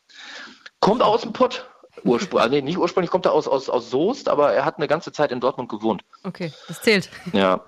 kommt 0.80 1.02
aus 1.02 1.22
dem 1.22 1.34
Pott. 1.34 1.70
Ursprünglich, 2.04 2.42
also 2.42 2.56
nee, 2.56 2.62
nicht 2.62 2.78
ursprünglich 2.78 3.10
kommt 3.10 3.26
er 3.26 3.32
aus, 3.32 3.48
aus, 3.48 3.70
aus 3.70 3.90
Soest, 3.90 4.28
aber 4.28 4.52
er 4.52 4.66
hat 4.66 4.78
eine 4.78 4.88
ganze 4.88 5.14
Zeit 5.14 5.32
in 5.32 5.40
Dortmund 5.40 5.70
gewohnt. 5.70 6.04
Okay, 6.24 6.52
das 6.68 6.82
zählt. 6.82 7.10
Ja. 7.32 7.62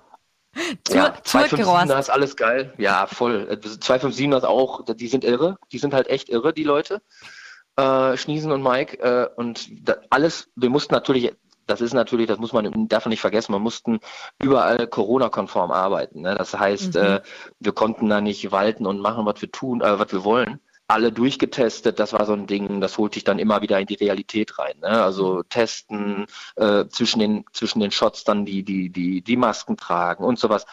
ja, 0.88 1.14
257er 1.24 1.98
ist 1.98 2.10
alles 2.10 2.36
geil. 2.36 2.74
Ja, 2.78 3.06
voll. 3.06 3.48
257er 3.50 4.36
ist 4.36 4.44
auch, 4.44 4.84
die 4.84 5.08
sind 5.08 5.24
irre. 5.24 5.56
Die 5.72 5.78
sind 5.78 5.94
halt 5.94 6.08
echt 6.08 6.28
irre, 6.28 6.52
die 6.52 6.64
Leute. 6.64 7.00
Äh, 7.76 8.16
Schniesen 8.16 8.52
und 8.52 8.62
Mike. 8.62 8.98
Äh, 8.98 9.28
und 9.36 9.70
alles, 10.10 10.48
wir 10.56 10.70
mussten 10.70 10.94
natürlich 10.94 11.32
das 11.68 11.80
ist 11.80 11.92
natürlich, 11.92 12.26
das 12.26 12.38
muss 12.38 12.52
man 12.52 12.88
davon 12.88 13.10
nicht 13.10 13.20
vergessen, 13.20 13.52
man 13.52 13.62
mussten 13.62 14.00
überall 14.42 14.86
Corona-konform 14.86 15.70
arbeiten. 15.70 16.22
Ne? 16.22 16.34
Das 16.34 16.58
heißt, 16.58 16.94
mhm. 16.94 17.00
äh, 17.00 17.20
wir 17.60 17.72
konnten 17.72 18.08
da 18.08 18.20
nicht 18.20 18.50
walten 18.50 18.86
und 18.86 19.00
machen, 19.00 19.26
was 19.26 19.40
wir 19.40 19.52
tun, 19.52 19.80
äh, 19.80 19.98
was 19.98 20.10
wir 20.12 20.24
wollen. 20.24 20.60
Alle 20.90 21.12
durchgetestet, 21.12 22.00
das 22.00 22.14
war 22.14 22.24
so 22.24 22.32
ein 22.32 22.46
Ding, 22.46 22.80
das 22.80 22.96
holt 22.96 23.14
dich 23.14 23.22
dann 23.22 23.38
immer 23.38 23.60
wieder 23.60 23.78
in 23.78 23.86
die 23.86 23.94
Realität 23.94 24.58
rein. 24.58 24.78
Ne? 24.80 24.88
Also 24.88 25.34
mhm. 25.34 25.48
testen, 25.50 26.26
äh, 26.56 26.86
zwischen 26.88 27.18
den 27.20 27.44
zwischen 27.52 27.80
den 27.80 27.90
Shots 27.90 28.24
dann 28.24 28.46
die 28.46 28.62
die 28.62 28.88
die 28.88 29.20
die 29.20 29.36
Masken 29.36 29.76
tragen 29.76 30.24
und 30.24 30.38
sowas. 30.38 30.64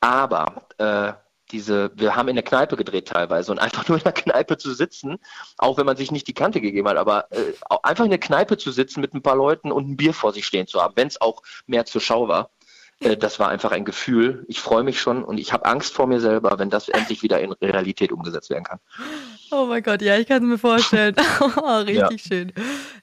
Aber 0.00 0.62
äh, 0.78 1.12
diese, 1.50 1.90
wir 1.94 2.16
haben 2.16 2.28
in 2.28 2.36
der 2.36 2.44
Kneipe 2.44 2.76
gedreht 2.76 3.08
teilweise 3.08 3.52
und 3.52 3.58
einfach 3.58 3.86
nur 3.88 3.98
in 3.98 4.04
der 4.04 4.12
Kneipe 4.12 4.58
zu 4.58 4.72
sitzen, 4.72 5.18
auch 5.56 5.78
wenn 5.78 5.86
man 5.86 5.96
sich 5.96 6.10
nicht 6.10 6.26
die 6.28 6.34
Kante 6.34 6.60
gegeben 6.60 6.88
hat, 6.88 6.96
aber 6.96 7.30
äh, 7.32 7.52
einfach 7.82 8.04
in 8.04 8.10
der 8.10 8.20
Kneipe 8.20 8.56
zu 8.56 8.70
sitzen 8.70 9.00
mit 9.00 9.14
ein 9.14 9.22
paar 9.22 9.36
Leuten 9.36 9.72
und 9.72 9.88
ein 9.88 9.96
Bier 9.96 10.14
vor 10.14 10.32
sich 10.32 10.46
stehen 10.46 10.66
zu 10.66 10.80
haben, 10.80 10.94
wenn 10.96 11.08
es 11.08 11.20
auch 11.20 11.42
mehr 11.66 11.84
zur 11.86 12.00
Schau 12.00 12.28
war, 12.28 12.50
äh, 13.00 13.16
das 13.16 13.38
war 13.38 13.48
einfach 13.48 13.72
ein 13.72 13.84
Gefühl. 13.84 14.44
Ich 14.48 14.60
freue 14.60 14.82
mich 14.82 15.00
schon 15.00 15.24
und 15.24 15.38
ich 15.38 15.52
habe 15.52 15.66
Angst 15.66 15.94
vor 15.94 16.06
mir 16.06 16.20
selber, 16.20 16.58
wenn 16.58 16.70
das 16.70 16.88
endlich 16.88 17.22
wieder 17.22 17.40
in 17.40 17.52
Realität 17.52 18.12
umgesetzt 18.12 18.50
werden 18.50 18.64
kann. 18.64 18.78
Oh 19.50 19.64
mein 19.66 19.82
Gott, 19.82 20.02
ja, 20.02 20.18
ich 20.18 20.26
kann 20.26 20.42
es 20.42 20.48
mir 20.48 20.58
vorstellen. 20.58 21.14
oh, 21.40 21.78
richtig 21.78 22.24
ja. 22.24 22.28
schön. 22.28 22.52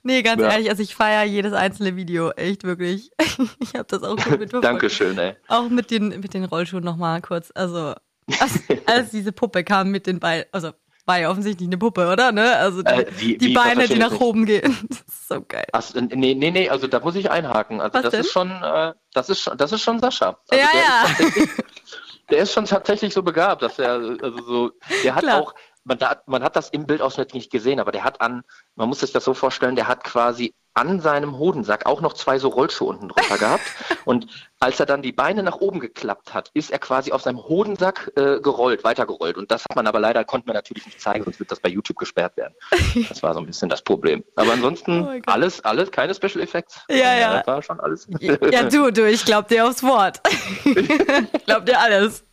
Nee, 0.03 0.21
ganz 0.21 0.41
ja. 0.41 0.49
ehrlich, 0.49 0.69
also 0.69 0.83
ich 0.83 0.93
feiere 0.93 1.23
jedes 1.23 1.53
einzelne 1.53 1.95
Video, 1.95 2.31
echt 2.31 2.63
wirklich. 2.63 3.09
ich 3.59 3.73
habe 3.73 3.85
das 3.87 4.03
auch 4.03 4.15
gut 4.15 4.39
mitverfolgt. 4.39 4.65
Dankeschön, 4.65 5.17
ey. 5.17 5.35
Auch 5.47 5.69
mit 5.69 5.89
den, 5.89 6.09
mit 6.09 6.33
den 6.33 6.45
Rollschuhen 6.45 6.83
nochmal 6.83 7.21
kurz. 7.21 7.51
Also 7.55 7.95
als, 8.39 8.59
als 8.85 9.09
diese 9.11 9.31
Puppe 9.31 9.63
kam 9.63 9.91
mit 9.91 10.07
den 10.07 10.19
Beinen, 10.19 10.45
also 10.51 10.71
war 11.07 11.19
ja 11.19 11.29
offensichtlich 11.29 11.67
eine 11.69 11.77
Puppe, 11.77 12.07
oder? 12.11 12.31
Ne? 12.31 12.55
Also 12.57 12.81
die, 12.81 12.91
Äh, 12.91 13.05
wie- 13.17 13.37
die 13.37 13.47
wie, 13.49 13.53
Beine, 13.53 13.87
die 13.87 13.99
nach 13.99 14.19
oben 14.19 14.45
gehen. 14.45 14.75
Das 14.89 14.99
ist 15.07 15.27
so 15.27 15.41
geil. 15.47 15.65
Ach, 15.71 15.83
nee, 15.93 16.33
nee, 16.33 16.49
nee, 16.51 16.69
also 16.69 16.87
da 16.87 16.99
muss 16.99 17.15
ich 17.15 17.29
einhaken. 17.29 17.79
Also 17.79 17.93
Was 17.93 18.01
das 18.03 18.11
denn? 18.11 18.21
ist 18.21 18.31
schon, 18.31 18.49
äh, 18.51 18.93
das 19.13 19.29
ist 19.29 19.39
schon, 19.41 19.55
das 19.57 19.71
ist 19.71 19.81
schon 19.81 19.99
Sascha. 19.99 20.39
Also 20.49 20.63
ja, 20.63 20.69
der 20.73 20.81
ja. 20.81 21.27
Ist 21.43 21.63
der 22.31 22.37
ist 22.39 22.53
schon 22.53 22.65
tatsächlich 22.65 23.13
so 23.13 23.21
begabt, 23.21 23.61
dass 23.61 23.77
er, 23.77 23.91
also 24.21 24.37
so, 24.43 24.71
der 25.03 25.13
hat 25.15 25.21
Klar. 25.23 25.41
auch, 25.41 25.53
man, 25.83 25.99
da, 25.99 26.21
man 26.25 26.41
hat 26.41 26.55
das 26.55 26.69
im 26.69 26.87
Bildausschnitt 26.87 27.35
nicht 27.35 27.51
gesehen, 27.51 27.79
aber 27.79 27.91
der 27.91 28.03
hat 28.03 28.19
an, 28.21 28.41
man 28.73 28.89
muss 28.89 29.01
sich 29.01 29.11
das 29.11 29.23
so 29.23 29.35
vorstellen, 29.35 29.75
der 29.75 29.87
hat 29.87 30.03
quasi 30.03 30.55
an 30.75 30.99
seinem 30.99 31.37
Hodensack 31.37 31.85
auch 31.85 32.01
noch 32.01 32.13
zwei 32.13 32.37
so 32.37 32.49
Rollschuhe 32.49 32.89
unten 32.89 33.07
drunter 33.07 33.37
gehabt. 33.37 33.63
Und 34.05 34.27
als 34.59 34.79
er 34.79 34.85
dann 34.85 35.01
die 35.01 35.11
Beine 35.11 35.41
nach 35.41 35.57
oben 35.57 35.79
geklappt 35.79 36.33
hat, 36.33 36.51
ist 36.53 36.69
er 36.69 36.79
quasi 36.79 37.11
auf 37.11 37.21
seinem 37.21 37.39
Hodensack 37.39 38.11
äh, 38.15 38.39
gerollt, 38.41 38.83
weitergerollt. 38.83 39.37
Und 39.37 39.51
das 39.51 39.63
hat 39.63 39.75
man 39.75 39.87
aber 39.87 39.99
leider, 39.99 40.23
konnte 40.25 40.47
man 40.47 40.55
natürlich 40.55 40.85
nicht 40.85 41.01
zeigen, 41.01 41.23
sonst 41.23 41.39
wird 41.39 41.51
das 41.51 41.59
bei 41.59 41.69
YouTube 41.69 41.97
gesperrt 41.97 42.37
werden. 42.37 42.53
Das 43.09 43.21
war 43.23 43.33
so 43.33 43.39
ein 43.39 43.45
bisschen 43.45 43.69
das 43.69 43.81
Problem. 43.81 44.23
Aber 44.35 44.53
ansonsten 44.53 45.05
Oh 45.05 45.21
alles, 45.27 45.63
alles, 45.63 45.91
keine 45.91 46.13
Special 46.13 46.41
Effects. 46.41 46.81
Ja, 46.89 47.15
ja. 47.15 47.37
Das 47.37 47.47
war 47.47 47.61
schon 47.61 47.79
alles. 47.79 48.07
Ja, 48.19 48.63
du, 48.63 48.91
du, 48.91 49.07
ich 49.07 49.25
glaub 49.25 49.47
dir 49.47 49.67
aufs 49.67 49.83
Wort. 49.83 50.21
ich 50.65 51.45
glaub 51.45 51.65
dir 51.65 51.79
alles. 51.79 52.25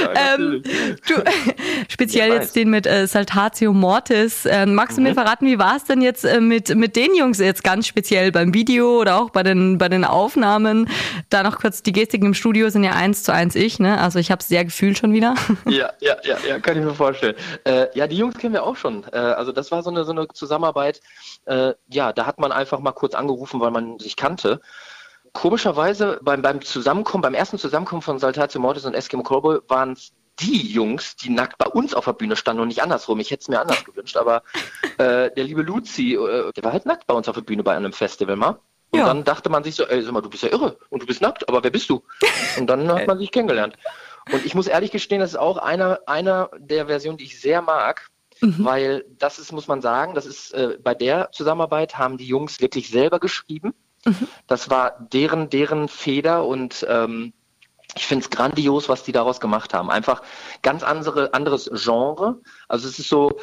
Ja, 0.00 0.34
Ähm, 0.34 0.62
du, 0.62 1.14
speziell 1.88 2.30
Wer 2.30 2.36
jetzt 2.40 2.56
den 2.56 2.70
mit 2.70 2.86
äh, 2.86 3.06
Saltatio 3.06 3.72
Mortis. 3.72 4.46
Ähm, 4.46 4.74
magst 4.74 4.96
du 4.96 5.02
mir 5.02 5.10
Mhm. 5.10 5.14
verraten, 5.14 5.46
wie 5.46 5.58
war 5.58 5.76
es 5.76 5.84
denn 5.84 6.00
jetzt 6.00 6.24
äh, 6.24 6.40
mit, 6.40 6.74
mit 6.74 6.96
den 6.96 7.14
Jungs 7.14 7.38
jetzt 7.38 7.62
ganz 7.64 7.86
speziell 7.86 8.32
beim 8.32 8.54
Video 8.54 9.00
oder 9.00 9.18
auch 9.20 9.30
bei 9.30 9.42
den, 9.42 9.78
bei 9.78 9.88
den 9.88 10.04
Aufnahmen? 10.04 10.88
Da 11.30 11.42
noch 11.42 11.58
kurz, 11.60 11.82
die 11.82 11.92
Gestiken 11.92 12.26
im 12.26 12.34
Studio 12.34 12.68
sind 12.70 12.84
ja 12.84 12.92
eins 12.92 13.22
zu 13.22 13.32
eins 13.32 13.54
ich, 13.54 13.78
ne? 13.78 13.98
Also 14.00 14.18
ich 14.18 14.30
habe 14.30 14.42
sehr 14.42 14.64
gefühlt 14.64 14.98
schon 14.98 15.12
wieder. 15.12 15.34
Ja, 15.68 15.90
ja, 16.00 16.16
ja, 16.24 16.36
ja, 16.46 16.58
kann 16.58 16.76
ich 16.76 16.84
mir 16.84 16.94
vorstellen. 16.94 17.34
Äh, 17.64 17.86
ja, 17.94 18.06
die 18.06 18.16
Jungs 18.16 18.36
kennen 18.36 18.52
wir 18.52 18.62
auch 18.64 18.76
schon. 18.76 19.04
Äh, 19.12 19.16
also 19.16 19.52
das 19.52 19.70
war 19.70 19.82
so 19.82 19.90
eine, 19.90 20.04
so 20.04 20.12
eine 20.12 20.28
Zusammenarbeit. 20.28 21.00
Äh, 21.46 21.72
ja, 21.88 22.12
da 22.12 22.26
hat 22.26 22.38
man 22.38 22.52
einfach 22.52 22.78
mal 22.80 22.92
kurz 22.92 23.14
angerufen, 23.14 23.60
weil 23.60 23.70
man 23.70 23.98
sich 23.98 24.16
kannte. 24.16 24.60
Komischerweise 25.32 26.20
beim, 26.22 26.42
beim 26.42 26.60
Zusammenkommen, 26.60 27.22
beim 27.22 27.34
ersten 27.34 27.58
Zusammenkommen 27.58 28.02
von 28.02 28.18
Saltatio 28.18 28.60
Mortis 28.60 28.84
und 28.84 28.94
Eskimo 28.94 29.22
Cowboy 29.22 29.60
waren 29.68 29.92
es 29.92 30.12
die 30.40 30.72
Jungs, 30.72 31.16
die 31.16 31.30
nackt 31.30 31.58
bei 31.58 31.66
uns 31.66 31.94
auf 31.94 32.04
der 32.04 32.12
Bühne 32.12 32.36
standen 32.36 32.62
und 32.62 32.68
nicht 32.68 32.82
andersrum. 32.82 33.18
Ich 33.20 33.30
hätte 33.30 33.42
es 33.42 33.48
mir 33.48 33.60
anders 33.60 33.84
gewünscht, 33.84 34.16
aber 34.16 34.42
äh, 34.98 35.30
der 35.30 35.44
liebe 35.44 35.62
Luzi, 35.62 36.14
äh, 36.14 36.52
der 36.52 36.64
war 36.64 36.72
halt 36.72 36.86
nackt 36.86 37.06
bei 37.06 37.14
uns 37.14 37.28
auf 37.28 37.34
der 37.34 37.42
Bühne 37.42 37.62
bei 37.62 37.74
einem 37.74 37.92
Festival 37.92 38.36
mal. 38.36 38.58
Und 38.90 39.00
Ja. 39.00 39.06
dann 39.06 39.24
dachte 39.24 39.48
man 39.48 39.64
sich 39.64 39.74
so, 39.74 39.84
ey, 39.86 40.02
sag 40.02 40.12
mal, 40.12 40.20
du 40.20 40.28
bist 40.28 40.42
ja 40.42 40.50
irre 40.50 40.76
und 40.90 41.00
du 41.02 41.06
bist 41.06 41.22
nackt, 41.22 41.48
aber 41.48 41.62
wer 41.64 41.70
bist 41.70 41.88
du? 41.88 42.02
Und 42.58 42.66
dann 42.66 42.92
hat 42.92 43.06
man 43.06 43.18
sich 43.18 43.30
kennengelernt. 43.30 43.76
Und 44.30 44.44
ich 44.44 44.54
muss 44.54 44.66
ehrlich 44.66 44.90
gestehen, 44.90 45.20
das 45.20 45.30
ist 45.30 45.38
auch 45.38 45.56
einer, 45.56 46.00
einer 46.06 46.50
der 46.58 46.86
Versionen, 46.88 47.16
die 47.16 47.24
ich 47.24 47.40
sehr 47.40 47.62
mag, 47.62 48.08
weil 48.64 49.04
das 49.18 49.38
ist, 49.38 49.50
muss 49.52 49.66
man 49.68 49.80
sagen, 49.80 50.14
das 50.14 50.26
ist 50.26 50.52
äh, 50.52 50.76
bei 50.82 50.94
der 50.94 51.30
Zusammenarbeit 51.32 51.96
haben 51.96 52.18
die 52.18 52.26
Jungs 52.26 52.60
wirklich 52.60 52.90
selber 52.90 53.18
geschrieben. 53.18 53.72
Das 54.46 54.70
war 54.70 54.96
deren, 55.12 55.50
deren 55.50 55.88
Feder 55.88 56.44
und 56.44 56.86
ähm, 56.88 57.32
ich 57.94 58.06
finde 58.06 58.24
es 58.24 58.30
grandios, 58.30 58.88
was 58.88 59.02
die 59.02 59.12
daraus 59.12 59.38
gemacht 59.38 59.74
haben. 59.74 59.90
Einfach 59.90 60.22
ganz 60.62 60.82
andere, 60.82 61.34
anderes 61.34 61.70
Genre. 61.74 62.40
Also 62.66 62.88
es 62.88 62.98
ist 62.98 63.08
so 63.08 63.38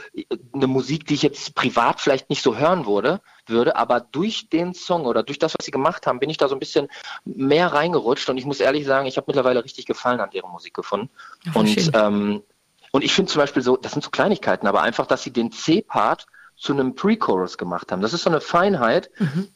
eine 0.54 0.66
Musik, 0.66 1.06
die 1.06 1.14
ich 1.14 1.22
jetzt 1.22 1.54
privat 1.54 2.02
vielleicht 2.02 2.30
nicht 2.30 2.42
so 2.42 2.58
hören 2.58 2.88
würde, 2.88 3.22
würde, 3.46 3.76
aber 3.76 4.00
durch 4.00 4.50
den 4.50 4.74
Song 4.74 5.06
oder 5.06 5.22
durch 5.22 5.38
das, 5.38 5.54
was 5.58 5.66
sie 5.66 5.72
gemacht 5.72 6.08
haben, 6.08 6.20
bin 6.20 6.32
ich 6.32 6.38
da 6.38 6.48
so 6.48 6.56
ein 6.56 6.60
bisschen 6.60 6.88
mehr 7.26 7.74
reingerutscht 7.74 8.30
und 8.30 8.38
ich 8.38 8.46
muss 8.46 8.60
ehrlich 8.60 8.86
sagen, 8.86 9.08
ich 9.08 9.18
habe 9.18 9.26
mittlerweile 9.28 9.64
richtig 9.64 9.86
Gefallen 9.86 10.20
an 10.20 10.32
deren 10.32 10.52
Musik 10.52 10.74
gefunden. 10.74 11.10
voll 11.54 11.62
und 11.62 11.92
ähm, 11.94 12.44
und 12.92 13.04
ich 13.04 13.14
finde 13.14 13.32
zum 13.32 13.40
Beispiel 13.42 13.62
so, 13.62 13.78
das 13.78 13.92
sind 13.92 14.04
so 14.04 14.10
Kleinigkeiten, 14.10 14.66
aber 14.66 14.82
einfach, 14.82 15.06
dass 15.06 15.22
sie 15.22 15.32
den 15.32 15.52
C-Part 15.52 16.26
zu 16.58 16.74
einem 16.74 16.96
Pre-Chorus 16.96 17.58
gemacht 17.58 17.92
haben. 17.92 18.02
Das 18.02 18.14
ist 18.14 18.24
so 18.24 18.30
eine 18.30 18.42
Feinheit, 18.42 19.12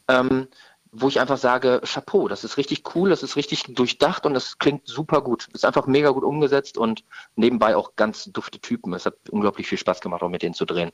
ähm, 0.08 0.48
wo 0.96 1.08
ich 1.08 1.20
einfach 1.20 1.38
sage, 1.38 1.80
Chapeau, 1.84 2.28
das 2.28 2.44
ist 2.44 2.56
richtig 2.56 2.84
cool, 2.94 3.10
das 3.10 3.22
ist 3.22 3.34
richtig 3.36 3.64
durchdacht 3.74 4.26
und 4.26 4.34
das 4.34 4.58
klingt 4.58 4.86
super 4.86 5.22
gut. 5.22 5.48
Ist 5.52 5.64
einfach 5.64 5.86
mega 5.86 6.10
gut 6.10 6.22
umgesetzt 6.22 6.78
und 6.78 7.02
nebenbei 7.34 7.74
auch 7.76 7.96
ganz 7.96 8.24
dufte 8.26 8.60
Typen. 8.60 8.94
Es 8.94 9.04
hat 9.04 9.14
unglaublich 9.30 9.66
viel 9.66 9.78
Spaß 9.78 10.00
gemacht, 10.00 10.22
auch 10.22 10.28
mit 10.28 10.42
denen 10.42 10.54
zu 10.54 10.64
drehen. 10.64 10.92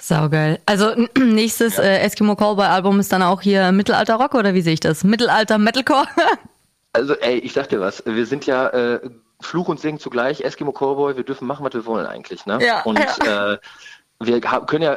Saugeil. 0.00 0.58
Also 0.64 0.94
nächstes 1.18 1.78
äh, 1.78 1.98
Eskimo 1.98 2.34
Cowboy 2.34 2.66
Album 2.66 2.98
ist 2.98 3.12
dann 3.12 3.22
auch 3.22 3.42
hier 3.42 3.72
Mittelalter 3.72 4.14
Rock 4.14 4.34
oder 4.34 4.54
wie 4.54 4.62
sehe 4.62 4.74
ich 4.74 4.80
das? 4.80 5.04
Mittelalter 5.04 5.58
Metalcore? 5.58 6.06
Also, 6.94 7.14
ey, 7.14 7.38
ich 7.38 7.54
sag 7.54 7.70
dir 7.70 7.80
was, 7.80 8.02
wir 8.04 8.26
sind 8.26 8.44
ja 8.44 8.68
äh, 8.68 9.00
Fluch 9.40 9.68
und 9.68 9.80
Segen 9.80 9.98
zugleich, 9.98 10.42
Eskimo 10.42 10.72
Cowboy, 10.72 11.16
wir 11.16 11.24
dürfen 11.24 11.46
machen, 11.46 11.64
was 11.64 11.72
wir 11.72 11.86
wollen 11.86 12.04
eigentlich, 12.04 12.44
ne? 12.44 12.58
Ja, 12.62 12.82
und 12.82 12.98
Äh, 12.98 13.56
wir 14.26 14.40
können 14.40 14.82
ja, 14.82 14.96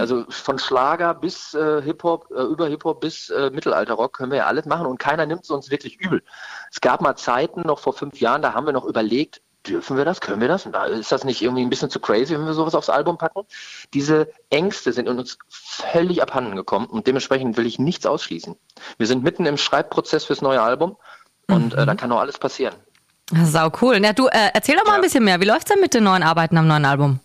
also 0.00 0.24
von 0.28 0.58
Schlager 0.58 1.14
bis 1.14 1.54
äh, 1.54 1.82
Hip-Hop, 1.82 2.30
äh, 2.30 2.42
über 2.42 2.68
Hip-Hop 2.68 3.00
bis 3.00 3.30
äh, 3.30 3.50
Mittelalterrock 3.50 4.12
können 4.16 4.30
wir 4.30 4.38
ja 4.38 4.46
alles 4.46 4.66
machen 4.66 4.86
und 4.86 4.98
keiner 4.98 5.26
nimmt 5.26 5.44
es 5.44 5.50
uns 5.50 5.70
wirklich 5.70 6.00
übel. 6.00 6.22
Es 6.70 6.80
gab 6.80 7.00
mal 7.00 7.16
Zeiten, 7.16 7.62
noch 7.62 7.78
vor 7.78 7.92
fünf 7.92 8.20
Jahren, 8.20 8.42
da 8.42 8.54
haben 8.54 8.66
wir 8.66 8.72
noch 8.72 8.84
überlegt, 8.84 9.40
dürfen 9.66 9.96
wir 9.96 10.04
das, 10.04 10.20
können 10.20 10.40
wir 10.40 10.48
das? 10.48 10.66
Ist 10.90 11.10
das 11.10 11.24
nicht 11.24 11.40
irgendwie 11.40 11.62
ein 11.62 11.70
bisschen 11.70 11.88
zu 11.90 11.98
crazy, 11.98 12.34
wenn 12.34 12.44
wir 12.44 12.52
sowas 12.52 12.74
aufs 12.74 12.90
Album 12.90 13.16
packen? 13.16 13.42
Diese 13.94 14.28
Ängste 14.50 14.92
sind 14.92 15.08
in 15.08 15.18
uns 15.18 15.38
völlig 15.48 16.22
abhanden 16.22 16.54
gekommen 16.54 16.86
und 16.86 17.06
dementsprechend 17.06 17.56
will 17.56 17.66
ich 17.66 17.78
nichts 17.78 18.04
ausschließen. 18.04 18.56
Wir 18.98 19.06
sind 19.06 19.22
mitten 19.22 19.46
im 19.46 19.56
Schreibprozess 19.56 20.24
fürs 20.26 20.42
neue 20.42 20.60
Album 20.60 20.96
und 21.48 21.74
äh, 21.74 21.86
da 21.86 21.94
kann 21.94 22.10
noch 22.10 22.20
alles 22.20 22.38
passieren. 22.38 22.74
Sau 23.44 23.70
cool. 23.80 24.04
Ja, 24.04 24.12
du, 24.12 24.26
äh, 24.26 24.50
erzähl 24.52 24.76
doch 24.76 24.84
mal 24.84 24.92
ein 24.92 24.96
Ja. 24.96 25.02
bisschen 25.02 25.24
mehr. 25.24 25.40
Wie 25.40 25.46
läuft's 25.46 25.70
denn 25.70 25.80
mit 25.80 25.94
den 25.94 26.04
neuen 26.04 26.22
Arbeiten 26.22 26.58
am 26.58 26.66
neuen 26.66 26.84
Album? 26.84 27.20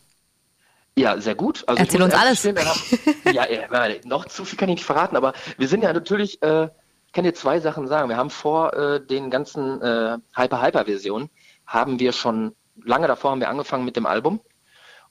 Ja, 1.00 1.18
sehr 1.22 1.36
gut. 1.36 1.64
Also 1.66 1.82
Erzähl 1.82 2.02
uns 2.02 2.14
alles. 2.14 2.42
gestehen, 2.42 2.58
wir 2.58 2.66
haben, 2.66 3.34
ja, 3.34 3.50
ja, 3.50 3.96
noch 4.04 4.26
zu 4.26 4.44
viel 4.44 4.60
kann 4.60 4.68
ich 4.68 4.76
nicht 4.76 4.86
verraten, 4.86 5.16
aber 5.16 5.32
wir 5.58 5.70
sind 5.70 5.82
ja 5.82 5.94
natürlich, 5.94 6.42
äh, 6.44 6.66
ich 7.08 7.14
kann 7.14 7.24
dir 7.24 7.34
zwei 7.34 7.62
Sachen 7.62 7.88
sagen. 7.88 8.10
Wir 8.10 8.18
haben 8.18 8.30
vor 8.30 8.74
äh, 8.74 9.00
den 9.00 9.30
ganzen 9.30 9.82
äh, 9.82 10.18
Hyper-Hyper-Versionen, 10.36 11.30
haben 11.66 12.00
wir 12.00 12.12
schon, 12.12 12.54
lange 12.84 13.08
davor 13.08 13.32
haben 13.32 13.40
wir 13.40 13.50
angefangen 13.50 13.86
mit 13.86 13.96
dem 13.96 14.06
Album 14.06 14.42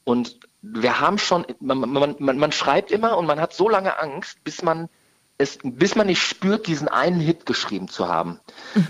und 0.05 0.39
wir 0.61 1.01
haben 1.01 1.17
schon, 1.17 1.47
man, 1.59 1.79
man, 1.79 2.17
man, 2.19 2.39
man 2.39 2.53
schreibt 2.53 2.91
immer 2.91 3.17
und 3.17 3.25
man 3.25 3.41
hat 3.41 3.55
so 3.55 3.71
lange 3.71 3.99
Angst, 3.99 4.45
bis 4.45 4.63
man 4.63 4.91
es, 5.41 5.59
bis 5.63 5.95
man 5.95 6.09
nicht 6.09 6.21
spürt, 6.21 6.67
diesen 6.67 6.89
einen 6.89 7.21
Hit 7.21 7.47
geschrieben 7.47 7.89
zu 7.89 8.09
haben. 8.09 8.41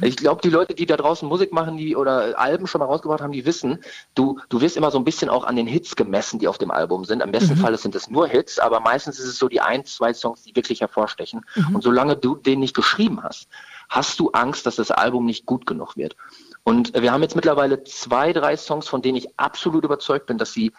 Ich 0.01 0.17
glaube, 0.17 0.41
die 0.43 0.49
Leute, 0.49 0.75
die 0.75 0.87
da 0.87 0.97
draußen 0.97 1.29
Musik 1.29 1.53
machen, 1.53 1.77
die 1.77 1.95
oder 1.95 2.39
Alben 2.39 2.67
schon 2.67 2.79
mal 2.79 2.87
rausgebracht 2.87 3.21
haben, 3.21 3.33
die 3.33 3.45
wissen, 3.45 3.85
du, 4.15 4.41
du 4.49 4.63
wirst 4.63 4.79
immer 4.79 4.91
so 4.91 4.99
ein 4.99 5.05
bisschen 5.05 5.29
auch 5.29 5.45
an 5.45 5.57
den 5.57 5.67
Hits 5.67 5.95
gemessen, 5.95 6.39
die 6.39 6.49
auf 6.49 6.57
dem 6.57 6.71
Album 6.71 7.05
sind. 7.05 7.23
Am 7.23 7.33
besten 7.33 7.57
Fall 7.57 7.77
sind 7.77 7.95
es 7.95 8.09
nur 8.09 8.27
Hits, 8.27 8.59
aber 8.59 8.81
meistens 8.81 9.19
ist 9.19 9.27
es 9.27 9.39
so 9.39 9.49
die 9.49 9.61
ein, 9.61 9.85
zwei 9.85 10.15
Songs, 10.15 10.43
die 10.43 10.57
wirklich 10.57 10.81
hervorstechen. 10.81 11.45
Und 11.75 11.83
solange 11.83 12.17
du 12.17 12.35
den 12.35 12.61
nicht 12.61 12.75
geschrieben 12.75 13.23
hast, 13.23 13.49
hast 13.91 14.19
du 14.19 14.31
Angst, 14.31 14.65
dass 14.65 14.77
das 14.77 14.91
Album 14.91 15.27
nicht 15.27 15.45
gut 15.45 15.67
genug 15.67 15.99
wird. 15.99 16.17
Und 16.65 16.95
wir 16.95 17.13
haben 17.13 17.23
jetzt 17.23 17.37
mittlerweile 17.37 17.85
zwei, 17.85 18.33
drei 18.33 18.57
Songs, 18.57 18.89
von 18.89 19.03
denen 19.03 19.19
ich 19.19 19.39
absolut 19.39 19.85
überzeugt 19.85 20.27
bin, 20.27 20.39
dass 20.39 20.55
sie 20.55 20.73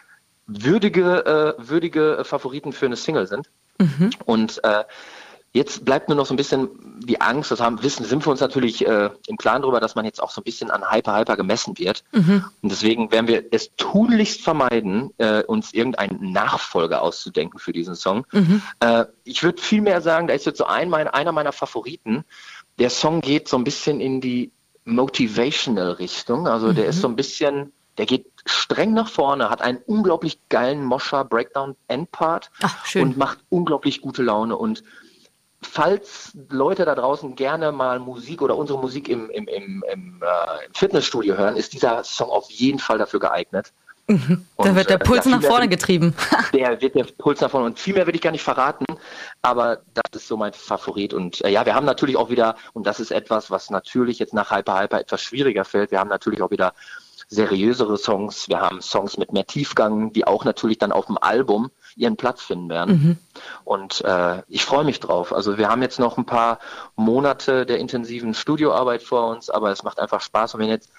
würdige, 0.48 1.56
äh, 1.58 1.68
würdige 1.68 2.22
Favoriten 2.24 2.72
für 2.72 2.86
eine 2.86 2.96
Single 2.96 3.28
sind. 3.28 3.50
Und 4.24 4.62
äh, 4.64 4.84
jetzt 5.52 5.84
bleibt 5.84 6.08
nur 6.08 6.16
noch 6.16 6.26
so 6.26 6.34
ein 6.34 6.36
bisschen 6.36 6.68
die 7.02 7.20
Angst, 7.20 7.50
das 7.50 7.60
haben, 7.60 7.82
wissen, 7.82 8.04
sind 8.04 8.24
wir 8.24 8.30
uns 8.30 8.40
natürlich 8.40 8.86
äh, 8.86 9.10
im 9.26 9.36
Klaren 9.36 9.62
darüber, 9.62 9.80
dass 9.80 9.94
man 9.94 10.04
jetzt 10.04 10.22
auch 10.22 10.30
so 10.30 10.40
ein 10.40 10.44
bisschen 10.44 10.70
an 10.70 10.90
Hyper 10.90 11.18
Hyper 11.18 11.36
gemessen 11.36 11.76
wird. 11.78 12.04
Und 12.62 12.70
deswegen 12.70 13.10
werden 13.10 13.26
wir 13.26 13.44
es 13.50 13.70
tunlichst 13.76 14.42
vermeiden, 14.42 15.10
äh, 15.18 15.42
uns 15.42 15.72
irgendeinen 15.72 16.32
Nachfolger 16.32 17.02
auszudenken 17.02 17.58
für 17.58 17.72
diesen 17.72 17.94
Song. 17.96 18.26
Äh, 18.80 19.06
ich 19.24 19.42
würde 19.42 19.60
vielmehr 19.60 20.00
sagen, 20.02 20.28
da 20.28 20.34
ist 20.34 20.46
jetzt 20.46 20.58
so 20.58 20.66
ein, 20.66 20.88
mein, 20.88 21.08
einer 21.08 21.32
meiner 21.32 21.52
Favoriten. 21.52 22.24
Der 22.78 22.90
Song 22.90 23.20
geht 23.20 23.48
so 23.48 23.56
ein 23.56 23.64
bisschen 23.64 24.00
in 24.00 24.20
die 24.20 24.52
Motivational 24.84 25.92
Richtung. 25.92 26.46
Also 26.46 26.72
der 26.72 26.86
ist 26.86 27.00
so 27.00 27.08
ein 27.08 27.16
bisschen, 27.16 27.72
der 27.98 28.06
geht 28.06 28.26
streng 28.46 28.94
nach 28.94 29.08
vorne, 29.08 29.50
hat 29.50 29.62
einen 29.62 29.78
unglaublich 29.86 30.38
geilen 30.48 30.84
Mosher 30.84 31.24
Breakdown 31.24 31.76
Endpart 31.88 32.50
und 33.02 33.16
macht 33.16 33.38
unglaublich 33.50 34.00
gute 34.00 34.22
Laune. 34.22 34.56
Und 34.56 34.82
falls 35.62 36.32
Leute 36.48 36.84
da 36.84 36.94
draußen 36.94 37.36
gerne 37.36 37.72
mal 37.72 37.98
Musik 37.98 38.42
oder 38.42 38.56
unsere 38.56 38.78
Musik 38.78 39.08
im, 39.08 39.30
im, 39.30 39.46
im, 39.48 39.84
im, 39.92 40.22
äh, 40.22 40.68
Fitnessstudio 40.74 41.36
hören, 41.36 41.56
ist 41.56 41.72
dieser 41.72 42.02
Song 42.04 42.30
auf 42.30 42.50
jeden 42.50 42.78
Fall 42.78 42.98
dafür 42.98 43.20
geeignet. 43.20 43.72
Da 44.06 44.14
Und, 44.56 44.74
wird 44.74 44.90
der 44.90 45.00
äh, 45.00 45.04
Puls 45.04 45.24
ja, 45.24 45.30
nach 45.30 45.42
vorne 45.42 45.62
will- 45.64 45.68
getrieben. 45.68 46.16
Der 46.52 46.80
wird 46.80 46.96
der 46.96 47.04
Puls 47.04 47.40
nach 47.40 47.50
vorne 47.50 47.66
und 47.66 47.78
viel 47.78 47.94
mehr 47.94 48.08
will 48.08 48.14
ich 48.16 48.20
gar 48.20 48.32
nicht 48.32 48.42
verraten, 48.42 48.84
aber 49.40 49.82
das 49.94 50.22
ist 50.22 50.26
so 50.28 50.36
mein 50.36 50.52
Favorit. 50.52 51.14
Und 51.14 51.44
äh, 51.44 51.50
ja, 51.50 51.64
wir 51.64 51.76
haben 51.76 51.86
natürlich 51.86 52.16
auch 52.16 52.28
wieder, 52.28 52.56
und 52.72 52.88
das 52.88 52.98
ist 52.98 53.12
etwas, 53.12 53.52
was 53.52 53.70
natürlich 53.70 54.18
jetzt 54.18 54.34
nach 54.34 54.50
Hyper 54.50 54.80
Hyper 54.80 54.98
etwas 55.00 55.22
schwieriger 55.22 55.64
fällt, 55.64 55.92
wir 55.92 56.00
haben 56.00 56.08
natürlich 56.10 56.42
auch 56.42 56.50
wieder 56.50 56.74
seriösere 57.28 57.96
Songs, 57.96 58.48
wir 58.48 58.60
haben 58.60 58.82
Songs 58.82 59.16
mit 59.16 59.32
mehr 59.32 59.46
Tiefgang, 59.46 60.12
die 60.12 60.26
auch 60.26 60.44
natürlich 60.44 60.78
dann 60.78 60.90
auf 60.90 61.06
dem 61.06 61.16
Album 61.18 61.70
ihren 62.00 62.16
Platz 62.16 62.42
finden 62.42 62.68
werden. 62.68 63.18
Und 63.64 64.02
äh, 64.04 64.42
ich 64.48 64.64
freue 64.64 64.84
mich 64.84 65.00
drauf. 65.00 65.32
Also 65.32 65.58
wir 65.58 65.68
haben 65.68 65.82
jetzt 65.82 65.98
noch 65.98 66.18
ein 66.18 66.26
paar 66.26 66.58
Monate 66.96 67.66
der 67.66 67.78
intensiven 67.78 68.34
Studioarbeit 68.34 69.02
vor 69.02 69.28
uns, 69.28 69.50
aber 69.50 69.70
es 69.70 69.82
macht 69.82 70.00
einfach 70.00 70.20
Spaß. 70.20 70.54
Und 70.54 70.60
wenn 70.60 70.68
jetzt 70.68 70.90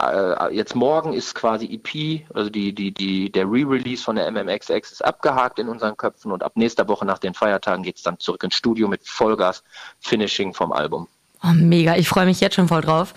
äh, 0.00 0.54
jetzt 0.54 0.74
morgen 0.74 1.12
ist 1.12 1.34
quasi 1.34 1.66
EP, 1.66 2.26
also 2.34 2.50
die, 2.50 2.74
die, 2.74 2.92
die, 2.92 3.30
der 3.30 3.44
Re-Release 3.44 4.02
von 4.02 4.16
der 4.16 4.30
MMXX 4.30 4.92
ist 4.92 5.04
abgehakt 5.04 5.58
in 5.58 5.68
unseren 5.68 5.96
Köpfen 5.96 6.32
und 6.32 6.42
ab 6.42 6.52
nächster 6.54 6.88
Woche 6.88 7.04
nach 7.04 7.18
den 7.18 7.34
Feiertagen 7.34 7.82
geht 7.82 7.96
es 7.96 8.02
dann 8.02 8.18
zurück 8.18 8.42
ins 8.44 8.54
Studio 8.54 8.88
mit 8.88 9.06
Vollgas 9.06 9.62
Finishing 10.00 10.54
vom 10.54 10.72
Album. 10.72 11.08
Oh, 11.42 11.52
mega, 11.54 11.96
ich 11.96 12.08
freue 12.08 12.26
mich 12.26 12.40
jetzt 12.40 12.54
schon 12.54 12.68
voll 12.68 12.82
drauf. 12.82 13.14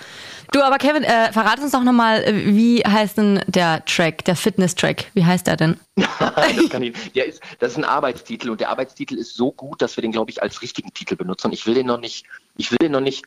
Du, 0.54 0.62
aber 0.62 0.78
Kevin, 0.78 1.04
äh, 1.04 1.34
verrat 1.34 1.60
uns 1.62 1.72
doch 1.72 1.82
nochmal, 1.82 2.24
äh, 2.24 2.46
wie 2.46 2.82
heißt 2.82 3.18
denn 3.18 3.44
der 3.48 3.84
Track, 3.86 4.24
der 4.26 4.36
Fitness-Track? 4.36 5.08
Wie 5.16 5.26
heißt 5.26 5.48
der 5.48 5.58
denn? 5.58 5.80
das, 5.96 6.70
kann 6.70 6.84
ich, 6.84 6.94
der 7.14 7.26
ist, 7.26 7.42
das 7.58 7.72
ist 7.72 7.80
ein 7.80 7.86
Arbeitstitel 7.86 8.52
und 8.52 8.62
der 8.62 8.70
Arbeitstitel 8.70 9.16
ist 9.16 9.36
so 9.36 9.52
gut, 9.52 9.82
dass 9.82 9.98
wir 9.98 10.04
den, 10.04 10.12
glaube 10.12 10.30
ich, 10.30 10.44
als 10.44 10.62
richtigen 10.62 10.94
Titel 10.94 11.16
benutzen. 11.16 11.52
Ich 11.52 11.66
will 11.66 11.74
den 11.74 11.88
noch 11.88 12.00
nicht, 12.00 12.26
ich 12.56 12.70
will 12.70 12.78
den 12.78 12.92
noch 12.92 13.00
nicht 13.00 13.26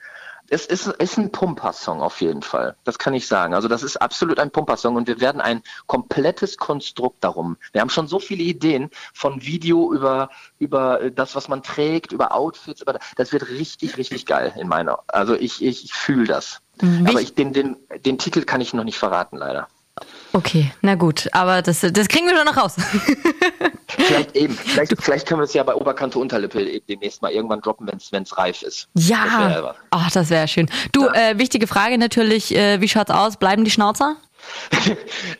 es 0.50 0.66
ist, 0.66 0.86
ist 0.86 1.18
ein 1.18 1.32
Pumper-Song 1.32 2.00
auf 2.00 2.20
jeden 2.20 2.42
Fall. 2.42 2.76
Das 2.84 2.98
kann 2.98 3.14
ich 3.14 3.26
sagen. 3.26 3.54
Also 3.54 3.68
das 3.68 3.82
ist 3.82 3.96
absolut 3.96 4.38
ein 4.38 4.50
Pumper-Song 4.50 4.96
und 4.96 5.08
wir 5.08 5.20
werden 5.20 5.40
ein 5.40 5.62
komplettes 5.86 6.56
Konstrukt 6.56 7.22
darum. 7.24 7.56
Wir 7.72 7.80
haben 7.80 7.90
schon 7.90 8.06
so 8.06 8.18
viele 8.18 8.42
Ideen 8.42 8.90
von 9.12 9.42
Video 9.42 9.92
über, 9.92 10.30
über 10.58 11.10
das, 11.10 11.34
was 11.34 11.48
man 11.48 11.62
trägt, 11.62 12.12
über 12.12 12.34
Outfits, 12.34 12.82
über, 12.82 12.98
das 13.16 13.32
wird 13.32 13.48
richtig, 13.48 13.96
richtig 13.96 14.26
geil 14.26 14.52
in 14.56 14.68
meiner. 14.68 15.00
Also 15.08 15.34
ich, 15.34 15.64
ich, 15.64 15.84
ich 15.84 15.94
fühle 15.94 16.26
das. 16.26 16.60
Mhm. 16.80 17.06
Aber 17.06 17.20
ich, 17.20 17.34
den, 17.34 17.52
den, 17.52 17.76
den 18.04 18.18
Titel 18.18 18.42
kann 18.42 18.60
ich 18.60 18.74
noch 18.74 18.84
nicht 18.84 18.98
verraten, 18.98 19.36
leider. 19.36 19.68
Okay, 20.32 20.70
na 20.82 20.94
gut, 20.94 21.28
aber 21.32 21.62
das, 21.62 21.80
das 21.80 22.08
kriegen 22.08 22.26
wir 22.26 22.36
schon 22.36 22.44
noch 22.44 22.58
raus. 22.58 22.74
vielleicht 23.88 24.36
eben, 24.36 24.54
vielleicht, 24.54 24.94
vielleicht 25.00 25.26
können 25.26 25.40
wir 25.40 25.44
es 25.44 25.54
ja 25.54 25.62
bei 25.62 25.74
Oberkante 25.74 26.18
Unterlippe 26.18 26.82
demnächst 26.86 27.22
mal 27.22 27.32
irgendwann 27.32 27.62
droppen, 27.62 27.88
wenn 28.10 28.22
es 28.22 28.36
reif 28.36 28.60
ist. 28.60 28.88
Ja, 28.94 29.74
ach, 29.90 30.10
das 30.10 30.28
wäre 30.28 30.46
schön. 30.48 30.68
Du, 30.92 31.06
ja. 31.06 31.30
äh, 31.30 31.38
wichtige 31.38 31.66
Frage 31.66 31.96
natürlich, 31.96 32.54
äh, 32.54 32.82
wie 32.82 32.88
schaut's 32.88 33.10
aus? 33.10 33.38
Bleiben 33.38 33.64
die 33.64 33.70
Schnauzer? 33.70 34.16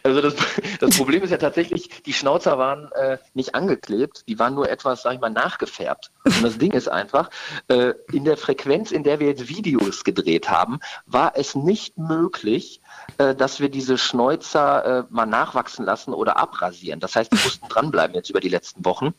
Also 0.03 0.21
das, 0.21 0.35
das, 0.81 0.97
Problem 0.97 1.23
ist 1.23 1.31
ja 1.31 1.37
tatsächlich, 1.37 2.03
die 2.05 2.13
Schnauzer 2.13 2.59
waren 2.59 2.91
äh, 2.93 3.19
nicht 3.35 3.55
angeklebt, 3.55 4.25
die 4.29 4.39
waren 4.39 4.55
nur 4.55 4.69
etwas, 4.69 5.03
sag 5.03 5.15
ich 5.15 5.21
mal, 5.21 5.31
nachgefärbt. 5.31 6.11
Und 6.25 6.43
das 6.43 6.59
Ding 6.59 6.73
ist 6.73 6.89
einfach, 6.89 7.31
äh, 7.69 7.95
in 8.13 8.25
der 8.25 8.37
Frequenz, 8.37 8.93
in 8.93 9.03
der 9.03 9.21
wir 9.21 9.29
jetzt 9.29 9.49
Videos 9.49 10.05
gedreht 10.05 10.49
haben, 10.49 10.81
war 11.07 11.33
es 11.37 11.55
nicht 11.55 11.99
möglich, 11.99 12.81
äh, 13.19 13.35
dass 13.35 13.61
wir 13.61 13.69
diese 13.69 13.99
Schnäuzer 13.99 15.01
äh, 15.01 15.05
mal 15.11 15.27
nachwachsen 15.27 15.85
lassen 15.85 16.13
oder 16.13 16.37
abrasieren. 16.37 17.01
Das 17.01 17.17
heißt, 17.17 17.33
wir 17.33 17.41
mussten 17.43 17.69
dranbleiben 17.69 18.15
jetzt 18.15 18.31
über 18.31 18.41
die 18.41 18.49
letzten 18.49 18.85
Wochen. 18.85 19.15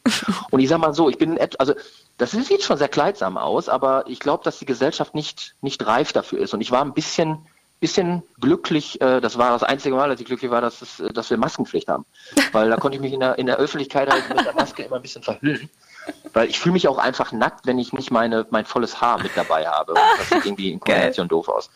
Und 0.52 0.60
ich 0.60 0.70
sag 0.70 0.80
mal 0.80 0.94
so, 0.94 1.10
ich 1.10 1.18
bin, 1.18 1.38
also 1.60 1.74
das 2.18 2.32
sieht 2.32 2.64
schon 2.64 2.78
sehr 2.78 2.90
kleidsam 2.90 3.38
aus, 3.38 3.70
aber 3.70 4.06
ich 4.08 4.20
glaube, 4.20 4.44
dass 4.44 4.60
die 4.60 4.66
Gesellschaft 4.66 5.14
nicht, 5.16 5.56
nicht 5.62 5.86
reif 5.86 6.14
dafür 6.14 6.40
ist. 6.40 6.54
Und 6.54 6.62
ich 6.62 6.72
war 6.72 6.82
ein 6.82 6.94
bisschen 6.94 7.46
bisschen 7.80 8.24
glücklich, 8.40 9.00
äh, 9.02 9.22
das 9.22 9.38
war 9.38 9.52
das 9.52 9.64
einzige 9.64 9.96
Mal, 9.96 10.10
als 10.10 10.20
ich 10.20 10.26
glücklich 10.26 10.50
war, 10.52 10.62
dass, 10.62 10.82
es, 10.82 11.04
dass 11.14 11.30
wir 11.30 11.38
Maskenpflicht 11.38 11.88
haben. 11.88 12.06
Weil 12.52 12.70
da 12.70 12.78
konnte 12.78 12.96
ich 12.96 13.02
mich 13.02 13.14
in 13.14 13.20
der, 13.20 13.38
in 13.38 13.46
der 13.46 13.58
Öffentlichkeit 13.58 14.12
halt 14.12 14.28
mit 14.30 14.46
der 14.46 14.54
Maske 14.54 14.84
immer 14.84 14.96
ein 14.96 15.02
bisschen 15.02 15.24
verhüllen. 15.24 15.70
Weil 16.34 16.50
ich 16.50 16.60
fühle 16.60 16.74
mich 16.74 16.88
auch 16.88 16.98
einfach 16.98 17.32
nackt, 17.32 17.68
wenn 17.68 17.78
ich 17.78 17.94
nicht 17.94 18.12
meine, 18.12 18.48
mein 18.50 18.66
volles 18.66 19.02
Haar 19.02 19.22
mit 19.22 19.32
dabei 19.36 19.68
habe. 19.68 19.94
Das 20.18 20.30
sieht 20.30 20.46
irgendwie 20.46 20.72
in 20.72 20.80
Kombination 20.80 21.28
doof 21.28 21.50
aus. 21.50 21.70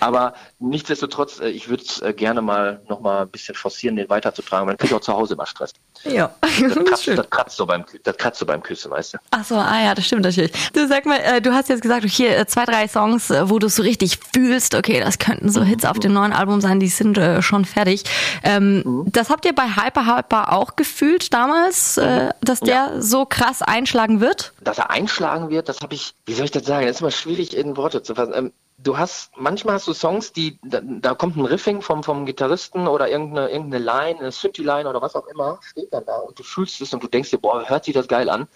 Aber 0.00 0.34
nichtsdestotrotz, 0.58 1.40
äh, 1.40 1.48
ich 1.48 1.68
würde 1.68 1.84
es 1.84 2.00
äh, 2.00 2.12
gerne 2.12 2.42
mal 2.42 2.80
noch 2.88 3.00
mal 3.00 3.22
ein 3.22 3.28
bisschen 3.28 3.54
forcieren, 3.54 3.96
den 3.96 4.08
weiterzutragen, 4.08 4.66
weil 4.66 4.74
dann 4.74 4.78
kriege 4.78 4.94
ich 4.94 4.96
auch 4.96 5.04
zu 5.04 5.12
Hause 5.12 5.34
immer 5.34 5.46
Stress. 5.46 5.72
Ja, 6.04 6.34
das, 6.40 6.74
das 6.74 6.84
kratzt, 6.84 7.08
das 7.08 7.30
kratzt, 7.30 7.56
so 7.56 7.66
beim, 7.66 7.84
das 8.04 8.16
kratzt 8.16 8.38
so 8.38 8.46
beim 8.46 8.62
Küssen, 8.62 8.90
weißt 8.90 9.14
du. 9.14 9.18
Ach 9.30 9.44
so, 9.44 9.56
ah 9.56 9.82
ja, 9.82 9.94
das 9.94 10.06
stimmt 10.06 10.22
natürlich. 10.22 10.52
Du 10.72 10.86
sag 10.86 11.06
mal, 11.06 11.18
äh, 11.18 11.40
du 11.40 11.52
hast 11.52 11.68
jetzt 11.68 11.82
gesagt, 11.82 12.04
hier 12.04 12.46
zwei, 12.46 12.64
drei 12.64 12.88
Songs, 12.88 13.30
wo 13.30 13.58
du 13.58 13.68
so 13.68 13.82
richtig 13.82 14.18
fühlst, 14.32 14.74
okay, 14.74 15.00
das 15.00 15.18
könnten 15.18 15.48
so 15.48 15.62
Hits 15.62 15.84
auf 15.84 15.98
dem 15.98 16.12
neuen 16.12 16.32
Album 16.32 16.60
sein, 16.60 16.80
die 16.80 16.88
sind 16.88 17.18
schon 17.40 17.64
fertig. 17.64 18.04
Ähm, 18.42 18.82
mhm. 18.84 19.12
Das 19.12 19.30
habt 19.30 19.44
ihr 19.44 19.54
bei 19.54 19.64
Hyper 19.64 20.06
Hyper 20.06 20.52
auch 20.52 20.76
gefühlt 20.76 21.32
damals, 21.32 21.96
mhm. 21.96 22.30
dass 22.40 22.60
der 22.60 22.74
ja. 22.74 23.00
so 23.00 23.26
krass 23.26 23.62
einschlagen 23.62 24.20
wird? 24.20 24.52
Dass 24.60 24.78
er 24.78 24.90
einschlagen 24.90 25.50
wird, 25.50 25.68
das 25.68 25.80
habe 25.80 25.94
ich, 25.94 26.14
wie 26.26 26.34
soll 26.34 26.44
ich 26.44 26.50
das 26.50 26.64
sagen, 26.64 26.86
das 26.86 26.96
ist 26.96 27.00
immer 27.00 27.10
schwierig 27.10 27.56
in 27.56 27.76
Worte 27.76 28.02
zu 28.02 28.14
fassen. 28.14 28.32
Ähm, 28.34 28.52
du 28.78 28.96
hast, 28.96 29.36
manchmal 29.36 29.74
hast 29.74 29.88
du 29.88 29.92
Songs, 29.92 30.32
die, 30.32 30.58
da, 30.62 30.80
da, 30.82 31.14
kommt 31.14 31.36
ein 31.36 31.44
Riffing 31.44 31.82
vom, 31.82 32.02
vom 32.02 32.26
Gitarristen 32.26 32.86
oder 32.86 33.08
irgendeine, 33.08 33.50
irgendeine 33.50 33.84
Line, 33.84 34.20
eine 34.20 34.32
Synthi-Line 34.32 34.88
oder 34.88 35.02
was 35.02 35.16
auch 35.16 35.26
immer, 35.26 35.58
steht 35.62 35.92
dann 35.92 36.04
da 36.06 36.18
und 36.18 36.38
du 36.38 36.42
fühlst 36.42 36.80
es 36.80 36.94
und 36.94 37.02
du 37.02 37.08
denkst 37.08 37.30
dir, 37.30 37.38
boah, 37.38 37.68
hört 37.68 37.84
sich 37.84 37.94
das 37.94 38.08
geil 38.08 38.30
an. 38.30 38.48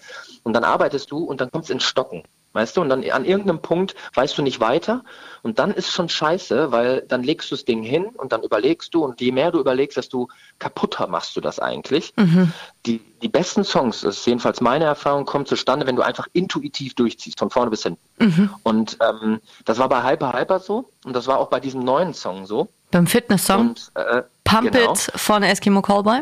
Und 0.43 0.53
dann 0.53 0.63
arbeitest 0.63 1.11
du 1.11 1.19
und 1.19 1.41
dann 1.41 1.51
kommt 1.51 1.65
es 1.65 1.69
ins 1.69 1.83
Stocken. 1.83 2.23
Weißt 2.53 2.77
du, 2.77 2.81
und 2.81 2.89
dann 2.89 3.03
an 3.09 3.25
irgendeinem 3.25 3.61
Punkt 3.61 3.95
weißt 4.13 4.37
du 4.37 4.43
nicht 4.43 4.59
weiter 4.59 5.03
und 5.41 5.57
dann 5.57 5.71
ist 5.71 5.91
schon 5.91 6.07
scheiße, 6.07 6.71
weil 6.71 7.01
dann 7.07 7.23
legst 7.23 7.49
du 7.51 7.55
das 7.55 7.65
Ding 7.65 7.81
hin 7.81 8.05
und 8.05 8.31
dann 8.31 8.43
überlegst 8.43 8.93
du 8.93 9.03
und 9.03 9.19
je 9.19 9.31
mehr 9.31 9.51
du 9.51 9.59
überlegst, 9.59 9.97
desto 9.97 10.29
kaputter 10.59 11.07
machst 11.07 11.35
du 11.35 11.41
das 11.41 11.59
eigentlich. 11.59 12.13
Mhm. 12.15 12.53
Die, 12.85 13.01
die 13.21 13.27
besten 13.27 13.63
Songs, 13.63 14.01
das 14.01 14.17
ist 14.17 14.27
jedenfalls 14.27 14.61
meine 14.61 14.85
Erfahrung, 14.85 15.25
kommen 15.25 15.47
zustande, 15.47 15.87
wenn 15.87 15.95
du 15.95 16.03
einfach 16.03 16.27
intuitiv 16.33 16.93
durchziehst, 16.93 17.39
von 17.39 17.49
vorne 17.49 17.71
bis 17.71 17.83
hinten. 17.83 17.99
Mhm. 18.19 18.49
Und 18.61 18.97
ähm, 19.01 19.41
das 19.65 19.79
war 19.79 19.89
bei 19.89 20.03
Hyper 20.03 20.33
Hyper 20.33 20.59
so 20.59 20.89
und 21.05 21.15
das 21.15 21.25
war 21.25 21.39
auch 21.39 21.49
bei 21.49 21.59
diesem 21.59 21.81
neuen 21.81 22.13
Song 22.13 22.45
so. 22.45 22.69
Beim 22.91 23.07
Fitness-Song? 23.07 23.73
Äh, 23.95 24.21
Pump 24.43 24.71
genau. 24.71 24.93
It 24.93 25.11
von 25.15 25.41
Eskimo 25.41 25.81
Callboy. 25.81 26.21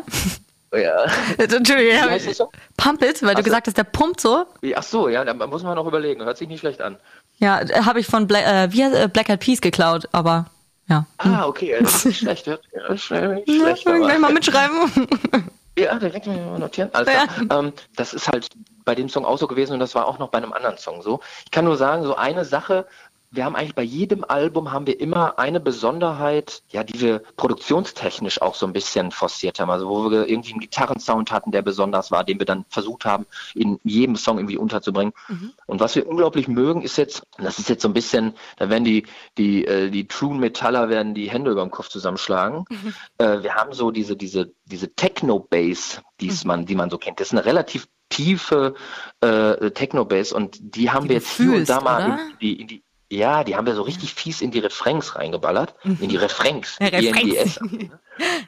Ja. 0.72 1.04
Entschuldigung. 1.38 2.48
Pump 2.76 3.02
it, 3.02 3.22
weil 3.22 3.32
ach 3.32 3.36
du 3.36 3.42
gesagt 3.42 3.66
hast, 3.66 3.76
der 3.76 3.84
pumpt 3.84 4.20
so. 4.20 4.46
Ach 4.74 4.82
so, 4.82 5.08
ja, 5.08 5.24
da 5.24 5.34
muss 5.46 5.62
man 5.62 5.76
noch 5.76 5.86
überlegen. 5.86 6.24
Hört 6.24 6.38
sich 6.38 6.48
nicht 6.48 6.60
schlecht 6.60 6.80
an. 6.80 6.96
Ja, 7.38 7.60
habe 7.84 8.00
ich 8.00 8.06
von 8.06 8.26
Bla 8.26 8.64
äh, 8.64 8.72
wie, 8.72 8.82
äh, 8.82 9.08
Black 9.12 9.28
Eyed 9.28 9.40
Peas 9.40 9.60
geklaut, 9.60 10.08
aber 10.12 10.46
ja. 10.88 11.06
Ah, 11.18 11.46
okay, 11.46 11.76
das 11.80 11.96
ist 11.96 12.04
nicht 12.06 12.18
schlecht. 12.20 12.46
Ja, 12.46 12.58
nicht 12.90 13.04
schlecht 13.04 13.48
ja, 13.48 13.98
gleich 13.98 14.18
mal 14.18 14.32
mitschreiben. 14.32 15.08
Ja, 15.78 15.98
direkt 15.98 16.26
mal 16.26 16.58
notieren. 16.58 16.90
Also, 16.92 17.10
ja. 17.10 17.24
ähm, 17.58 17.72
das 17.96 18.12
ist 18.12 18.28
halt 18.28 18.50
bei 18.84 18.94
dem 18.94 19.08
Song 19.08 19.24
auch 19.24 19.38
so 19.38 19.46
gewesen 19.46 19.72
und 19.72 19.80
das 19.80 19.94
war 19.94 20.06
auch 20.06 20.18
noch 20.18 20.28
bei 20.28 20.36
einem 20.36 20.52
anderen 20.52 20.76
Song 20.76 21.00
so. 21.00 21.20
Ich 21.46 21.50
kann 21.50 21.64
nur 21.64 21.78
sagen, 21.78 22.02
so 22.02 22.14
eine 22.14 22.44
Sache, 22.44 22.86
wir 23.32 23.46
haben 23.46 23.56
eigentlich 23.56 23.74
bei 23.74 23.82
jedem 23.82 24.24
Album 24.24 24.72
haben 24.72 24.86
wir 24.86 25.00
immer 25.00 25.38
eine 25.38 25.58
Besonderheit, 25.58 26.62
ja, 26.68 26.84
die 26.84 27.00
wir 27.00 27.20
produktionstechnisch 27.36 28.42
auch 28.42 28.54
so 28.54 28.66
ein 28.66 28.74
bisschen 28.74 29.10
forciert 29.10 29.58
haben. 29.58 29.70
Also 29.70 29.88
wo 29.88 30.10
wir 30.10 30.28
irgendwie 30.28 30.50
einen 30.52 30.60
Gitarrensound 30.60 31.32
hatten, 31.32 31.50
der 31.50 31.62
besonders 31.62 32.10
war, 32.10 32.24
den 32.24 32.38
wir 32.38 32.44
dann 32.44 32.66
versucht 32.68 33.06
haben, 33.06 33.24
in 33.54 33.80
jedem 33.84 34.16
Song 34.16 34.36
irgendwie 34.36 34.58
unterzubringen. 34.58 35.14
Mhm. 35.28 35.54
Und 35.64 35.80
was 35.80 35.96
wir 35.96 36.06
unglaublich 36.06 36.46
mögen, 36.46 36.82
ist 36.82 36.98
jetzt, 36.98 37.22
das 37.38 37.58
ist 37.58 37.70
jetzt 37.70 37.80
so 37.80 37.88
ein 37.88 37.94
bisschen, 37.94 38.34
da 38.58 38.68
werden 38.68 38.84
die, 38.84 39.06
die, 39.38 39.64
äh, 39.64 39.88
die 39.88 40.06
True 40.06 40.36
Metaller 40.36 40.90
werden 40.90 41.14
die 41.14 41.30
Hände 41.30 41.52
über 41.52 41.62
den 41.62 41.70
Kopf 41.70 41.88
zusammenschlagen. 41.88 42.66
Mhm. 42.68 42.94
Äh, 43.16 43.42
wir 43.42 43.54
haben 43.54 43.72
so 43.72 43.90
diese, 43.90 44.14
diese, 44.14 44.52
diese 44.66 44.94
Techno-Bass, 44.94 46.02
die 46.20 46.30
mhm. 46.30 46.36
man, 46.44 46.66
die 46.66 46.74
man 46.74 46.90
so 46.90 46.98
kennt. 46.98 47.18
Das 47.18 47.28
ist 47.28 47.32
eine 47.32 47.46
relativ 47.46 47.88
tiefe 48.10 48.74
äh, 49.22 49.70
Techno-Bass 49.70 50.32
und 50.32 50.58
die 50.60 50.90
haben 50.90 51.04
die 51.04 51.08
wir 51.08 51.16
jetzt 51.16 51.30
hier 51.30 51.54
und 51.54 51.66
da 51.66 51.80
mal 51.80 52.18
in 52.18 52.38
die, 52.42 52.60
in 52.60 52.68
die 52.68 52.84
ja, 53.12 53.44
die 53.44 53.56
haben 53.56 53.66
wir 53.66 53.74
so 53.74 53.82
richtig 53.82 54.14
fies 54.14 54.40
in 54.40 54.50
die 54.50 54.58
Refrains 54.58 55.16
reingeballert. 55.16 55.74
In 55.84 56.08
die 56.08 56.16
Refrains. 56.16 56.76
Ja, 56.80 56.88
Refrains. 56.88 57.60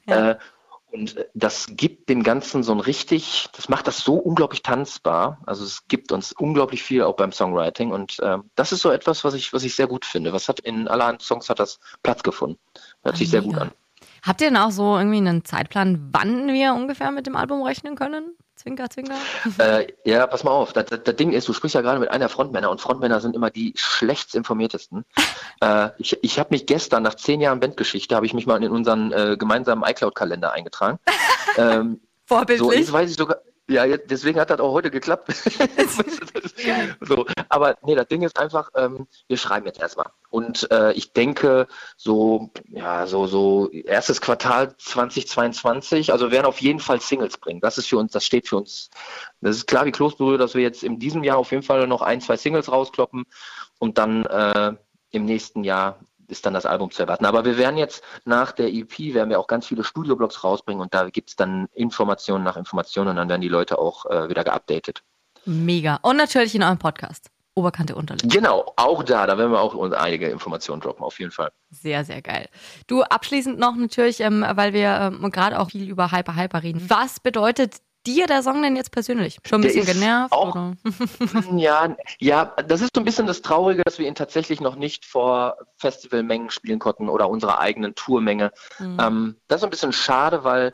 ja. 0.07 0.31
äh, 0.31 0.39
und 0.91 1.17
das 1.35 1.67
gibt 1.71 2.09
dem 2.09 2.23
Ganzen 2.23 2.63
so 2.63 2.71
ein 2.71 2.79
richtig, 2.79 3.49
das 3.57 3.69
macht 3.69 3.89
das 3.89 3.99
so 3.99 4.15
unglaublich 4.15 4.63
tanzbar. 4.63 5.39
Also 5.45 5.65
es 5.65 5.89
gibt 5.89 6.13
uns 6.13 6.33
unglaublich 6.33 6.85
viel 6.85 7.03
auch 7.03 7.17
beim 7.17 7.33
Songwriting 7.33 7.91
und 7.91 8.21
äh, 8.21 8.39
das 8.55 8.71
ist 8.71 8.83
so 8.83 8.91
etwas, 8.91 9.25
was 9.25 9.35
ich, 9.35 9.53
was 9.53 9.65
ich 9.65 9.75
sehr 9.75 9.89
gut 9.89 10.05
finde. 10.05 10.33
Was 10.33 10.49
hat 10.49 10.61
in 10.61 10.87
allerhand 10.87 11.21
Songs 11.21 11.49
hat 11.49 11.59
das 11.59 11.81
Platz 12.05 12.23
gefunden. 12.23 12.61
Hört 13.03 13.17
sich 13.17 13.29
sehr 13.29 13.43
gut 13.43 13.59
an. 13.59 13.73
Habt 14.23 14.41
ihr 14.41 14.47
denn 14.47 14.57
auch 14.57 14.71
so 14.71 14.97
irgendwie 14.97 15.19
einen 15.19 15.45
Zeitplan, 15.45 16.11
wann 16.13 16.53
wir 16.53 16.75
ungefähr 16.75 17.11
mit 17.11 17.27
dem 17.27 17.35
Album 17.35 17.63
rechnen 17.63 17.97
können? 17.97 18.37
Zwinker, 18.65 18.89
zwinker. 18.89 19.17
Äh, 19.59 19.89
ja, 20.05 20.27
pass 20.27 20.43
mal 20.43 20.51
auf. 20.51 20.73
Das, 20.73 20.87
das, 20.87 21.03
das, 21.05 21.17
Ding 21.17 21.33
ist, 21.33 21.47
du 21.47 21.53
sprichst 21.53 21.75
ja 21.75 21.83
gerade 21.83 22.01
mit 22.01 22.11
einer 22.11 22.31
Frontmänner 22.31 22.71
und 22.71 22.81
Frontmänner 22.81 23.21
sind 23.21 23.37
immer 23.37 23.51
die 23.51 23.75
schlecht 23.77 24.35
informiertesten. 24.35 25.05
äh, 25.61 25.91
ich 25.99 26.19
ich 26.23 26.39
habe 26.39 26.49
mich 26.51 26.65
gestern, 26.65 27.03
nach 27.03 27.15
zehn 27.15 27.43
Jahren 27.43 27.61
Bandgeschichte, 27.61 28.17
habe 28.17 28.25
ich 28.25 28.33
mich 28.33 28.47
mal 28.47 28.63
in 28.65 28.73
unseren 28.73 29.13
äh, 29.13 29.37
gemeinsamen 29.39 29.85
iCloud-Kalender 29.85 30.53
eingetragen. 30.53 30.99
ähm, 31.59 32.01
Vorbildlich. 32.25 32.59
So, 32.59 32.73
jetzt 32.73 32.93
weiß 32.93 33.11
ich 33.11 33.17
sogar, 33.17 33.37
ja, 33.69 33.97
deswegen 33.97 34.39
hat 34.39 34.51
das 34.51 34.61
auch 34.61 34.73
heute 34.73 34.91
geklappt. 34.91 35.33
so, 37.01 37.25
aber 37.49 37.79
nee, 37.83 37.95
das 37.95 38.09
Ding 38.09 38.23
ist 38.23 38.39
einfach, 38.39 38.71
ähm, 38.75 39.07
wir 39.27 39.39
schreiben 39.39 39.67
jetzt 39.67 39.81
erstmal. 39.81 40.11
Und 40.29 40.71
äh, 40.71 40.93
ich 40.93 41.13
denke, 41.13 41.67
so, 41.97 42.51
ja, 42.69 43.07
so, 43.07 43.27
so 43.27 43.71
erstes 43.71 44.21
Quartal 44.21 44.77
2022, 44.77 46.13
also 46.13 46.31
werden 46.31 46.45
auf 46.45 46.61
jeden 46.61 46.81
Fall 46.81 47.01
Singles 47.01 47.39
bringen. 47.39 47.61
Das 47.61 47.79
ist 47.79 47.89
für 47.89 47.97
uns, 47.97 48.13
das 48.13 48.27
steht 48.27 48.49
für 48.49 48.57
uns. 48.59 48.91
Das 49.41 49.57
ist 49.57 49.67
klar 49.67 49.87
wie 49.87 49.93
Kloßbrühe, 49.93 50.37
dass 50.37 50.55
wir 50.55 50.63
jetzt 50.63 50.83
in 50.83 50.99
diesem 50.99 51.25
Jahr 51.25 51.39
auf 51.39 51.51
jeden 51.51 51.63
Fall 51.63 51.87
noch 51.87 52.03
ein, 52.03 52.21
zwei 52.21 52.37
Singles 52.37 52.71
rauskloppen 52.71 53.25
und 53.79 53.97
dann 53.97 54.27
äh, 54.27 54.75
im 55.11 55.25
nächsten 55.25 55.65
Jahr 55.65 56.01
ist 56.29 56.47
dann 56.47 56.55
das 56.55 56.67
Album 56.67 56.91
zu 56.91 57.03
erwarten. 57.03 57.27
Aber 57.27 57.45
wir 57.45 57.59
werden 57.59 57.77
jetzt 57.77 58.03
nach 58.25 58.53
der 58.53 58.73
EP, 58.73 59.15
werden 59.15 59.31
wir 59.31 59.41
auch 59.41 59.47
ganz 59.47 59.67
viele 59.67 59.85
Studioblogs 59.85 60.45
rausbringen 60.45 60.81
und 60.81 60.95
da 60.95 61.09
gibt 61.11 61.31
es 61.31 61.37
dann 61.37 61.69
Informationen 61.73 62.45
nach 62.45 62.57
Informationen 62.57 63.11
und 63.11 63.17
dann 63.17 63.29
werden 63.29 63.41
die 63.41 63.49
Leute 63.49 63.79
auch 63.79 64.07
äh, 64.07 64.29
wieder 64.29 64.45
geupdatet. 64.45 65.03
Mega. 65.45 65.99
Und 66.03 66.17
natürlich 66.17 66.55
in 66.55 66.63
eurem 66.63 66.79
Podcast. 66.79 67.31
Oberkante 67.57 67.95
Unterlippe. 67.95 68.27
Genau, 68.27 68.73
auch 68.75 69.05
da, 69.05 69.29
da 69.29 69.39
werden 69.39 69.53
wir 69.53 69.61
auch 69.61 69.79
einige 69.93 70.29
Informationen 70.29 70.81
droppen, 70.81 71.05
auf 71.05 71.21
jeden 71.21 71.31
Fall. 71.31 71.53
Sehr, 71.71 72.05
sehr 72.05 72.21
geil. 72.21 72.49
Du, 72.89 73.03
abschließend 73.03 73.61
noch 73.61 73.77
natürlich, 73.77 74.19
ähm, 74.21 74.45
weil 74.55 74.73
wir 74.73 75.13
ähm, 75.23 75.31
gerade 75.31 75.61
auch 75.61 75.71
viel 75.71 75.89
über 75.89 76.11
Hyper 76.11 76.35
Hyper 76.35 76.65
reden. 76.65 76.85
Was 76.91 77.21
bedeutet 77.21 77.77
dir 78.07 78.27
der 78.27 78.43
Song 78.43 78.63
denn 78.63 78.77
jetzt 78.77 78.91
persönlich? 78.93 79.39
Schon 79.47 79.61
ein 79.61 79.63
Der 79.63 79.71
bisschen 79.71 79.87
genervt? 79.87 80.33
auch- 80.33 80.55
oder? 80.55 80.75
Ja, 81.57 81.97
ja, 82.19 82.45
das 82.67 82.81
ist 82.81 82.91
so 82.95 83.01
ein 83.01 83.05
bisschen 83.05 83.27
das 83.27 83.43
Traurige, 83.43 83.83
dass 83.85 83.99
wir 83.99 84.07
ihn 84.07 84.15
tatsächlich 84.15 84.61
noch 84.61 84.77
nicht 84.77 85.05
vor 85.05 85.57
Festivalmengen 85.79 86.51
spielen 86.51 86.79
konnten 86.79 87.09
oder 87.09 87.29
unserer 87.29 87.59
eigenen 87.59 87.95
Tourmenge. 87.95 88.53
Mhm. 88.79 88.99
Ähm, 89.01 89.37
das 89.49 89.61
ist 89.61 89.65
ein 89.65 89.71
bisschen 89.71 89.93
schade, 89.93 90.45
weil 90.45 90.73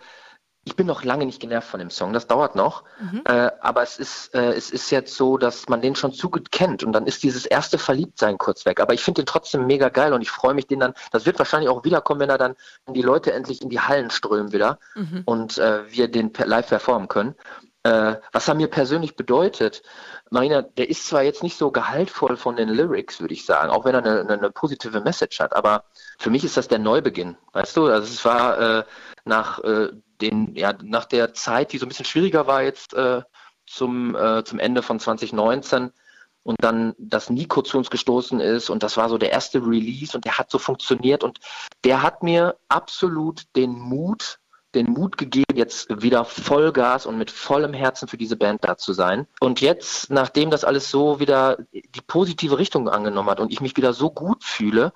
ich 0.71 0.77
bin 0.77 0.87
noch 0.87 1.03
lange 1.03 1.27
nicht 1.27 1.41
genervt 1.41 1.69
von 1.69 1.81
dem 1.81 1.91
Song. 1.91 2.13
Das 2.13 2.29
dauert 2.29 2.55
noch. 2.55 2.85
Mhm. 3.01 3.23
Äh, 3.25 3.51
aber 3.61 3.83
es 3.83 3.99
ist, 3.99 4.33
äh, 4.35 4.53
es 4.53 4.71
ist 4.71 4.91
jetzt 4.91 5.15
so, 5.17 5.37
dass 5.37 5.69
man 5.69 5.83
den 5.83 5.97
schon 5.97 6.13
zu 6.13 6.31
gut 6.31 6.53
kennt 6.53 6.85
und 6.85 6.93
dann 6.93 7.07
ist 7.07 7.23
dieses 7.25 7.45
erste 7.45 7.77
Verliebtsein 7.77 8.39
kurz 8.39 8.65
weg. 8.65 8.81
Aber 8.81 8.95
ich 8.95 9.03
finde 9.03 9.23
den 9.23 9.27
trotzdem 9.27 9.67
mega 9.67 9.89
geil 9.89 10.13
und 10.13 10.23
ich 10.23 10.31
freue 10.31 10.55
mich, 10.55 10.69
den 10.69 10.81
dann, 10.81 10.95
das 11.11 11.27
wird 11.27 11.39
wahrscheinlich 11.39 11.69
auch 11.69 11.85
wiederkommen, 11.85 12.21
wenn 12.21 12.31
er 12.31 12.39
dann, 12.39 12.55
wenn 12.87 12.95
die 12.95 13.03
Leute 13.03 13.33
endlich 13.33 13.63
in 13.63 13.69
die 13.69 13.81
Hallen 13.81 14.11
strömen 14.11 14.53
wieder 14.53 14.79
Mhm. 14.95 15.23
und 15.25 15.59
äh, 15.59 15.91
wir 15.91 16.09
den 16.09 16.33
live 16.45 16.69
performen 16.69 17.09
können. 17.09 17.35
Äh, 17.83 18.17
was 18.33 18.47
er 18.47 18.55
mir 18.55 18.69
persönlich 18.69 19.17
bedeutet, 19.17 19.83
Marina, 20.31 20.61
der 20.63 20.91
ist 20.91 21.07
zwar 21.07 21.23
jetzt 21.23 21.43
nicht 21.43 21.57
so 21.57 21.71
gehaltvoll 21.71 22.37
von 22.37 22.55
den 22.55 22.69
Lyrics, 22.69 23.21
würde 23.21 23.33
ich 23.33 23.47
sagen, 23.47 23.71
auch 23.71 23.85
wenn 23.87 23.95
er 23.95 24.05
eine, 24.05 24.21
eine, 24.21 24.33
eine 24.35 24.51
positive 24.51 25.01
Message 25.01 25.41
hat, 25.41 25.57
aber 25.57 25.85
für 26.19 26.31
mich 26.31 26.45
ist 26.45 26.57
das 26.57 26.69
der 26.69 26.79
Neubeginn, 26.79 27.37
weißt 27.53 27.77
du? 27.77 27.87
Also 27.87 28.05
es 28.05 28.25
war 28.25 28.61
äh, 28.61 28.85
nach 29.25 29.59
äh, 29.61 29.89
den, 30.21 30.55
ja, 30.55 30.75
nach 30.83 31.05
der 31.05 31.35
Zeit, 31.35 31.73
die 31.73 31.79
so 31.79 31.87
ein 31.87 31.89
bisschen 31.89 32.05
schwieriger 32.05 32.47
war 32.47 32.63
jetzt 32.63 32.95
äh, 32.95 33.23
zum, 33.67 34.15
äh, 34.15 34.45
zum 34.45 34.59
Ende 34.59 34.83
von 34.83 35.01
2019 35.01 35.91
und 36.43 36.57
dann, 36.61 36.95
dass 36.99 37.31
Nico 37.31 37.63
zu 37.63 37.79
uns 37.79 37.91
gestoßen 37.91 38.41
ist 38.41 38.71
und 38.71 38.83
das 38.83 38.97
war 38.97 39.09
so 39.09 39.19
der 39.19 39.33
erste 39.33 39.59
Release 39.59 40.17
und 40.17 40.25
der 40.25 40.39
hat 40.39 40.51
so 40.51 40.59
funktioniert 40.59 41.23
und 41.23 41.39
der 41.85 42.03
hat 42.03 42.23
mir 42.23 42.57
absolut 42.69 43.45
den 43.57 43.79
Mut 43.79 44.41
den 44.75 44.87
Mut 44.87 45.19
gegeben, 45.19 45.57
jetzt 45.57 45.89
wieder 46.03 46.25
Vollgas 46.25 47.07
und 47.07 47.19
mit 47.19 47.31
vollem 47.31 47.75
Herzen 47.75 48.09
für 48.09 48.17
diese 48.17 48.37
Band 48.37 48.65
da 48.65 48.77
zu 48.77 48.93
sein. 48.93 49.27
Und 49.41 49.61
jetzt, 49.61 50.11
nachdem 50.11 50.51
das 50.51 50.65
alles 50.65 50.91
so 50.91 51.19
wieder 51.19 51.59
die 51.73 52.01
positive 52.07 52.59
Richtung 52.59 52.89
angenommen 52.89 53.31
hat 53.31 53.41
und 53.41 53.53
ich 53.53 53.61
mich 53.61 53.77
wieder 53.77 53.93
so 53.93 54.11
gut 54.11 54.45
fühle, 54.45 54.93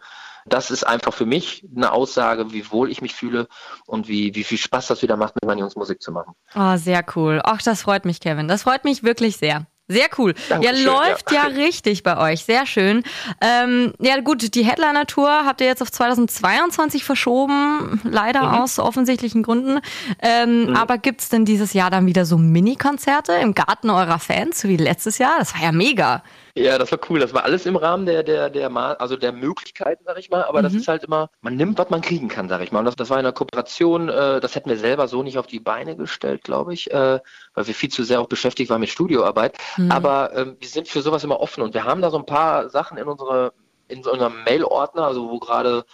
das 0.46 0.70
ist 0.70 0.84
einfach 0.84 1.12
für 1.14 1.26
mich 1.26 1.64
eine 1.74 1.92
Aussage, 1.92 2.52
wie 2.52 2.70
wohl 2.70 2.90
ich 2.90 3.00
mich 3.02 3.14
fühle 3.14 3.48
und 3.86 4.08
wie, 4.08 4.34
wie 4.34 4.44
viel 4.44 4.58
Spaß 4.58 4.86
das 4.88 5.02
wieder 5.02 5.16
macht, 5.16 5.34
mit 5.36 5.44
meinen 5.44 5.58
Jungs 5.58 5.76
Musik 5.76 6.02
zu 6.02 6.12
machen. 6.12 6.34
Oh, 6.54 6.76
sehr 6.76 7.04
cool. 7.16 7.40
Ach, 7.44 7.62
das 7.62 7.82
freut 7.82 8.04
mich, 8.04 8.20
Kevin. 8.20 8.48
Das 8.48 8.62
freut 8.64 8.84
mich 8.84 9.02
wirklich 9.02 9.36
sehr. 9.36 9.66
Sehr 9.86 10.06
cool. 10.16 10.32
Dankeschön, 10.48 10.76
ja, 10.78 10.82
läuft 10.92 11.30
ja. 11.30 11.46
ja. 11.46 11.54
richtig 11.62 12.02
bei 12.04 12.16
euch. 12.16 12.44
Sehr 12.44 12.64
schön. 12.64 13.02
Ähm, 13.42 13.92
ja, 14.00 14.18
gut, 14.20 14.54
die 14.54 14.64
Headliner-Tour 14.64 15.44
habt 15.44 15.60
ihr 15.60 15.66
jetzt 15.66 15.82
auf 15.82 15.92
2022 15.92 17.04
verschoben, 17.04 18.00
leider 18.02 18.44
Mhm. 18.44 18.54
aus 18.60 18.78
offensichtlichen 18.78 19.42
Gründen. 19.42 19.80
Ähm, 20.20 20.74
Aber 20.74 20.96
gibt's 20.96 21.28
denn 21.28 21.44
dieses 21.44 21.74
Jahr 21.74 21.90
dann 21.90 22.06
wieder 22.06 22.24
so 22.24 22.38
Mini-Konzerte 22.38 23.32
im 23.34 23.54
Garten 23.54 23.90
eurer 23.90 24.18
Fans, 24.18 24.60
so 24.60 24.68
wie 24.68 24.78
letztes 24.78 25.18
Jahr? 25.18 25.34
Das 25.38 25.54
war 25.54 25.62
ja 25.62 25.72
mega. 25.72 26.22
Ja, 26.56 26.78
das 26.78 26.92
war 26.92 27.00
cool. 27.08 27.18
Das 27.18 27.34
war 27.34 27.44
alles 27.44 27.66
im 27.66 27.74
Rahmen 27.74 28.06
der, 28.06 28.22
der, 28.22 28.48
der, 28.48 28.70
also 29.00 29.16
der 29.16 29.32
Möglichkeiten, 29.32 30.04
sag 30.06 30.18
ich 30.18 30.30
mal. 30.30 30.44
Aber 30.44 30.62
das 30.62 30.72
ist 30.72 30.86
halt 30.86 31.02
immer, 31.02 31.28
man 31.40 31.56
nimmt, 31.56 31.78
was 31.78 31.90
man 31.90 32.00
kriegen 32.00 32.28
kann, 32.28 32.48
sag 32.48 32.62
ich 32.62 32.70
mal. 32.70 32.78
Und 32.78 32.84
das, 32.84 32.94
das 32.94 33.10
war 33.10 33.18
in 33.18 33.26
einer 33.26 33.32
Kooperation, 33.32 34.08
äh, 34.08 34.40
das 34.40 34.54
hätten 34.54 34.70
wir 34.70 34.78
selber 34.78 35.08
so 35.08 35.24
nicht 35.24 35.36
auf 35.36 35.48
die 35.48 35.58
Beine 35.58 35.96
gestellt, 35.96 36.44
glaube 36.44 36.72
ich, 36.72 36.92
äh, 36.92 37.18
weil 37.54 37.66
wir 37.66 37.74
viel 37.74 37.90
zu 37.90 38.04
sehr 38.04 38.20
auch 38.20 38.28
beschäftigt 38.28 38.70
waren 38.70 38.80
mit 38.80 38.90
Studioarbeit. 38.90 39.58
Aber 39.88 40.32
ähm, 40.36 40.56
wir 40.60 40.68
sind 40.68 40.86
für 40.86 41.02
sowas 41.02 41.24
immer 41.24 41.40
offen 41.40 41.62
und 41.62 41.74
wir 41.74 41.84
haben 41.84 42.00
da 42.00 42.10
so 42.10 42.18
ein 42.18 42.26
paar 42.26 42.68
Sachen 42.68 42.98
in 42.98 43.08
unsere, 43.08 43.52
in 43.88 44.04
so 44.04 44.12
unserem 44.12 44.44
Mail-Ordner, 44.44 45.06
also 45.06 45.28
wo 45.28 45.40
gerade 45.40 45.84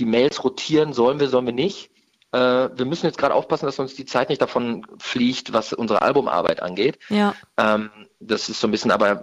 die 0.00 0.04
Mails 0.04 0.42
rotieren, 0.42 0.92
sollen 0.92 1.20
wir, 1.20 1.28
sollen 1.28 1.46
wir 1.46 1.52
nicht. 1.52 1.90
Äh, 2.32 2.68
wir 2.74 2.84
müssen 2.84 3.06
jetzt 3.06 3.18
gerade 3.18 3.34
aufpassen, 3.34 3.66
dass 3.66 3.78
uns 3.78 3.94
die 3.94 4.04
Zeit 4.04 4.28
nicht 4.28 4.42
davon 4.42 4.84
fliegt, 4.98 5.52
was 5.52 5.72
unsere 5.72 6.02
Albumarbeit 6.02 6.60
angeht. 6.60 6.98
Ja. 7.08 7.34
Ähm, 7.56 7.90
das 8.20 8.48
ist 8.48 8.60
so 8.60 8.66
ein 8.66 8.70
bisschen, 8.70 8.90
aber 8.90 9.22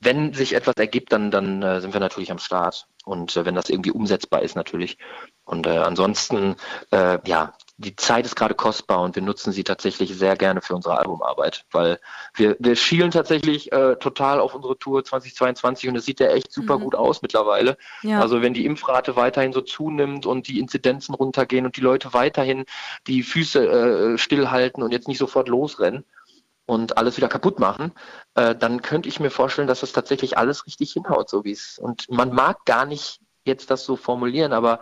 wenn 0.00 0.32
sich 0.32 0.54
etwas 0.54 0.76
ergibt, 0.76 1.12
dann, 1.12 1.30
dann 1.30 1.62
äh, 1.62 1.80
sind 1.80 1.92
wir 1.92 2.00
natürlich 2.00 2.30
am 2.30 2.38
Start. 2.38 2.86
Und 3.04 3.36
äh, 3.36 3.44
wenn 3.44 3.54
das 3.54 3.70
irgendwie 3.70 3.90
umsetzbar 3.90 4.42
ist, 4.42 4.54
natürlich. 4.54 4.98
Und 5.44 5.66
äh, 5.66 5.78
ansonsten, 5.78 6.56
äh, 6.90 7.18
ja, 7.26 7.54
die 7.78 7.96
Zeit 7.96 8.26
ist 8.26 8.36
gerade 8.36 8.54
kostbar 8.54 9.02
und 9.02 9.14
wir 9.14 9.22
nutzen 9.22 9.52
sie 9.52 9.64
tatsächlich 9.64 10.16
sehr 10.16 10.36
gerne 10.36 10.60
für 10.60 10.74
unsere 10.74 10.98
Albumarbeit, 10.98 11.64
weil 11.70 12.00
wir, 12.34 12.56
wir 12.58 12.74
schielen 12.74 13.12
tatsächlich 13.12 13.72
äh, 13.72 13.94
total 13.96 14.40
auf 14.40 14.54
unsere 14.54 14.76
Tour 14.78 15.04
2022 15.04 15.88
und 15.88 15.96
es 15.96 16.04
sieht 16.04 16.18
ja 16.18 16.26
echt 16.26 16.52
super 16.52 16.78
gut 16.78 16.96
aus 16.96 17.22
mittlerweile. 17.22 17.78
Ja. 18.02 18.20
Also 18.20 18.42
wenn 18.42 18.52
die 18.52 18.66
Impfrate 18.66 19.14
weiterhin 19.14 19.52
so 19.52 19.60
zunimmt 19.60 20.26
und 20.26 20.48
die 20.48 20.58
Inzidenzen 20.58 21.14
runtergehen 21.14 21.66
und 21.66 21.76
die 21.76 21.80
Leute 21.80 22.12
weiterhin 22.12 22.64
die 23.06 23.22
Füße 23.22 24.14
äh, 24.14 24.18
stillhalten 24.18 24.82
und 24.82 24.92
jetzt 24.92 25.06
nicht 25.06 25.18
sofort 25.18 25.48
losrennen, 25.48 26.04
und 26.68 26.98
alles 26.98 27.16
wieder 27.16 27.28
kaputt 27.28 27.58
machen, 27.58 27.92
äh, 28.34 28.54
dann 28.54 28.82
könnte 28.82 29.08
ich 29.08 29.20
mir 29.20 29.30
vorstellen, 29.30 29.66
dass 29.66 29.80
das 29.80 29.92
tatsächlich 29.92 30.36
alles 30.36 30.66
richtig 30.66 30.92
hinhaut, 30.92 31.30
so 31.30 31.42
wie 31.42 31.52
es. 31.52 31.78
Und 31.78 32.10
man 32.10 32.30
mag 32.30 32.64
gar 32.66 32.84
nicht 32.84 33.20
jetzt 33.44 33.70
das 33.70 33.84
so 33.84 33.96
formulieren, 33.96 34.52
aber 34.52 34.80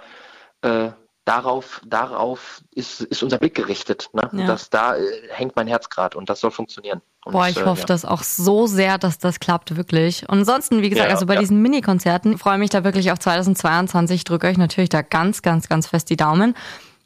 äh, 0.63 0.91
darauf, 1.25 1.81
darauf 1.87 2.61
ist, 2.73 3.03
ist 3.03 3.23
unser 3.23 3.39
Blick 3.39 3.55
gerichtet. 3.55 4.11
Ne? 4.13 4.29
Ja. 4.33 4.47
Das, 4.49 4.69
da 4.69 4.97
äh, 4.97 5.03
hängt 5.31 5.55
mein 5.55 5.69
Herz 5.69 5.89
gerade 5.89 6.19
und 6.19 6.29
das 6.29 6.41
soll 6.41 6.51
funktionieren. 6.51 7.03
Und, 7.25 7.33
Boah, 7.33 7.47
ich 7.47 7.57
äh, 7.57 7.65
hoffe 7.65 7.83
ja. 7.83 7.87
das 7.87 8.05
auch 8.05 8.25
so 8.25 8.67
sehr, 8.67 8.99
dass 8.99 9.19
das 9.19 9.39
klappt, 9.39 9.77
wirklich. 9.77 10.29
Und 10.29 10.39
ansonsten, 10.39 10.83
wie 10.83 10.91
gesagt, 10.91 11.09
Ja, 11.09 11.15
also 11.15 11.27
bei 11.27 11.35
ja. 11.35 11.41
diesen 11.41 11.63
Mini-Konzerten 11.63 12.37
freue 12.37 12.59
mich 12.59 12.71
da 12.71 12.83
wirklich 12.83 13.13
auf 13.13 13.21
2022. 13.21 14.25
Drücke 14.25 14.49
euch 14.49 14.59
natürlich 14.59 14.89
da 14.89 15.03
ganz, 15.03 15.43
ganz, 15.43 15.69
ganz 15.69 15.87
fest 15.87 16.11
die 16.11 16.17
Daumen. 16.17 16.57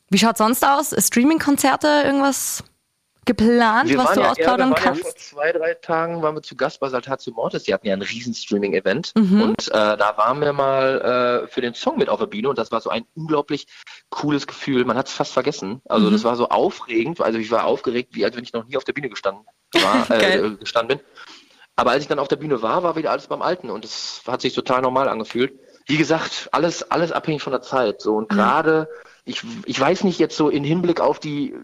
Wie 0.08 0.18
schaut 0.18 0.38
sonst 0.38 0.66
aus? 0.66 0.94
Streaming-Konzerte, 0.98 2.02
irgendwas 2.04 2.64
geplant, 3.26 3.88
Wir 3.88 3.98
was 3.98 4.14
du 4.14 4.20
ja, 4.20 4.30
ausplaudern 4.30 4.70
ja, 4.70 4.74
kannst? 4.74 5.02
Ja 5.04 5.10
vor 5.10 5.16
zwei, 5.16 5.52
drei 5.52 5.74
Tagen 5.74 6.22
waren 6.22 6.34
wir 6.34 6.42
zu 6.42 6.56
Gast 6.56 6.80
bei 6.80 6.88
Saltatio 6.88 7.32
Mortis. 7.32 7.64
Die 7.64 7.74
hatten 7.74 7.86
ja 7.86 7.94
ein 7.94 8.02
riesen 8.02 8.34
Streaming-Event. 8.34 9.12
Mhm. 9.16 9.42
Und 9.42 9.68
äh, 9.68 9.72
da 9.72 10.14
waren 10.16 10.40
wir 10.40 10.52
mal 10.52 11.44
äh, 11.44 11.48
für 11.48 11.60
den 11.60 11.74
Song 11.74 11.98
mit 11.98 12.08
auf 12.08 12.18
der 12.18 12.26
Bühne. 12.26 12.48
Und 12.48 12.58
das 12.58 12.72
war 12.72 12.80
so 12.80 12.90
ein 12.90 13.04
unglaublich 13.14 13.66
cooles 14.08 14.46
Gefühl. 14.46 14.84
Man 14.84 14.96
hat 14.96 15.08
es 15.08 15.12
fast 15.14 15.32
vergessen. 15.32 15.80
Also 15.88 16.08
Mhm. 16.08 16.12
das 16.12 16.24
war 16.24 16.36
so 16.36 16.48
aufregend. 16.48 17.20
Also 17.20 17.38
ich 17.38 17.50
war 17.50 17.64
aufgeregt, 17.64 18.14
wie 18.14 18.24
als 18.24 18.36
wenn 18.36 18.44
ich 18.44 18.52
noch 18.52 18.66
nie 18.66 18.76
auf 18.76 18.84
der 18.84 18.92
Bühne 18.92 19.08
gestanden, 19.08 19.44
war, 19.74 20.10
äh, 20.10 20.50
gestanden 20.56 20.98
bin. 20.98 21.06
Aber 21.76 21.92
als 21.92 22.02
ich 22.02 22.08
dann 22.08 22.18
auf 22.18 22.28
der 22.28 22.36
Bühne 22.36 22.60
war, 22.62 22.82
war 22.82 22.96
wieder 22.96 23.10
alles 23.10 23.26
beim 23.28 23.42
Alten. 23.42 23.70
Und 23.70 23.84
es 23.84 24.22
hat 24.26 24.40
sich 24.42 24.54
total 24.54 24.82
normal 24.82 25.08
angefühlt. 25.08 25.58
Wie 25.86 25.96
gesagt, 25.96 26.48
alles, 26.52 26.90
alles 26.90 27.10
abhängig 27.10 27.42
von 27.42 27.52
der 27.52 27.62
Zeit. 27.62 28.00
So 28.00 28.16
und 28.16 28.28
gerade, 28.28 28.88
ich, 29.24 29.42
ich 29.64 29.80
weiß 29.80 30.04
nicht 30.04 30.18
jetzt 30.18 30.36
so 30.36 30.48
in 30.50 30.62
Hinblick 30.62 31.00
auf 31.00 31.18
die 31.18 31.54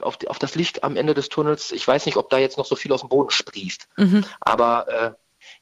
auf, 0.00 0.16
die, 0.16 0.28
auf 0.28 0.38
das 0.38 0.54
Licht 0.54 0.84
am 0.84 0.96
Ende 0.96 1.14
des 1.14 1.28
Tunnels. 1.28 1.72
Ich 1.72 1.86
weiß 1.86 2.06
nicht, 2.06 2.16
ob 2.16 2.30
da 2.30 2.38
jetzt 2.38 2.58
noch 2.58 2.66
so 2.66 2.76
viel 2.76 2.92
aus 2.92 3.00
dem 3.00 3.08
Boden 3.08 3.30
sprießt. 3.30 3.88
Mhm. 3.96 4.24
Aber 4.40 4.88
äh, 4.88 5.10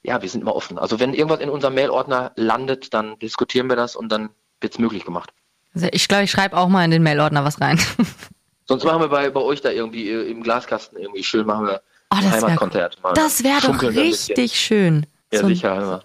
ja, 0.02 0.22
wir 0.22 0.28
sind 0.28 0.40
immer 0.42 0.54
offen. 0.54 0.78
Also 0.78 1.00
wenn 1.00 1.14
irgendwas 1.14 1.40
in 1.40 1.50
unserem 1.50 1.74
Mailordner 1.74 2.32
landet, 2.36 2.92
dann 2.94 3.18
diskutieren 3.18 3.68
wir 3.68 3.76
das 3.76 3.96
und 3.96 4.10
dann 4.10 4.30
wird 4.60 4.72
es 4.74 4.78
möglich 4.78 5.04
gemacht. 5.04 5.30
Also 5.74 5.88
ich 5.92 6.08
glaube, 6.08 6.24
ich 6.24 6.30
schreibe 6.30 6.56
auch 6.56 6.68
mal 6.68 6.84
in 6.84 6.90
den 6.90 7.02
Mailordner 7.02 7.44
was 7.44 7.60
rein. 7.60 7.78
Sonst 8.68 8.84
machen 8.84 9.00
wir 9.00 9.08
bei, 9.08 9.30
bei 9.30 9.40
euch 9.40 9.60
da 9.60 9.70
irgendwie 9.70 10.08
äh, 10.10 10.28
im 10.30 10.42
Glaskasten 10.42 10.98
irgendwie 10.98 11.22
schön, 11.22 11.46
machen 11.46 11.66
wir 11.66 11.82
Oh, 12.10 12.16
ein 12.16 12.22
das 12.22 12.32
wär- 12.32 12.48
Heimatkonzert. 12.48 13.02
Mal 13.02 13.12
Das 13.14 13.42
wäre 13.44 13.60
doch 13.60 13.80
wir 13.82 13.90
richtig 13.94 14.52
schön. 14.58 15.06
Ja, 15.32 15.40
So 15.40 15.48
sicher. 15.48 15.76
Immer. 15.76 16.04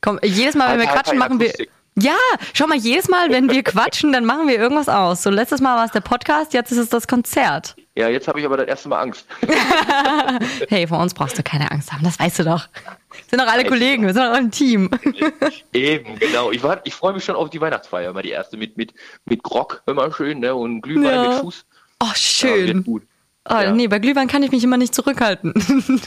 Komm, 0.00 0.18
jedes 0.22 0.54
Mal, 0.54 0.72
wenn 0.72 0.80
wir 0.80 0.86
Hi- 0.86 0.88
hi- 0.88 0.94
quatschen, 0.94 1.12
hi- 1.12 1.18
machen 1.18 1.40
wir. 1.40 1.52
Ja, 1.98 2.16
schau 2.52 2.66
mal, 2.66 2.76
jedes 2.76 3.08
Mal, 3.08 3.30
wenn 3.30 3.50
wir 3.50 3.62
quatschen, 3.62 4.12
dann 4.12 4.24
machen 4.26 4.48
wir 4.48 4.58
irgendwas 4.58 4.88
aus. 4.88 5.22
So, 5.22 5.30
letztes 5.30 5.60
Mal 5.62 5.76
war 5.76 5.86
es 5.86 5.92
der 5.92 6.00
Podcast, 6.02 6.52
jetzt 6.52 6.70
ist 6.70 6.78
es 6.78 6.88
das 6.90 7.08
Konzert. 7.08 7.74
Ja, 7.94 8.08
jetzt 8.08 8.28
habe 8.28 8.38
ich 8.38 8.44
aber 8.44 8.58
das 8.58 8.66
erste 8.68 8.88
Mal 8.90 9.00
Angst. 9.00 9.26
Hey, 10.68 10.86
vor 10.86 10.98
uns 10.98 11.14
brauchst 11.14 11.38
du 11.38 11.42
keine 11.42 11.70
Angst 11.70 11.92
haben, 11.92 12.04
das 12.04 12.18
weißt 12.18 12.40
du 12.40 12.44
doch. 12.44 12.68
Wir 13.12 13.20
sind 13.30 13.40
doch 13.40 13.46
alle 13.46 13.62
Weiß 13.62 13.70
Kollegen, 13.70 14.06
wir 14.06 14.12
sind 14.12 14.24
doch 14.24 14.32
ein 14.34 14.50
Team. 14.50 14.90
Eben, 15.72 16.18
genau. 16.18 16.50
Ich, 16.50 16.62
war- 16.62 16.80
ich 16.84 16.94
freue 16.94 17.14
mich 17.14 17.24
schon 17.24 17.36
auf 17.36 17.48
die 17.48 17.60
Weihnachtsfeier, 17.60 18.12
mal 18.12 18.22
die 18.22 18.30
erste 18.30 18.56
mit, 18.58 18.76
mit, 18.76 18.92
mit 19.24 19.42
Grog, 19.42 19.82
immer 19.86 20.12
schön, 20.12 20.40
ne? 20.40 20.54
Und 20.54 20.82
Glühwein 20.82 21.14
Ja. 21.14 21.28
mit 21.28 21.38
Fuß. 21.38 21.64
Oh, 22.00 22.04
Ja, 22.04 22.08
wird 22.08 22.18
schön. 22.18 22.84
gut. 22.84 23.02
Oh, 23.48 23.54
Ja. 23.54 23.72
Nee, 23.72 23.88
bei 23.88 23.98
Glühwein 24.00 24.28
kann 24.28 24.42
ich 24.42 24.50
mich 24.52 24.62
immer 24.62 24.76
nicht 24.76 24.94
zurückhalten. 24.94 25.54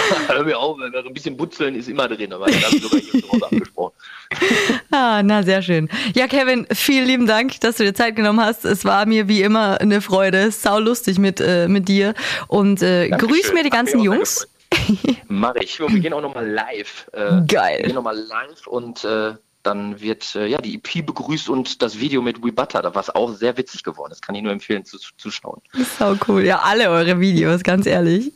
Hör 0.26 0.44
mir 0.44 0.58
auf, 0.58 0.78
ein 0.80 1.14
bisschen 1.14 1.36
Butzeln 1.36 1.74
ist 1.74 1.88
immer 1.88 2.08
drin, 2.08 2.32
aber 2.32 2.46
das 2.46 2.70
sogar 2.70 3.00
hier 3.00 3.22
zu 3.22 3.32
Hause 3.32 3.44
abgesprochen. 3.44 3.92
ah, 4.90 5.22
na, 5.22 5.42
sehr 5.42 5.62
schön. 5.62 5.88
Ja, 6.14 6.26
Kevin, 6.26 6.66
vielen 6.72 7.06
lieben 7.06 7.26
Dank, 7.26 7.60
dass 7.60 7.76
du 7.76 7.84
dir 7.84 7.94
Zeit 7.94 8.16
genommen 8.16 8.40
hast. 8.40 8.64
Es 8.64 8.84
war 8.84 9.06
mir 9.06 9.28
wie 9.28 9.42
immer 9.42 9.80
eine 9.80 10.00
Freude. 10.00 10.50
Sau 10.50 10.78
lustig 10.78 11.18
mit, 11.18 11.40
äh, 11.40 11.68
mit 11.68 11.88
dir. 11.88 12.14
Und 12.48 12.82
äh, 12.82 13.08
grüß 13.10 13.52
mir 13.52 13.62
die 13.62 13.70
ganzen 13.70 14.00
Jungs. 14.00 14.48
Mach 15.28 15.54
ich. 15.56 15.80
Und 15.80 15.94
wir 15.94 16.00
gehen 16.00 16.12
auch 16.12 16.22
nochmal 16.22 16.48
live. 16.48 17.08
Äh, 17.12 17.42
Geil. 17.46 17.78
Wir 17.78 17.86
gehen 17.86 17.94
nochmal 17.94 18.16
live 18.16 18.66
und 18.66 19.04
äh, 19.04 19.34
dann 19.62 20.00
wird 20.00 20.34
äh, 20.34 20.46
ja 20.46 20.58
die 20.58 20.74
EP 20.74 21.06
begrüßt 21.06 21.48
und 21.48 21.82
das 21.82 21.98
Video 21.98 22.20
mit 22.20 22.42
We 22.42 22.52
Butter, 22.52 22.94
was 22.94 23.10
auch 23.10 23.32
sehr 23.32 23.56
witzig 23.56 23.82
geworden 23.84 24.12
ist. 24.12 24.22
Kann 24.22 24.34
ich 24.34 24.42
nur 24.42 24.52
empfehlen 24.52 24.84
zu, 24.84 24.98
zu 24.98 25.30
schauen. 25.30 25.60
Sau 25.98 26.16
cool. 26.26 26.44
Ja, 26.44 26.60
alle 26.60 26.90
eure 26.90 27.20
Videos, 27.20 27.62
ganz 27.62 27.86
ehrlich. 27.86 28.32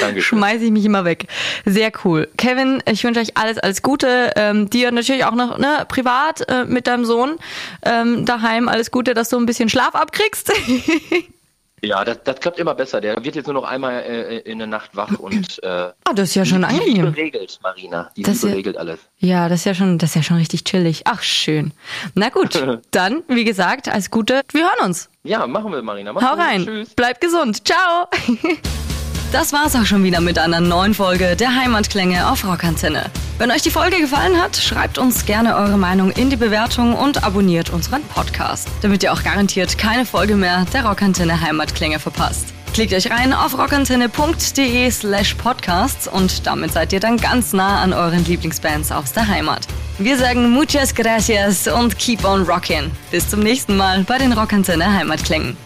Dankeschön. 0.00 0.38
schmeiße 0.38 0.64
ich 0.64 0.70
mich 0.70 0.84
immer 0.84 1.04
weg. 1.04 1.26
Sehr 1.64 1.92
cool. 2.04 2.28
Kevin, 2.36 2.82
ich 2.90 3.04
wünsche 3.04 3.20
euch 3.20 3.36
alles, 3.36 3.58
alles 3.58 3.82
Gute. 3.82 4.32
Ähm, 4.36 4.68
dir 4.70 4.90
natürlich 4.90 5.24
auch 5.24 5.34
noch 5.34 5.58
ne, 5.58 5.84
privat 5.88 6.48
äh, 6.48 6.64
mit 6.64 6.86
deinem 6.86 7.04
Sohn 7.04 7.36
ähm, 7.84 8.24
daheim 8.26 8.68
alles 8.68 8.90
Gute, 8.90 9.14
dass 9.14 9.28
du 9.28 9.36
ein 9.38 9.46
bisschen 9.46 9.68
Schlaf 9.68 9.94
abkriegst. 9.94 10.52
Ja, 11.80 12.04
das, 12.04 12.18
das 12.24 12.40
klappt 12.40 12.58
immer 12.58 12.74
besser. 12.74 13.00
Der 13.00 13.22
wird 13.24 13.36
jetzt 13.36 13.46
nur 13.46 13.54
noch 13.54 13.62
einmal 13.62 14.02
äh, 14.02 14.38
in 14.38 14.58
der 14.58 14.66
Nacht 14.66 14.96
wach 14.96 15.16
und 15.20 15.62
äh, 15.62 15.66
Ah, 15.68 15.92
das 16.12 16.30
ist 16.30 16.34
ja 16.34 16.44
schon 16.44 16.62
die 16.62 16.64
angenehm. 16.66 17.06
regelt, 17.14 17.56
Marina. 17.62 18.10
Die 18.16 18.24
Das 18.24 18.42
ja- 18.42 18.48
regelt 18.48 18.76
alles. 18.76 18.98
Ja, 19.18 19.48
das 19.48 19.60
ist 19.60 19.64
ja 19.64 19.74
schon, 19.74 19.96
das 19.96 20.10
ist 20.10 20.16
ja 20.16 20.22
schon 20.24 20.38
richtig 20.38 20.64
chillig. 20.64 21.02
Ach, 21.04 21.22
schön. 21.22 21.70
Na 22.14 22.30
gut, 22.30 22.60
dann, 22.90 23.22
wie 23.28 23.44
gesagt, 23.44 23.88
alles 23.88 24.10
Gute. 24.10 24.40
Wir 24.50 24.62
hören 24.62 24.86
uns. 24.88 25.08
Ja, 25.22 25.46
machen 25.46 25.70
wir, 25.70 25.80
Marina. 25.82 26.12
Mach's 26.12 26.26
Hau 26.26 26.34
rein. 26.34 26.64
Tschüss. 26.64 26.94
Bleib 26.96 27.20
gesund. 27.20 27.64
Ciao. 27.64 28.08
Das 29.30 29.52
war's 29.52 29.76
auch 29.76 29.84
schon 29.84 30.04
wieder 30.04 30.22
mit 30.22 30.38
einer 30.38 30.60
neuen 30.60 30.94
Folge 30.94 31.36
der 31.36 31.54
Heimatklänge 31.54 32.30
auf 32.30 32.46
Rockantenne. 32.46 33.10
Wenn 33.36 33.50
euch 33.50 33.60
die 33.60 33.70
Folge 33.70 34.00
gefallen 34.00 34.40
hat, 34.40 34.56
schreibt 34.56 34.96
uns 34.96 35.26
gerne 35.26 35.54
eure 35.54 35.76
Meinung 35.76 36.10
in 36.12 36.30
die 36.30 36.36
Bewertung 36.36 36.94
und 36.94 37.22
abonniert 37.22 37.68
unseren 37.68 38.02
Podcast, 38.04 38.68
damit 38.80 39.02
ihr 39.02 39.12
auch 39.12 39.22
garantiert 39.22 39.76
keine 39.76 40.06
Folge 40.06 40.34
mehr 40.34 40.64
der 40.72 40.86
Rockantenne 40.86 41.42
Heimatklänge 41.42 41.98
verpasst. 41.98 42.54
Klickt 42.72 42.94
euch 42.94 43.10
rein 43.10 43.34
auf 43.34 43.58
rockantenne.de 43.58 44.90
slash 44.90 45.34
podcasts 45.34 46.08
und 46.08 46.46
damit 46.46 46.72
seid 46.72 46.94
ihr 46.94 47.00
dann 47.00 47.18
ganz 47.18 47.52
nah 47.52 47.82
an 47.82 47.92
euren 47.92 48.24
Lieblingsbands 48.24 48.90
aus 48.92 49.12
der 49.12 49.28
Heimat. 49.28 49.66
Wir 49.98 50.16
sagen 50.16 50.50
muchas 50.50 50.94
gracias 50.94 51.68
und 51.68 51.98
keep 51.98 52.24
on 52.24 52.46
rockin'. 52.46 52.88
Bis 53.10 53.28
zum 53.28 53.40
nächsten 53.40 53.76
Mal 53.76 54.04
bei 54.04 54.16
den 54.16 54.32
Rockantenne 54.32 54.90
Heimatklängen. 54.90 55.56